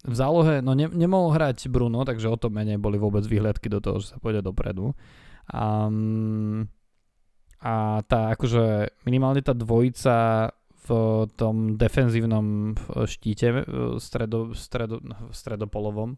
v 0.03 0.15
zálohe, 0.15 0.59
no 0.59 0.75
ne, 0.75 0.91
nemohol 0.91 1.31
hrať 1.31 1.71
Bruno, 1.71 2.03
takže 2.03 2.27
o 2.27 2.35
to 2.35 2.51
menej 2.51 2.75
boli 2.75 2.99
vôbec 2.99 3.23
výhľadky 3.23 3.71
do 3.71 3.79
toho, 3.79 4.03
že 4.03 4.15
sa 4.15 4.17
pôjde 4.19 4.43
dopredu. 4.43 4.91
Um, 5.49 6.67
a 7.59 8.03
tá 8.07 8.35
akože 8.35 8.91
minimálne 9.07 9.43
tá 9.43 9.55
dvojica 9.55 10.49
v 10.87 10.89
tom 11.35 11.75
defenzívnom 11.75 12.75
štíte 13.05 13.67
stredo, 13.99 14.55
stredo, 14.55 15.03
stredopolovom 15.29 16.17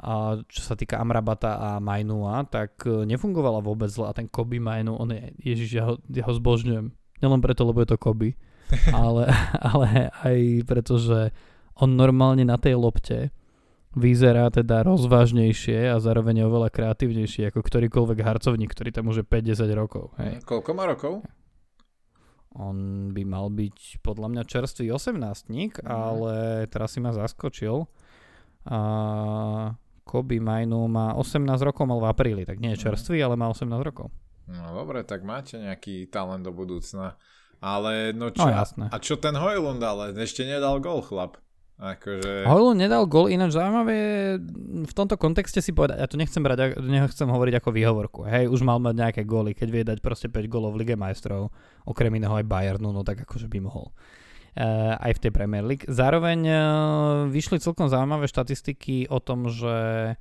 a 0.00 0.40
čo 0.48 0.60
sa 0.64 0.74
týka 0.74 0.96
Amrabata 0.96 1.60
a 1.60 1.70
Mainua, 1.76 2.48
tak 2.48 2.88
nefungovala 2.88 3.60
vôbec 3.60 3.92
zle 3.92 4.08
a 4.08 4.16
ten 4.16 4.24
Kobe 4.24 4.56
Mainu, 4.56 4.96
on 4.96 5.12
je, 5.12 5.20
ježiš, 5.44 5.70
ja 5.76 5.84
ho, 5.84 5.94
ja 6.08 6.24
ho 6.24 6.32
zbožňujem. 6.32 6.88
Nielen 7.20 7.44
preto, 7.44 7.68
lebo 7.68 7.84
je 7.84 7.92
to 7.92 8.00
Kobe, 8.00 8.40
ale, 8.96 9.28
ale 9.60 10.08
aj 10.24 10.36
preto, 10.64 10.96
že 10.96 11.36
on 11.78 11.94
normálne 11.94 12.42
na 12.42 12.58
tej 12.58 12.74
lopte 12.74 13.30
vyzerá 13.90 14.46
teda 14.54 14.86
rozvážnejšie 14.86 15.90
a 15.90 15.98
zároveň 15.98 16.46
oveľa 16.46 16.70
kreatívnejšie 16.70 17.50
ako 17.50 17.60
ktorýkoľvek 17.62 18.18
harcovník, 18.22 18.70
ktorý 18.70 18.90
tam 18.94 19.10
už 19.10 19.22
je 19.22 19.26
5-10 19.26 19.66
rokov. 19.74 20.14
Hej. 20.22 20.46
Koľko 20.46 20.70
má 20.78 20.86
rokov? 20.86 21.26
On 22.54 23.10
by 23.14 23.22
mal 23.26 23.46
byť 23.50 24.02
podľa 24.02 24.26
mňa 24.30 24.42
čerstvý 24.46 24.90
18 24.90 25.50
mm. 25.50 25.86
ale 25.86 26.66
teraz 26.66 26.94
si 26.94 27.02
ma 27.02 27.14
zaskočil. 27.14 27.86
A 28.66 28.78
Kobe 30.04 30.42
Mainu 30.42 30.90
má 30.90 31.14
18 31.14 31.46
rokov, 31.62 31.86
mal 31.86 32.02
v 32.02 32.10
apríli, 32.10 32.42
tak 32.42 32.58
nie 32.58 32.74
je 32.74 32.82
mhm. 32.82 32.84
čerstvý, 32.90 33.22
ale 33.22 33.38
má 33.38 33.46
18 33.50 33.70
rokov. 33.78 34.10
No 34.50 34.74
dobre, 34.74 35.06
tak 35.06 35.22
máte 35.22 35.62
nejaký 35.62 36.10
talent 36.10 36.42
do 36.42 36.50
budúcna. 36.50 37.14
Ale 37.60 38.16
no 38.16 38.32
čo, 38.32 38.48
no, 38.48 38.50
jasné. 38.50 38.88
a 38.88 38.96
čo 38.98 39.20
ten 39.20 39.36
Hojlund 39.36 39.84
ale? 39.84 40.16
Ešte 40.16 40.48
nedal 40.48 40.80
gol 40.80 41.04
chlap. 41.04 41.36
Akože... 41.80 42.44
Hojlund 42.44 42.76
nedal 42.76 43.08
gol, 43.08 43.32
ináč 43.32 43.56
zaujímavé 43.56 43.96
v 44.84 44.92
tomto 44.92 45.16
kontexte 45.16 45.64
si 45.64 45.72
povedať, 45.72 45.96
ja 45.96 46.04
to 46.04 46.20
nechcem 46.20 46.44
brať, 46.44 46.76
nechcem 46.76 47.24
hovoriť 47.24 47.54
ako 47.56 47.70
výhovorku, 47.72 48.20
hej, 48.28 48.52
už 48.52 48.60
mal 48.60 48.76
mať 48.76 48.94
nejaké 49.00 49.22
góly, 49.24 49.56
keď 49.56 49.68
vie 49.72 49.82
dať 49.88 49.98
proste 50.04 50.28
5 50.28 50.44
gólov 50.44 50.76
v 50.76 50.84
Lige 50.84 51.00
majstrov, 51.00 51.48
okrem 51.88 52.12
iného 52.20 52.36
aj 52.36 52.44
Bayernu, 52.44 52.92
no 52.92 53.00
tak 53.00 53.24
akože 53.24 53.48
by 53.48 53.64
mohol. 53.64 53.96
Uh, 54.50 54.98
aj 55.00 55.16
v 55.16 55.22
tej 55.24 55.32
Premier 55.32 55.64
League. 55.64 55.86
Zároveň 55.88 56.38
uh, 56.42 56.60
vyšli 57.30 57.62
celkom 57.62 57.86
zaujímavé 57.86 58.28
štatistiky 58.28 59.06
o 59.08 59.22
tom, 59.22 59.46
že, 59.48 60.18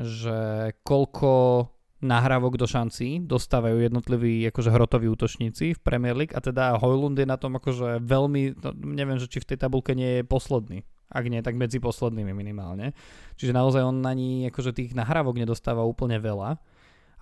že 0.00 0.72
koľko 0.80 1.68
nahrávok 2.04 2.60
do 2.60 2.68
šancí 2.68 3.24
dostávajú 3.24 3.80
jednotliví 3.80 4.44
akože 4.52 4.70
hrotoví 4.70 5.08
útočníci 5.08 5.74
v 5.74 5.80
Premier 5.80 6.12
League 6.12 6.36
a 6.36 6.44
teda 6.44 6.76
Hojlund 6.76 7.16
je 7.16 7.26
na 7.26 7.40
tom 7.40 7.56
akože 7.56 8.04
veľmi, 8.04 8.60
no, 8.60 8.70
neviem, 8.94 9.16
že 9.16 9.26
či 9.26 9.40
v 9.40 9.48
tej 9.54 9.58
tabulke 9.64 9.96
nie 9.96 10.20
je 10.20 10.22
posledný. 10.22 10.84
Ak 11.08 11.24
nie, 11.30 11.40
tak 11.40 11.54
medzi 11.54 11.78
poslednými 11.78 12.34
minimálne. 12.36 12.92
Čiže 13.38 13.54
naozaj 13.54 13.82
on 13.86 14.02
ani 14.02 14.50
akože 14.50 14.74
tých 14.74 14.92
nahrávok 14.98 15.38
nedostáva 15.38 15.86
úplne 15.86 16.18
veľa. 16.18 16.58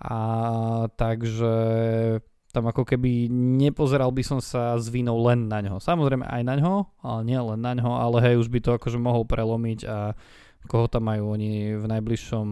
A 0.03 0.17
takže 0.97 1.53
tam 2.53 2.69
ako 2.69 2.85
keby 2.85 3.29
nepozeral 3.33 4.13
by 4.13 4.23
som 4.25 4.39
sa 4.41 4.77
s 4.77 4.89
vinou 4.89 5.17
len 5.25 5.49
na 5.49 5.61
ňo. 5.61 5.81
Samozrejme 5.81 6.25
aj 6.25 6.41
na 6.45 6.55
ňo, 6.57 6.75
ale 7.01 7.21
nie 7.25 7.37
len 7.37 7.59
na 7.59 7.73
ňo, 7.73 7.97
ale 7.97 8.17
hej, 8.21 8.35
už 8.41 8.49
by 8.53 8.59
to 8.61 8.71
akože 8.77 9.01
mohol 9.01 9.25
prelomiť 9.25 9.79
a 9.89 10.13
koho 10.69 10.85
tam 10.87 11.09
majú 11.09 11.33
oni 11.33 11.75
v 11.75 11.85
najbližšom 11.85 12.47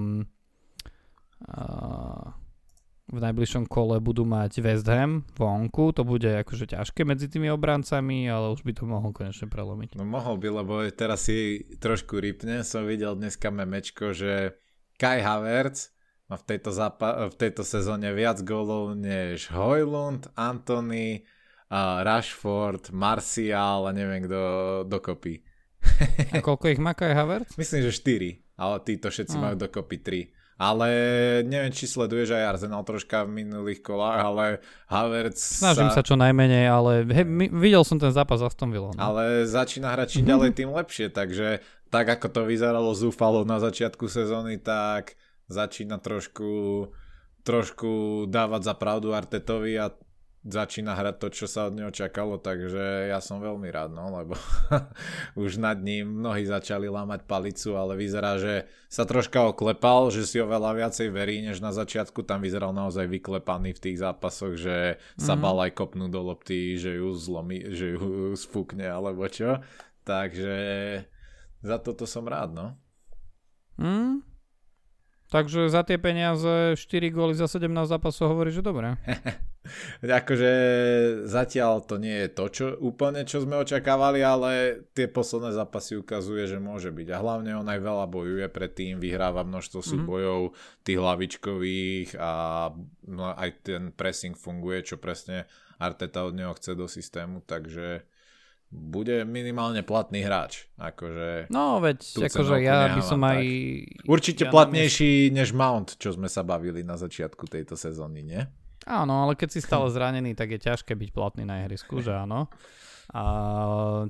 v 3.12 3.20
najbližšom 3.20 3.68
kole 3.68 4.00
budú 4.00 4.24
mať 4.24 4.64
West 4.64 4.88
Ham 4.88 5.28
vonku, 5.36 5.92
to 5.92 6.08
bude 6.08 6.28
akože 6.48 6.72
ťažké 6.72 7.04
medzi 7.04 7.28
tými 7.28 7.52
obrancami, 7.52 8.24
ale 8.32 8.56
už 8.56 8.64
by 8.64 8.72
to 8.72 8.88
mohol 8.88 9.12
konečne 9.12 9.52
prelomiť. 9.52 10.00
No 10.00 10.08
mohol 10.08 10.40
by, 10.40 10.64
lebo 10.64 10.74
teraz 10.96 11.28
si 11.28 11.68
trošku 11.84 12.24
rypne, 12.24 12.64
som 12.64 12.88
videl 12.88 13.20
dneska 13.20 13.52
memečko, 13.52 14.16
že 14.16 14.56
Kai 14.96 15.20
Havertz 15.20 15.92
má 16.32 16.40
v 16.40 16.48
tejto, 16.48 16.72
zapa- 16.72 17.28
v 17.28 17.36
tejto 17.36 17.68
sezóne 17.68 18.16
viac 18.16 18.40
gólov 18.48 18.96
než 18.96 19.52
Hojlund, 19.52 20.32
Anthony, 20.40 21.28
Rashford, 22.04 22.96
Martial 22.96 23.88
a 23.88 23.92
neviem 23.92 24.24
kto 24.24 24.40
dokopy. 24.88 25.44
A 26.32 26.40
koľko 26.40 26.72
ich 26.72 26.80
má 26.80 26.96
Kai 26.96 27.12
Havertz? 27.12 27.60
Myslím, 27.60 27.84
že 27.84 27.92
4, 27.92 28.56
ale 28.56 28.76
títo 28.88 29.12
všetci 29.12 29.36
mm. 29.36 29.42
majú 29.44 29.56
dokopy 29.60 29.98
3. 30.00 30.41
Ale 30.62 30.90
neviem, 31.42 31.74
či 31.74 31.90
sleduješ 31.90 32.38
aj 32.38 32.54
Arsenal 32.54 32.86
troška 32.86 33.26
v 33.26 33.42
minulých 33.42 33.82
kolách, 33.82 34.22
ale 34.22 34.46
Havertz 34.86 35.58
Snažím 35.58 35.90
sa, 35.90 35.98
sa 35.98 36.06
čo 36.06 36.14
najmenej, 36.14 36.70
ale 36.70 37.02
he, 37.10 37.26
my, 37.26 37.50
videl 37.50 37.82
som 37.82 37.98
ten 37.98 38.14
zápas 38.14 38.46
Aston 38.46 38.70
Villa. 38.70 38.94
No. 38.94 39.02
Ale 39.02 39.50
začína 39.50 39.90
hrať 39.90 40.22
čím 40.22 40.30
ďalej 40.30 40.54
tým 40.62 40.70
lepšie, 40.70 41.10
takže 41.10 41.66
tak 41.90 42.14
ako 42.14 42.30
to 42.30 42.42
vyzeralo 42.46 42.94
zúfalo 42.94 43.42
na 43.42 43.58
začiatku 43.58 44.06
sezóny, 44.06 44.62
tak 44.62 45.18
začína 45.50 45.98
trošku, 45.98 46.88
trošku 47.42 48.26
dávať 48.30 48.62
za 48.70 48.74
pravdu 48.78 49.18
Artetovi 49.18 49.82
a 49.82 49.90
začína 50.42 50.98
hrať 50.98 51.16
to, 51.22 51.28
čo 51.30 51.46
sa 51.46 51.70
od 51.70 51.78
neho 51.78 51.94
čakalo, 51.94 52.42
takže 52.42 53.14
ja 53.14 53.22
som 53.22 53.38
veľmi 53.38 53.70
rád, 53.70 53.94
no, 53.94 54.10
lebo 54.10 54.34
už 55.44 55.62
nad 55.62 55.78
ním 55.78 56.18
mnohí 56.18 56.50
začali 56.50 56.90
lámať 56.90 57.30
palicu, 57.30 57.78
ale 57.78 57.94
vyzerá, 57.94 58.42
že 58.42 58.66
sa 58.90 59.06
troška 59.06 59.54
oklepal, 59.54 60.10
že 60.10 60.26
si 60.26 60.42
oveľa 60.42 60.82
viacej 60.82 61.14
verí, 61.14 61.46
než 61.46 61.62
na 61.62 61.70
začiatku, 61.70 62.26
tam 62.26 62.42
vyzeral 62.42 62.74
naozaj 62.74 63.06
vyklepaný 63.06 63.78
v 63.78 63.84
tých 63.86 64.02
zápasoch, 64.02 64.58
že 64.58 64.98
sa 65.14 65.38
mm-hmm. 65.38 65.44
bal 65.46 65.58
aj 65.70 65.72
kopnúť 65.78 66.10
do 66.10 66.22
lopty, 66.26 66.74
že 66.74 66.98
ju 66.98 67.14
zlomí, 67.14 67.62
že 67.70 67.94
ju 67.94 68.34
sfúkne, 68.44 68.90
alebo 68.90 69.30
čo, 69.30 69.62
takže 70.10 70.58
za 71.62 71.78
toto 71.78 72.10
som 72.10 72.26
rád, 72.26 72.50
no. 72.58 72.68
Mm, 73.78 74.26
Takže 75.32 75.72
za 75.72 75.88
tie 75.88 75.96
peniaze 75.96 76.76
4 76.76 77.08
góly 77.08 77.32
za 77.32 77.48
17 77.48 77.72
zápasov 77.88 78.36
hovorí, 78.36 78.52
že 78.52 78.60
dobre. 78.60 79.00
akože 80.02 80.52
zatiaľ 81.30 81.86
to 81.86 82.02
nie 82.02 82.26
je 82.26 82.30
to, 82.34 82.46
čo 82.50 82.66
úplne 82.82 83.22
čo 83.24 83.46
sme 83.46 83.62
očakávali, 83.62 84.26
ale 84.26 84.84
tie 84.98 85.06
posledné 85.06 85.54
zápasy 85.54 86.02
ukazuje, 86.02 86.50
že 86.50 86.58
môže 86.58 86.90
byť. 86.90 87.08
A 87.14 87.22
hlavne 87.22 87.54
on 87.58 87.68
aj 87.70 87.80
veľa 87.80 88.06
bojuje 88.10 88.46
predtým, 88.50 88.98
vyhráva 88.98 89.46
množstvo 89.46 89.80
mm-hmm. 89.82 89.94
súbojov 90.02 90.40
tých 90.82 90.98
hlavičkových 90.98 92.10
a 92.18 92.32
no, 93.06 93.24
aj 93.38 93.50
ten 93.62 93.94
pressing 93.94 94.34
funguje, 94.34 94.82
čo 94.82 94.98
presne 94.98 95.46
Arteta 95.82 96.26
od 96.26 96.34
neho 96.38 96.54
chce 96.58 96.78
do 96.78 96.86
systému, 96.86 97.42
takže 97.46 98.06
bude 98.72 99.28
minimálne 99.28 99.84
platný 99.84 100.24
hráč. 100.24 100.72
Akože 100.80 101.52
no 101.52 101.84
veď, 101.84 102.00
akože 102.32 102.56
ja 102.64 102.96
by 102.96 103.02
som 103.04 103.20
tak. 103.20 103.36
aj... 103.36 103.44
Určite 104.08 104.44
ja 104.48 104.52
platnejší 104.54 105.28
než 105.36 105.52
Mount, 105.52 106.00
čo 106.00 106.16
sme 106.16 106.32
sa 106.32 106.42
bavili 106.48 106.80
na 106.82 106.96
začiatku 106.96 107.52
tejto 107.52 107.76
sezóny, 107.76 108.24
nie? 108.24 108.42
Áno, 108.92 109.24
ale 109.24 109.40
keď 109.40 109.56
si 109.56 109.64
stále 109.64 109.88
zranený, 109.88 110.36
tak 110.36 110.52
je 110.52 110.60
ťažké 110.60 111.00
byť 111.00 111.10
platný 111.16 111.48
na 111.48 111.64
ihrisku, 111.64 112.04
že 112.04 112.12
áno. 112.12 112.52
A 113.12 113.24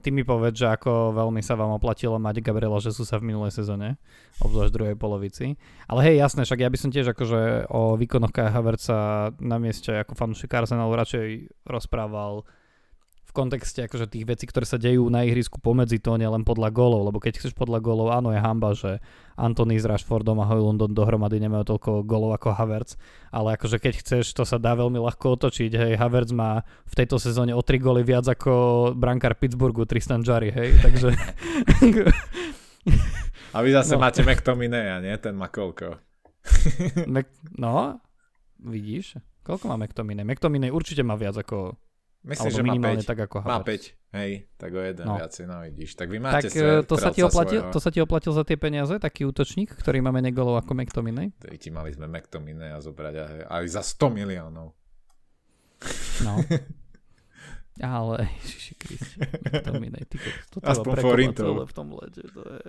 ty 0.01 0.13
mi 0.13 0.21
povedz, 0.21 0.61
že 0.61 0.69
ako 0.69 1.13
veľmi 1.17 1.41
sa 1.41 1.57
vám 1.57 1.73
oplatilo 1.73 2.21
mať 2.21 2.41
Gabriela 2.41 2.77
Žesusa 2.77 3.17
v 3.17 3.33
minulej 3.33 3.53
sezóne, 3.53 3.97
obzvlášť 4.41 4.73
druhej 4.73 4.97
polovici. 4.97 5.57
Ale 5.89 6.05
hej, 6.05 6.21
jasné, 6.21 6.45
však 6.45 6.61
ja 6.61 6.69
by 6.69 6.77
som 6.77 6.93
tiež 6.93 7.13
akože 7.13 7.69
o 7.73 7.97
výkonoch 7.97 8.29
Kaja 8.29 8.53
Haverca 8.53 8.97
na 9.41 9.57
mieste 9.57 9.89
ako 10.01 10.13
fanúšik 10.13 10.53
Arsenalu 10.53 10.93
radšej 10.97 11.27
rozprával 11.65 12.45
v 13.31 13.39
kontexte 13.39 13.87
akože 13.87 14.11
tých 14.11 14.27
vecí, 14.27 14.43
ktoré 14.43 14.67
sa 14.67 14.75
dejú 14.75 15.07
na 15.07 15.23
ihrisku 15.23 15.63
pomedzi 15.63 16.03
to, 16.03 16.19
nielen 16.19 16.43
podľa 16.43 16.67
golov, 16.75 17.07
lebo 17.07 17.23
keď 17.23 17.39
chceš 17.39 17.55
podľa 17.55 17.79
golov, 17.79 18.11
áno 18.11 18.35
je 18.35 18.43
hamba, 18.43 18.75
že 18.75 18.99
Anthony 19.39 19.79
s 19.79 19.87
Rashfordom 19.87 20.43
a 20.43 20.45
Hojlundom 20.51 20.91
dohromady 20.91 21.39
nemajú 21.39 21.63
toľko 21.71 22.03
golov 22.03 22.35
ako 22.35 22.51
Havertz, 22.51 22.99
ale 23.31 23.55
akože 23.55 23.79
keď 23.79 23.93
chceš, 24.03 24.35
to 24.35 24.43
sa 24.43 24.59
dá 24.59 24.75
veľmi 24.75 24.99
ľahko 24.99 25.39
otočiť, 25.39 25.71
hej, 25.71 25.93
Havertz 25.95 26.35
má 26.35 26.67
v 26.83 26.93
tejto 26.99 27.23
sezóne 27.23 27.55
o 27.55 27.63
3 27.63 27.79
goly 27.79 28.03
viac 28.03 28.27
ako 28.27 28.91
brankár 28.99 29.39
Pittsburghu 29.39 29.87
Tristan 29.87 30.27
Jarry, 30.27 30.51
hej, 30.51 30.75
takže... 30.83 31.15
a 33.55 33.57
vy 33.63 33.69
zase 33.71 33.95
no. 33.95 34.03
máte 34.03 34.27
McTominaya, 34.27 34.99
nie? 34.99 35.15
Ten 35.23 35.39
má 35.39 35.47
koľko? 35.47 36.03
Mac... 37.07 37.31
No, 37.55 37.95
vidíš? 38.59 39.23
Koľko 39.47 39.71
má 39.71 39.79
McTominay? 39.79 40.27
McTominay 40.27 40.67
určite 40.67 40.99
má 40.99 41.15
viac 41.15 41.39
ako 41.39 41.79
Myslím, 42.21 42.51
že 42.53 42.61
minimálne 42.61 43.01
má 43.01 43.07
5. 43.07 43.09
tak 43.09 43.19
ako 43.25 43.35
Havertz. 43.41 43.57
Má 43.57 43.65
5, 43.65 44.17
hej, 44.21 44.31
tak 44.53 44.71
o 44.77 44.81
jeden 44.85 45.05
no. 45.09 45.15
viacej, 45.17 45.43
no 45.49 45.55
vidíš. 45.65 45.91
Tak 45.97 46.07
vy 46.13 46.17
máte 46.21 46.47
tak, 46.47 46.53
e, 46.53 46.85
to, 46.85 46.95
sa 47.01 47.09
ti 47.09 47.21
oplatil, 47.25 47.59
to 47.73 47.79
sa 47.81 47.89
ti 47.89 47.97
oplatil 47.97 48.31
za 48.37 48.43
tie 48.45 48.57
peniaze, 48.61 48.93
taký 49.01 49.25
útočník, 49.25 49.73
ktorý 49.73 50.05
má 50.05 50.13
menej 50.13 50.37
golov 50.37 50.61
ako 50.61 50.77
McTominay? 50.77 51.33
Ti 51.33 51.69
mali 51.73 51.89
sme 51.89 52.05
McTominay 52.05 52.77
a 52.77 52.79
zobrať 52.79 53.13
aj 53.49 53.63
za 53.73 53.81
100 53.81 54.17
miliónov. 54.21 54.77
No. 56.21 56.33
Ale, 57.81 58.29
ježiši 58.45 58.73
Kristi, 58.77 59.17
McTominay, 59.49 60.05
ty, 60.05 60.21
to 60.53 60.61
Aspoň 60.61 60.93
forintov. 61.01 61.65
v 61.65 61.73
tom 61.73 61.89
lete, 61.97 62.21
to 62.29 62.41
je 62.45 62.61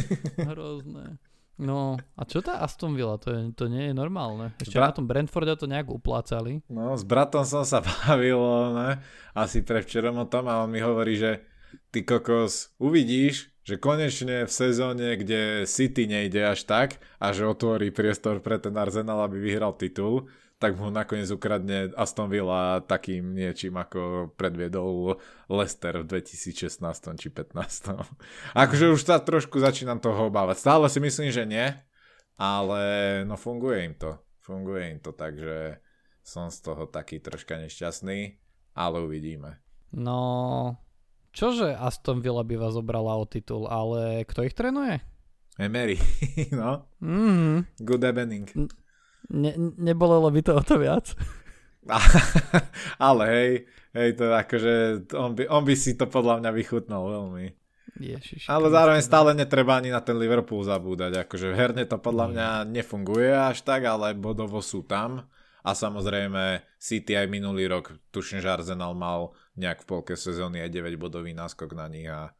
hrozné. 0.52 1.16
No, 1.58 1.98
a 2.14 2.22
čo 2.22 2.38
tá 2.38 2.62
Aston 2.62 2.94
Villa? 2.94 3.18
To, 3.18 3.34
je, 3.34 3.50
to 3.50 3.66
nie 3.66 3.90
je 3.90 3.94
normálne. 3.94 4.54
Ešte 4.62 4.78
Bra- 4.78 4.88
na 4.88 4.94
tom 4.94 5.10
Brentforde 5.10 5.58
to 5.58 5.66
nejak 5.66 5.90
uplácali. 5.90 6.62
No, 6.70 6.94
s 6.94 7.02
bratom 7.02 7.42
som 7.42 7.66
sa 7.66 7.82
bavil, 8.06 8.38
ne? 8.78 9.02
asi 9.34 9.66
prevčerom 9.66 10.22
o 10.22 10.26
tom 10.30 10.46
a 10.46 10.62
on 10.62 10.70
mi 10.70 10.78
hovorí, 10.78 11.18
že 11.18 11.42
ty 11.90 12.06
kokos, 12.06 12.72
uvidíš, 12.78 13.50
že 13.66 13.76
konečne 13.76 14.48
v 14.48 14.52
sezóne, 14.52 15.18
kde 15.18 15.68
City 15.68 16.08
nejde 16.08 16.40
až 16.40 16.64
tak 16.64 17.02
a 17.20 17.34
že 17.36 17.44
otvorí 17.44 17.92
priestor 17.92 18.40
pre 18.40 18.56
ten 18.56 18.72
Arsenal, 18.78 19.26
aby 19.26 19.36
vyhral 19.42 19.76
titul, 19.76 20.30
tak 20.58 20.74
mu 20.74 20.90
nakoniec 20.90 21.30
ukradne 21.30 21.94
Aston 21.94 22.26
Villa 22.26 22.82
takým 22.82 23.30
niečím, 23.30 23.78
ako 23.78 24.34
predviedol 24.34 25.22
Leicester 25.46 26.02
v 26.02 26.18
2016 26.18 26.82
či 27.14 27.28
15. 27.30 27.94
Akože 28.66 28.90
už 28.90 29.00
sa 29.06 29.22
trošku 29.22 29.62
začínam 29.62 30.02
toho 30.02 30.26
obávať. 30.26 30.58
Stále 30.58 30.90
si 30.90 30.98
myslím, 30.98 31.30
že 31.30 31.46
nie, 31.46 31.66
ale 32.34 32.82
no 33.22 33.38
funguje 33.38 33.86
im 33.86 33.94
to. 33.94 34.18
Funguje 34.42 34.90
im 34.90 34.98
to, 34.98 35.14
takže 35.14 35.78
som 36.26 36.50
z 36.50 36.58
toho 36.60 36.90
taký 36.90 37.22
troška 37.22 37.54
nešťastný, 37.62 38.42
ale 38.74 38.96
uvidíme. 38.98 39.62
No, 39.94 40.74
čože 41.30 41.70
Aston 41.70 42.18
Villa 42.18 42.42
by 42.42 42.58
vás 42.58 42.74
zobrala 42.74 43.14
o 43.14 43.24
titul, 43.24 43.70
ale 43.70 44.26
kto 44.26 44.42
ich 44.42 44.58
trénuje? 44.58 45.00
Emery, 45.58 45.98
no. 46.58 46.86
Mm-hmm. 46.98 47.82
Good 47.82 48.02
evening. 48.02 48.46
N- 48.58 48.70
Ne, 49.28 49.52
nebolelo 49.76 50.32
by 50.32 50.40
to 50.40 50.52
o 50.56 50.62
to 50.64 50.80
viac? 50.80 51.12
Ale 53.00 53.24
hej, 53.28 53.52
hej, 53.96 54.10
to 54.16 54.32
akože 54.32 54.74
on 55.16 55.32
by, 55.36 55.48
on 55.48 55.64
by 55.64 55.74
si 55.76 55.96
to 55.96 56.04
podľa 56.08 56.44
mňa 56.44 56.50
vychutnal 56.52 57.04
veľmi. 57.08 57.56
Ježiš, 57.98 58.46
ale 58.46 58.70
zároveň 58.70 59.02
stále 59.02 59.34
netreba 59.34 59.74
ani 59.74 59.90
na 59.90 59.98
ten 59.98 60.14
Liverpool 60.14 60.62
zabúdať. 60.62 61.26
Akože 61.26 61.50
herne 61.50 61.82
to 61.82 61.98
podľa 61.98 62.30
mňa 62.30 62.48
nefunguje 62.70 63.34
až 63.34 63.66
tak, 63.66 63.82
ale 63.90 64.14
bodovo 64.14 64.62
sú 64.62 64.86
tam. 64.86 65.26
A 65.66 65.74
samozrejme 65.74 66.62
City 66.78 67.18
aj 67.18 67.26
minulý 67.26 67.66
rok, 67.66 67.98
tuším, 68.14 68.38
že 68.38 68.54
Arsenal 68.54 68.94
mal 68.94 69.34
nejak 69.58 69.82
v 69.82 69.88
polke 69.90 70.14
sezóny 70.14 70.62
aj 70.62 70.70
9 70.70 70.94
bodový 70.94 71.34
náskok 71.34 71.74
na 71.74 71.90
nich 71.90 72.06
a 72.06 72.30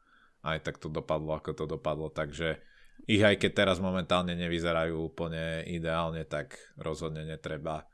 aj 0.47 0.62
tak 0.62 0.78
to 0.78 0.86
dopadlo, 0.86 1.34
ako 1.34 1.51
to 1.53 1.64
dopadlo, 1.66 2.09
takže 2.14 2.62
ich 3.07 3.22
aj 3.22 3.38
keď 3.38 3.51
teraz 3.53 3.78
momentálne 3.78 4.34
nevyzerajú 4.34 4.99
úplne 4.99 5.62
ideálne, 5.68 6.24
tak 6.26 6.59
rozhodne 6.80 7.22
netreba 7.22 7.86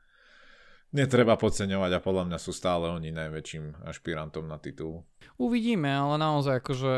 netreba 0.95 1.35
podceňovať 1.35 1.91
a 1.99 2.03
podľa 2.03 2.23
mňa 2.31 2.39
sú 2.39 2.55
stále 2.55 2.87
oni 2.87 3.11
najväčším 3.11 3.83
ašpirantom 3.83 4.47
na 4.47 4.55
titul. 4.55 5.03
Uvidíme, 5.35 5.91
ale 5.91 6.15
naozaj 6.15 6.63
akože 6.63 6.93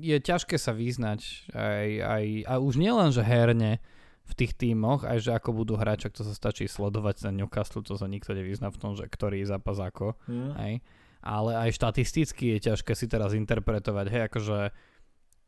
je 0.00 0.16
ťažké 0.16 0.56
sa 0.56 0.72
vyznať 0.72 1.52
aj, 1.52 1.88
aj, 2.00 2.24
a 2.48 2.52
už 2.56 2.80
nielen, 2.80 3.12
že 3.12 3.20
herne 3.20 3.84
v 4.24 4.32
tých 4.32 4.56
tímoch, 4.56 5.04
aj 5.04 5.20
že 5.20 5.30
ako 5.36 5.52
budú 5.52 5.76
hrať, 5.76 6.08
čak 6.08 6.16
to 6.16 6.24
sa 6.24 6.32
stačí 6.32 6.64
sledovať 6.64 7.28
ten 7.28 7.36
Newcastle, 7.36 7.84
to 7.84 8.00
sa 8.00 8.08
nikto 8.08 8.32
nevyzná 8.32 8.72
v 8.72 8.80
tom, 8.80 8.96
že 8.96 9.04
ktorý 9.04 9.44
zápas 9.44 9.76
ako, 9.76 10.16
mm. 10.24 10.50
aj. 10.56 10.72
ale 11.20 11.52
aj 11.68 11.70
štatisticky 11.76 12.56
je 12.56 12.72
ťažké 12.72 12.96
si 12.96 13.04
teraz 13.04 13.36
interpretovať, 13.36 14.06
hej, 14.08 14.22
akože 14.32 14.58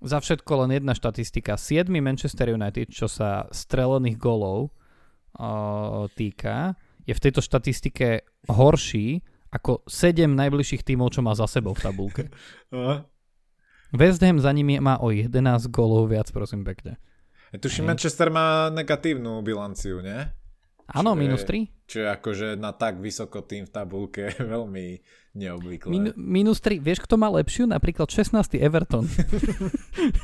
za 0.00 0.18
všetko 0.20 0.66
len 0.66 0.76
jedna 0.76 0.92
štatistika. 0.92 1.56
7 1.56 1.88
Manchester 1.88 2.52
United, 2.52 2.92
čo 2.92 3.08
sa 3.08 3.48
strelených 3.48 4.18
golov 4.20 4.70
o, 5.36 6.08
týka, 6.12 6.76
je 7.06 7.14
v 7.14 7.22
tejto 7.22 7.40
štatistike 7.40 8.26
horší 8.50 9.24
ako 9.54 9.86
7 9.88 10.26
najbližších 10.26 10.82
tímov, 10.84 11.14
čo 11.14 11.24
má 11.24 11.32
za 11.32 11.48
sebou 11.48 11.72
v 11.72 11.82
tabulke. 11.82 12.24
West 13.94 14.20
Ham 14.20 14.42
za 14.42 14.50
nimi 14.50 14.82
má 14.82 14.98
o 14.98 15.14
11 15.14 15.70
golov 15.70 16.10
viac, 16.10 16.28
prosím 16.34 16.66
pekne. 16.66 16.98
Tuším, 17.54 17.86
Manchester 17.86 18.28
má 18.28 18.68
negatívnu 18.74 19.40
bilanciu, 19.40 20.02
nie? 20.02 20.26
Áno, 20.90 21.14
minus 21.18 21.46
3. 21.46 21.86
Čo 21.86 21.96
je 22.02 22.08
akože 22.10 22.48
na 22.58 22.74
tak 22.74 22.98
vysoko 22.98 23.42
tým 23.42 23.66
v 23.66 23.72
tabulke 23.72 24.34
veľmi 24.54 25.02
neobvyklé. 25.36 25.88
Min, 25.92 26.04
minus 26.16 26.64
3. 26.64 26.80
Vieš, 26.80 27.04
kto 27.04 27.20
má 27.20 27.28
lepšiu? 27.28 27.68
Napríklad 27.68 28.08
16. 28.08 28.56
Everton. 28.56 29.04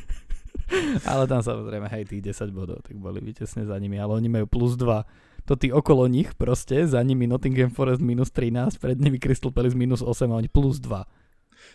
ale 1.13 1.29
tam 1.29 1.45
samozrejme, 1.45 1.87
hej, 1.93 2.09
tých 2.09 2.33
10 2.33 2.49
bodov, 2.51 2.81
tak 2.81 2.97
boli 2.97 3.21
vytesne 3.21 3.69
za 3.69 3.77
nimi, 3.77 4.01
ale 4.01 4.17
oni 4.17 4.29
majú 4.33 4.49
plus 4.49 4.75
2 4.81 5.31
to 5.43 5.59
tí 5.59 5.75
okolo 5.75 6.07
nich 6.07 6.31
proste, 6.39 6.87
za 6.87 7.03
nimi 7.03 7.27
Nottingham 7.27 7.75
Forest 7.75 7.99
minus 7.99 8.31
13, 8.31 8.79
pred 8.79 8.99
nimi 8.99 9.19
Crystal 9.19 9.51
Palace 9.51 9.75
minus 9.75 9.99
8 9.99 10.31
a 10.31 10.39
oni 10.39 10.47
plus 10.47 10.79
2. 10.79 11.03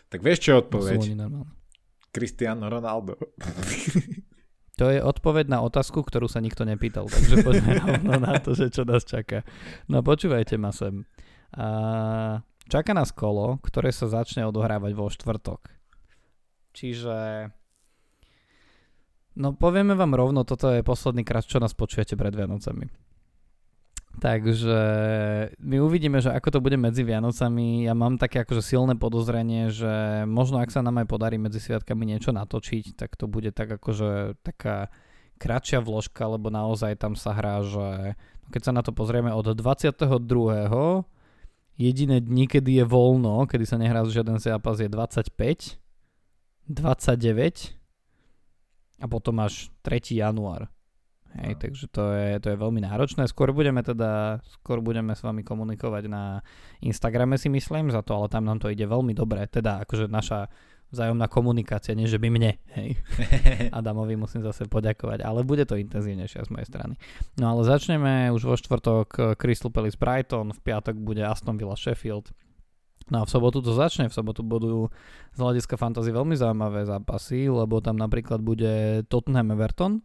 Tak 0.08 0.20
vieš 0.24 0.40
čo 0.48 0.64
odpoveď? 0.64 1.20
Cristiano 2.16 2.72
Ronaldo. 2.72 3.20
To 4.78 4.94
je 4.94 5.02
odpoveď 5.02 5.50
na 5.50 5.60
otázku, 5.66 6.06
ktorú 6.06 6.30
sa 6.30 6.38
nikto 6.38 6.62
nepýtal, 6.62 7.10
takže 7.10 7.42
poďme 7.42 7.72
rovno 7.82 8.14
na 8.22 8.38
to, 8.38 8.54
že 8.54 8.70
čo 8.70 8.86
nás 8.86 9.04
čaká. 9.04 9.42
No 9.90 10.06
počúvajte 10.06 10.56
ma 10.62 10.70
sem. 10.70 11.04
Uh, 11.52 12.40
čaká 12.68 12.92
nás 12.94 13.16
kolo, 13.16 13.60
ktoré 13.64 13.90
sa 13.92 14.12
začne 14.12 14.48
odohrávať 14.48 14.92
vo 14.94 15.08
štvrtok. 15.10 15.72
Čiže 16.78 17.50
No 19.38 19.54
povieme 19.54 19.94
vám 19.94 20.18
rovno, 20.18 20.42
toto 20.42 20.74
je 20.74 20.82
posledný 20.82 21.22
krát, 21.22 21.46
čo 21.46 21.62
nás 21.62 21.78
počujete 21.78 22.18
pred 22.18 22.34
Vianocami. 22.34 22.90
Takže 24.18 24.80
my 25.62 25.78
uvidíme, 25.78 26.18
že 26.18 26.34
ako 26.34 26.58
to 26.58 26.60
bude 26.66 26.74
medzi 26.74 27.06
Vianocami. 27.06 27.86
Ja 27.86 27.94
mám 27.94 28.18
také 28.18 28.42
akože 28.42 28.66
silné 28.66 28.98
podozrenie, 28.98 29.70
že 29.70 30.26
možno 30.26 30.58
ak 30.58 30.74
sa 30.74 30.82
nám 30.82 31.06
aj 31.06 31.08
podarí 31.14 31.38
medzi 31.38 31.62
sviatkami 31.62 32.10
niečo 32.10 32.34
natočiť, 32.34 32.98
tak 32.98 33.14
to 33.14 33.30
bude 33.30 33.54
tak 33.54 33.78
akože 33.78 34.42
taká 34.42 34.90
kratšia 35.38 35.86
vložka, 35.86 36.26
lebo 36.34 36.50
naozaj 36.50 36.98
tam 36.98 37.14
sa 37.14 37.38
hrá, 37.38 37.62
že 37.62 38.18
keď 38.50 38.62
sa 38.66 38.72
na 38.74 38.82
to 38.82 38.90
pozrieme 38.90 39.30
od 39.30 39.54
22. 39.54 40.02
jediné 41.78 42.20
dni, 42.20 42.50
kedy 42.50 42.82
je 42.82 42.86
voľno, 42.86 43.46
kedy 43.46 43.66
sa 43.70 43.78
nehrá 43.78 44.02
žiaden 44.04 44.42
zápas 44.42 44.82
je 44.82 44.90
25, 44.90 45.78
29 46.68 47.78
a 48.98 49.06
potom 49.06 49.38
až 49.40 49.70
3. 49.86 50.18
január. 50.18 50.68
Hej, 51.38 51.54
no. 51.54 51.60
takže 51.62 51.86
to 51.94 52.04
je, 52.18 52.30
to 52.42 52.48
je 52.50 52.58
veľmi 52.58 52.82
náročné. 52.82 53.30
Skôr 53.30 53.54
budeme 53.54 53.86
teda, 53.86 54.42
skôr 54.58 54.82
budeme 54.82 55.14
s 55.14 55.22
vami 55.22 55.46
komunikovať 55.46 56.04
na 56.10 56.42
Instagrame 56.82 57.38
si 57.38 57.52
myslím 57.54 57.94
za 57.94 58.02
to, 58.02 58.18
ale 58.18 58.28
tam 58.32 58.48
nám 58.48 58.58
to 58.58 58.74
ide 58.74 58.90
veľmi 58.90 59.14
dobre. 59.14 59.46
Teda 59.46 59.86
akože 59.86 60.10
naša 60.10 60.50
vzájomná 60.92 61.28
komunikácia, 61.28 61.92
nie 61.98 62.08
že 62.08 62.20
by 62.20 62.32
mne, 62.32 62.56
hej. 62.80 62.96
Adamovi 63.78 64.16
musím 64.16 64.44
zase 64.44 64.68
poďakovať, 64.72 65.20
ale 65.24 65.44
bude 65.44 65.68
to 65.68 65.76
intenzívnejšie 65.76 66.48
z 66.48 66.50
mojej 66.52 66.68
strany. 66.68 66.96
No 67.36 67.52
ale 67.52 67.68
začneme 67.68 68.32
už 68.32 68.42
vo 68.48 68.56
štvrtok 68.56 69.08
eh, 69.20 69.24
Crystal 69.36 69.72
Palace 69.72 70.00
Brighton, 70.00 70.56
v 70.56 70.60
piatok 70.64 70.96
bude 70.96 71.24
Aston 71.24 71.60
Villa 71.60 71.76
Sheffield, 71.76 72.32
No 73.08 73.24
a 73.24 73.26
v 73.26 73.32
sobotu 73.32 73.64
to 73.64 73.72
začne, 73.72 74.12
v 74.12 74.16
sobotu 74.16 74.44
budú 74.44 74.92
z 75.32 75.40
hľadiska 75.40 75.80
fantasy 75.80 76.12
veľmi 76.12 76.36
zaujímavé 76.36 76.84
zápasy, 76.84 77.48
lebo 77.48 77.80
tam 77.80 77.96
napríklad 77.96 78.44
bude 78.44 79.04
Tottenham 79.08 79.56
Everton, 79.56 80.04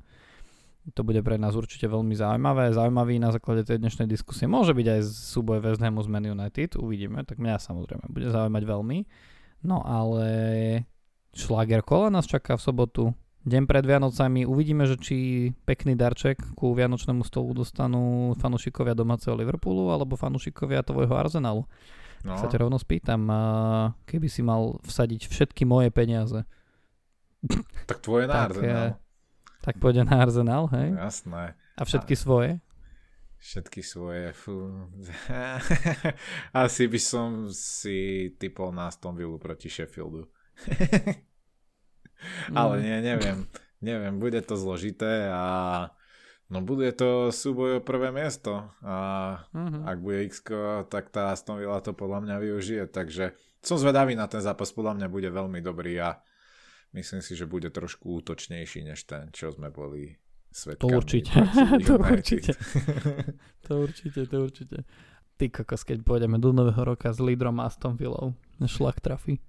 to 0.94 1.06
bude 1.06 1.22
pre 1.22 1.38
nás 1.38 1.54
určite 1.54 1.86
veľmi 1.86 2.14
zaujímavé. 2.14 2.74
Zaujímavý 2.74 3.22
na 3.22 3.30
základe 3.30 3.62
tej 3.62 3.78
dnešnej 3.78 4.10
diskusie 4.10 4.50
môže 4.50 4.74
byť 4.74 4.86
aj 4.98 5.00
súboj 5.06 5.62
West 5.62 5.78
Hamu 5.78 6.02
z 6.02 6.10
Man 6.10 6.26
United, 6.26 6.74
uvidíme, 6.74 7.22
tak 7.22 7.38
mňa 7.38 7.62
samozrejme 7.62 8.10
bude 8.10 8.30
zaujímať 8.30 8.62
veľmi. 8.66 8.98
No 9.62 9.82
ale 9.86 10.26
šláger 11.34 11.82
kola 11.86 12.10
nás 12.10 12.26
čaká 12.26 12.58
v 12.58 12.62
sobotu. 12.62 13.04
Deň 13.42 13.66
pred 13.66 13.82
Vianocami 13.82 14.46
uvidíme, 14.46 14.86
že 14.86 14.94
či 14.98 15.16
pekný 15.66 15.98
darček 15.98 16.38
ku 16.54 16.78
Vianočnému 16.78 17.26
stolu 17.26 17.58
dostanú 17.58 18.38
fanúšikovia 18.38 18.94
domáceho 18.94 19.34
Liverpoolu 19.34 19.90
alebo 19.90 20.14
fanúšikovia 20.14 20.86
tvojho 20.86 21.10
Arsenalu. 21.10 21.66
No. 22.22 22.38
Sa 22.38 22.46
ťa 22.46 22.62
rovno 22.62 22.78
spýtam, 22.78 23.26
keby 24.06 24.30
si 24.30 24.46
mal 24.46 24.78
vsadiť 24.86 25.26
všetky 25.26 25.66
moje 25.66 25.90
peniaze. 25.90 26.46
Tak 27.90 27.98
tvoje 27.98 28.30
na 28.30 28.46
Arsenal. 28.46 29.02
Tak 29.62 29.78
pôjde 29.82 30.06
na 30.06 30.22
Arsenal, 30.22 30.70
hej? 30.70 30.94
Jasné. 30.94 31.58
A 31.78 31.82
všetky 31.82 32.14
a... 32.14 32.20
svoje? 32.22 32.50
Všetky 33.42 33.82
svoje, 33.82 34.30
fú. 34.30 34.86
Asi 36.54 36.86
by 36.86 37.00
som 37.02 37.50
si 37.50 38.30
typol 38.38 38.70
na 38.70 38.86
Aston 38.86 39.18
Villa 39.18 39.34
proti 39.42 39.66
Sheffieldu. 39.66 40.30
Ale 42.54 42.74
nie, 42.78 43.02
neviem. 43.02 43.50
Neviem, 43.82 44.22
bude 44.22 44.38
to 44.46 44.54
zložité 44.54 45.26
a 45.26 45.90
no 46.46 46.62
bude 46.62 46.94
to 46.94 47.34
súboj 47.34 47.82
o 47.82 47.84
prvé 47.84 48.14
miesto 48.14 48.70
a 48.78 48.96
uh-huh. 49.50 49.90
ak 49.90 49.98
bude 49.98 50.22
x 50.30 50.46
tak 50.86 51.10
tá 51.10 51.34
Aston 51.34 51.58
Villa 51.58 51.82
to 51.82 51.90
podľa 51.90 52.22
mňa 52.22 52.36
využije, 52.38 52.86
takže 52.94 53.34
som 53.58 53.74
zvedavý 53.74 54.14
na 54.14 54.30
ten 54.30 54.38
zápas, 54.38 54.70
podľa 54.70 55.02
mňa 55.02 55.08
bude 55.10 55.26
veľmi 55.34 55.58
dobrý 55.58 55.98
a 55.98 56.22
Myslím 56.92 57.24
si, 57.24 57.32
že 57.32 57.48
bude 57.48 57.72
trošku 57.72 58.20
útočnejší 58.20 58.84
než 58.84 59.08
ten, 59.08 59.32
čo 59.32 59.48
sme 59.48 59.72
boli 59.72 60.12
svetkami. 60.54 60.80
To 60.80 60.96
určite. 60.96 61.32
to 61.88 61.94
určite. 61.98 62.52
to 63.66 63.72
určite, 63.82 64.20
to 64.28 64.36
určite. 64.44 64.76
Ty 65.40 65.44
kokos, 65.48 65.82
keď 65.82 66.04
pôjdeme 66.04 66.36
do 66.38 66.52
nového 66.52 66.84
roka 66.84 67.10
s 67.10 67.18
lídrom 67.18 67.58
Aston 67.58 67.96
Villou, 67.96 68.36
šlak 68.62 69.00
trafí. 69.00 69.40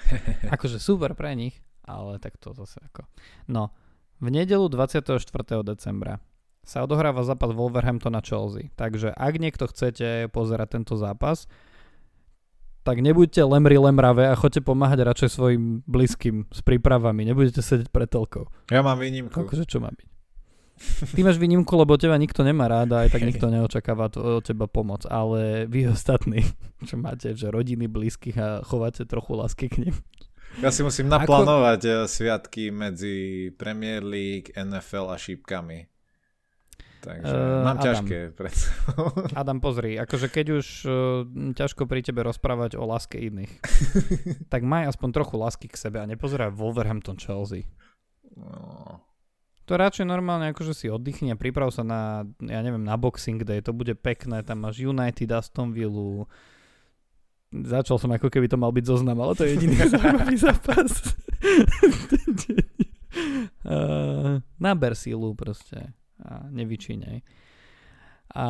akože 0.54 0.78
super 0.80 1.12
pre 1.12 1.34
nich, 1.36 1.60
ale 1.84 2.16
tak 2.22 2.38
to 2.38 2.54
zase 2.56 2.80
ako... 2.80 3.04
No, 3.50 3.74
v 4.22 4.30
nedelu 4.30 4.70
24. 4.70 5.18
decembra 5.66 6.22
sa 6.62 6.86
odohráva 6.86 7.26
zápas 7.26 7.50
Wolverhamptona 7.50 8.22
Chelsea. 8.22 8.70
Takže 8.78 9.10
ak 9.10 9.34
niekto 9.42 9.66
chcete 9.66 10.30
pozerať 10.30 10.78
tento 10.78 10.94
zápas, 10.94 11.50
tak 12.82 13.02
nebuďte 13.02 13.42
lemri 13.46 13.78
lemravé 13.78 14.30
a 14.30 14.38
choďte 14.38 14.62
pomáhať 14.62 15.06
radšej 15.06 15.30
svojim 15.30 15.62
blízkym 15.86 16.50
s 16.50 16.62
prípravami. 16.62 17.26
Nebudete 17.26 17.62
sedieť 17.62 17.90
pred 17.90 18.10
telkou. 18.10 18.50
Ja 18.70 18.82
mám 18.82 18.98
výnimku. 18.98 19.34
Akože 19.34 19.66
čo 19.66 19.82
má 19.82 19.90
byť? 19.90 20.11
Ty 21.14 21.20
máš 21.22 21.38
výnimku, 21.38 21.70
lebo 21.78 21.94
teba 21.94 22.18
nikto 22.18 22.42
nemá 22.42 22.66
rád 22.66 22.90
a 22.94 23.06
aj 23.06 23.14
tak 23.14 23.22
nikto 23.28 23.46
neočakáva 23.50 24.10
to, 24.10 24.42
od 24.42 24.44
teba 24.44 24.66
pomoc. 24.66 25.06
Ale 25.06 25.66
vy 25.70 25.92
ostatní, 25.92 26.42
čo 26.88 26.98
máte, 26.98 27.34
že 27.34 27.52
rodiny 27.52 27.86
blízkych 27.86 28.36
a 28.38 28.48
chováte 28.66 29.06
trochu 29.06 29.38
lásky 29.38 29.66
k 29.70 29.88
nim. 29.88 29.96
Ja 30.60 30.68
si 30.68 30.84
musím 30.84 31.08
naplánovať 31.08 31.80
Ako... 31.80 31.96
Eh, 31.96 32.04
sviatky 32.08 32.64
medzi 32.68 33.16
Premier 33.56 34.04
League, 34.04 34.52
NFL 34.52 35.08
a 35.08 35.16
šípkami. 35.16 35.88
Takže 37.02 37.34
uh, 37.34 37.66
mám 37.66 37.82
Adam. 37.82 37.86
ťažké 38.06 38.18
pred 38.38 38.54
Adam, 39.42 39.58
pozri, 39.58 39.98
akože 39.98 40.30
keď 40.30 40.46
už 40.62 40.66
uh, 40.86 40.92
ťažko 41.50 41.90
pri 41.90 41.98
tebe 41.98 42.22
rozprávať 42.22 42.78
o 42.78 42.86
láske 42.86 43.18
iných, 43.18 43.50
tak 44.52 44.62
maj 44.62 44.86
aspoň 44.86 45.08
trochu 45.10 45.34
lásky 45.34 45.66
k 45.66 45.74
sebe 45.74 45.98
a 45.98 46.06
nepozeraj 46.06 46.54
Wolverhampton 46.54 47.18
Chelsea. 47.18 47.66
No. 48.38 49.02
To 49.70 49.78
radšej 49.78 50.06
normálne 50.06 50.50
akože 50.50 50.74
si 50.74 50.86
oddychni 50.90 51.30
a 51.30 51.38
priprav 51.38 51.70
sa 51.70 51.86
na, 51.86 52.26
ja 52.42 52.60
neviem, 52.66 52.82
na 52.82 52.98
Boxing 52.98 53.46
Day, 53.46 53.62
to 53.62 53.70
bude 53.70 53.94
pekné, 53.94 54.42
tam 54.42 54.66
máš 54.66 54.82
United, 54.82 55.30
Aston 55.30 55.70
Villa, 55.70 56.26
začal 57.52 58.00
som 58.00 58.10
ako 58.10 58.32
keby 58.32 58.48
to 58.48 58.56
mal 58.56 58.72
byť 58.72 58.84
zoznam, 58.88 59.20
ale 59.20 59.36
to 59.36 59.44
je 59.44 59.54
jediný 59.54 59.76
zaujímavý 59.92 60.36
zápas. 60.40 60.90
uh, 63.68 64.40
naber 64.56 64.92
silu 64.96 65.36
proste 65.36 65.92
a 66.22 66.48
nevyčínej. 66.48 67.20
A 68.32 68.46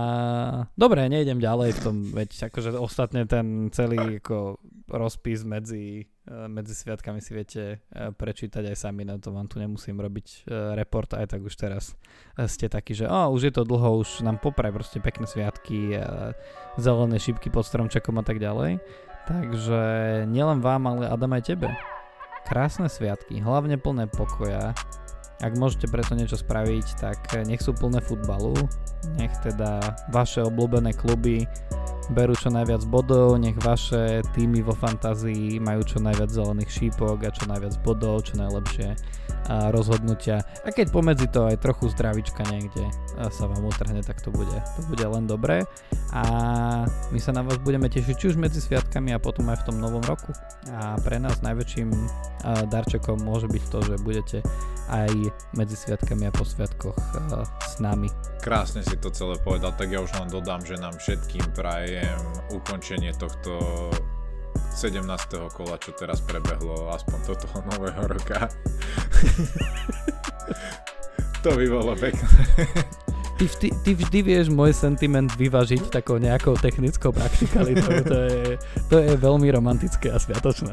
dobre, 0.79 1.11
nejdem 1.11 1.43
ďalej 1.43 1.75
v 1.75 1.81
tom, 1.83 1.97
veď 2.15 2.53
akože 2.55 2.71
ostatne 2.79 3.27
ten 3.27 3.67
celý 3.75 4.23
ako 4.23 4.63
rozpis 4.87 5.43
medzi, 5.43 6.07
medzi 6.49 6.73
sviatkami 6.73 7.21
si 7.21 7.31
viete 7.37 7.63
e, 7.93 8.11
prečítať 8.13 8.73
aj 8.73 8.77
sami, 8.77 9.05
na 9.05 9.21
to 9.21 9.33
vám 9.33 9.49
tu 9.49 9.61
nemusím 9.61 10.01
robiť 10.01 10.27
e, 10.27 10.75
report, 10.77 11.15
aj 11.17 11.37
tak 11.37 11.41
už 11.45 11.55
teraz 11.55 11.95
ste 12.49 12.73
takí, 12.73 12.97
že 12.97 13.05
oh, 13.05 13.29
už 13.33 13.49
je 13.49 13.53
to 13.53 13.69
dlho, 13.69 14.01
už 14.01 14.25
nám 14.25 14.41
popraj 14.41 14.73
proste 14.73 14.99
pekné 15.05 15.29
sviatky, 15.29 15.93
zelené 16.81 17.21
šípky 17.21 17.53
pod 17.53 17.69
stromčekom 17.69 18.17
a 18.17 18.25
tak 18.25 18.41
ďalej. 18.41 18.81
Takže 19.29 19.83
nielen 20.27 20.65
vám, 20.65 20.89
ale 20.89 21.13
Adam 21.13 21.37
aj 21.37 21.53
tebe. 21.53 21.69
Krásne 22.49 22.89
sviatky, 22.89 23.39
hlavne 23.39 23.77
plné 23.77 24.09
pokoja, 24.09 24.73
ak 25.43 25.59
môžete 25.59 25.91
preto 25.91 26.15
niečo 26.15 26.39
spraviť, 26.39 26.87
tak 27.03 27.19
nech 27.51 27.59
sú 27.59 27.75
plné 27.75 27.99
futbalu, 27.99 28.55
nech 29.19 29.35
teda 29.43 29.83
vaše 30.15 30.39
obľúbené 30.47 30.95
kluby 30.95 31.43
berú 32.11 32.35
čo 32.35 32.51
najviac 32.51 32.83
bodov, 32.91 33.39
nech 33.39 33.55
vaše 33.63 34.27
týmy 34.35 34.67
vo 34.67 34.75
fantázii 34.75 35.63
majú 35.63 35.87
čo 35.87 36.03
najviac 36.03 36.27
zelených 36.27 36.71
šípok 36.71 37.23
a 37.23 37.31
čo 37.31 37.47
najviac 37.47 37.79
bodov, 37.87 38.27
čo 38.27 38.35
najlepšie 38.43 38.99
rozhodnutia. 39.75 40.47
A 40.63 40.71
keď 40.71 40.95
pomedzi 40.95 41.27
to 41.27 41.51
aj 41.51 41.59
trochu 41.59 41.91
zdravička 41.91 42.47
niekde 42.47 42.87
sa 43.19 43.51
vám 43.51 43.67
utrhne, 43.67 43.99
tak 44.07 44.23
to 44.23 44.31
bude, 44.31 44.55
to 44.55 44.81
bude 44.87 45.03
len 45.03 45.27
dobré. 45.27 45.67
A 46.15 46.23
my 47.11 47.19
sa 47.19 47.35
na 47.35 47.43
vás 47.43 47.59
budeme 47.59 47.91
tešiť 47.91 48.15
či 48.15 48.27
už 48.33 48.37
medzi 48.39 48.63
sviatkami 48.63 49.11
a 49.11 49.19
potom 49.19 49.51
aj 49.51 49.67
v 49.67 49.67
tom 49.67 49.77
novom 49.83 50.03
roku. 50.07 50.31
A 50.71 50.95
pre 51.03 51.19
nás 51.19 51.43
najväčším 51.43 51.91
darčekom 52.71 53.19
môže 53.27 53.51
byť 53.51 53.65
to, 53.67 53.79
že 53.83 53.95
budete 54.03 54.39
aj 54.91 55.11
medzi 55.59 55.75
sviatkami 55.75 56.31
a 56.31 56.33
po 56.35 56.47
sviatkoch 56.47 56.99
s 57.67 57.83
nami. 57.83 58.15
Krásne 58.43 58.87
si 58.87 58.95
to 58.99 59.11
celé 59.11 59.39
povedal, 59.43 59.75
tak 59.75 59.91
ja 59.91 60.03
už 60.03 60.11
len 60.23 60.31
dodám, 60.31 60.63
že 60.63 60.79
nám 60.79 60.95
všetkým 61.03 61.51
prajem 61.93 62.25
ukončenie 62.57 63.13
tohto 63.21 63.61
17. 64.73 65.05
kola, 65.53 65.77
čo 65.77 65.93
teraz 65.93 66.25
prebehlo, 66.25 66.89
aspoň 66.89 67.19
do 67.29 67.35
toho 67.37 67.59
nového 67.77 68.03
roka. 68.09 68.49
to 71.45 71.53
by 71.53 71.67
bolo 71.69 71.93
pekné. 71.93 72.29
Ty, 73.37 73.45
ty, 73.61 73.69
ty 73.85 73.91
vždy 73.93 74.19
vieš 74.25 74.47
môj 74.49 74.73
sentiment 74.73 75.29
vyvažiť 75.37 75.93
takou 75.93 76.17
nejakou 76.17 76.57
technickou 76.57 77.13
praktikalitou. 77.13 77.93
To 78.09 78.19
je, 78.25 78.41
to 78.89 78.97
je 79.03 79.13
veľmi 79.19 79.53
romantické 79.53 80.09
a 80.09 80.17
sviatočné. 80.17 80.73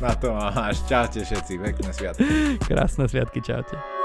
Na 0.00 0.16
to 0.16 0.32
máš. 0.32 0.80
Čaute 0.88 1.20
všetci. 1.20 1.58
Pekné 1.60 1.90
sviatky. 1.92 2.24
Krásne 2.64 3.04
sviatky. 3.10 3.42
Čaute. 3.42 3.99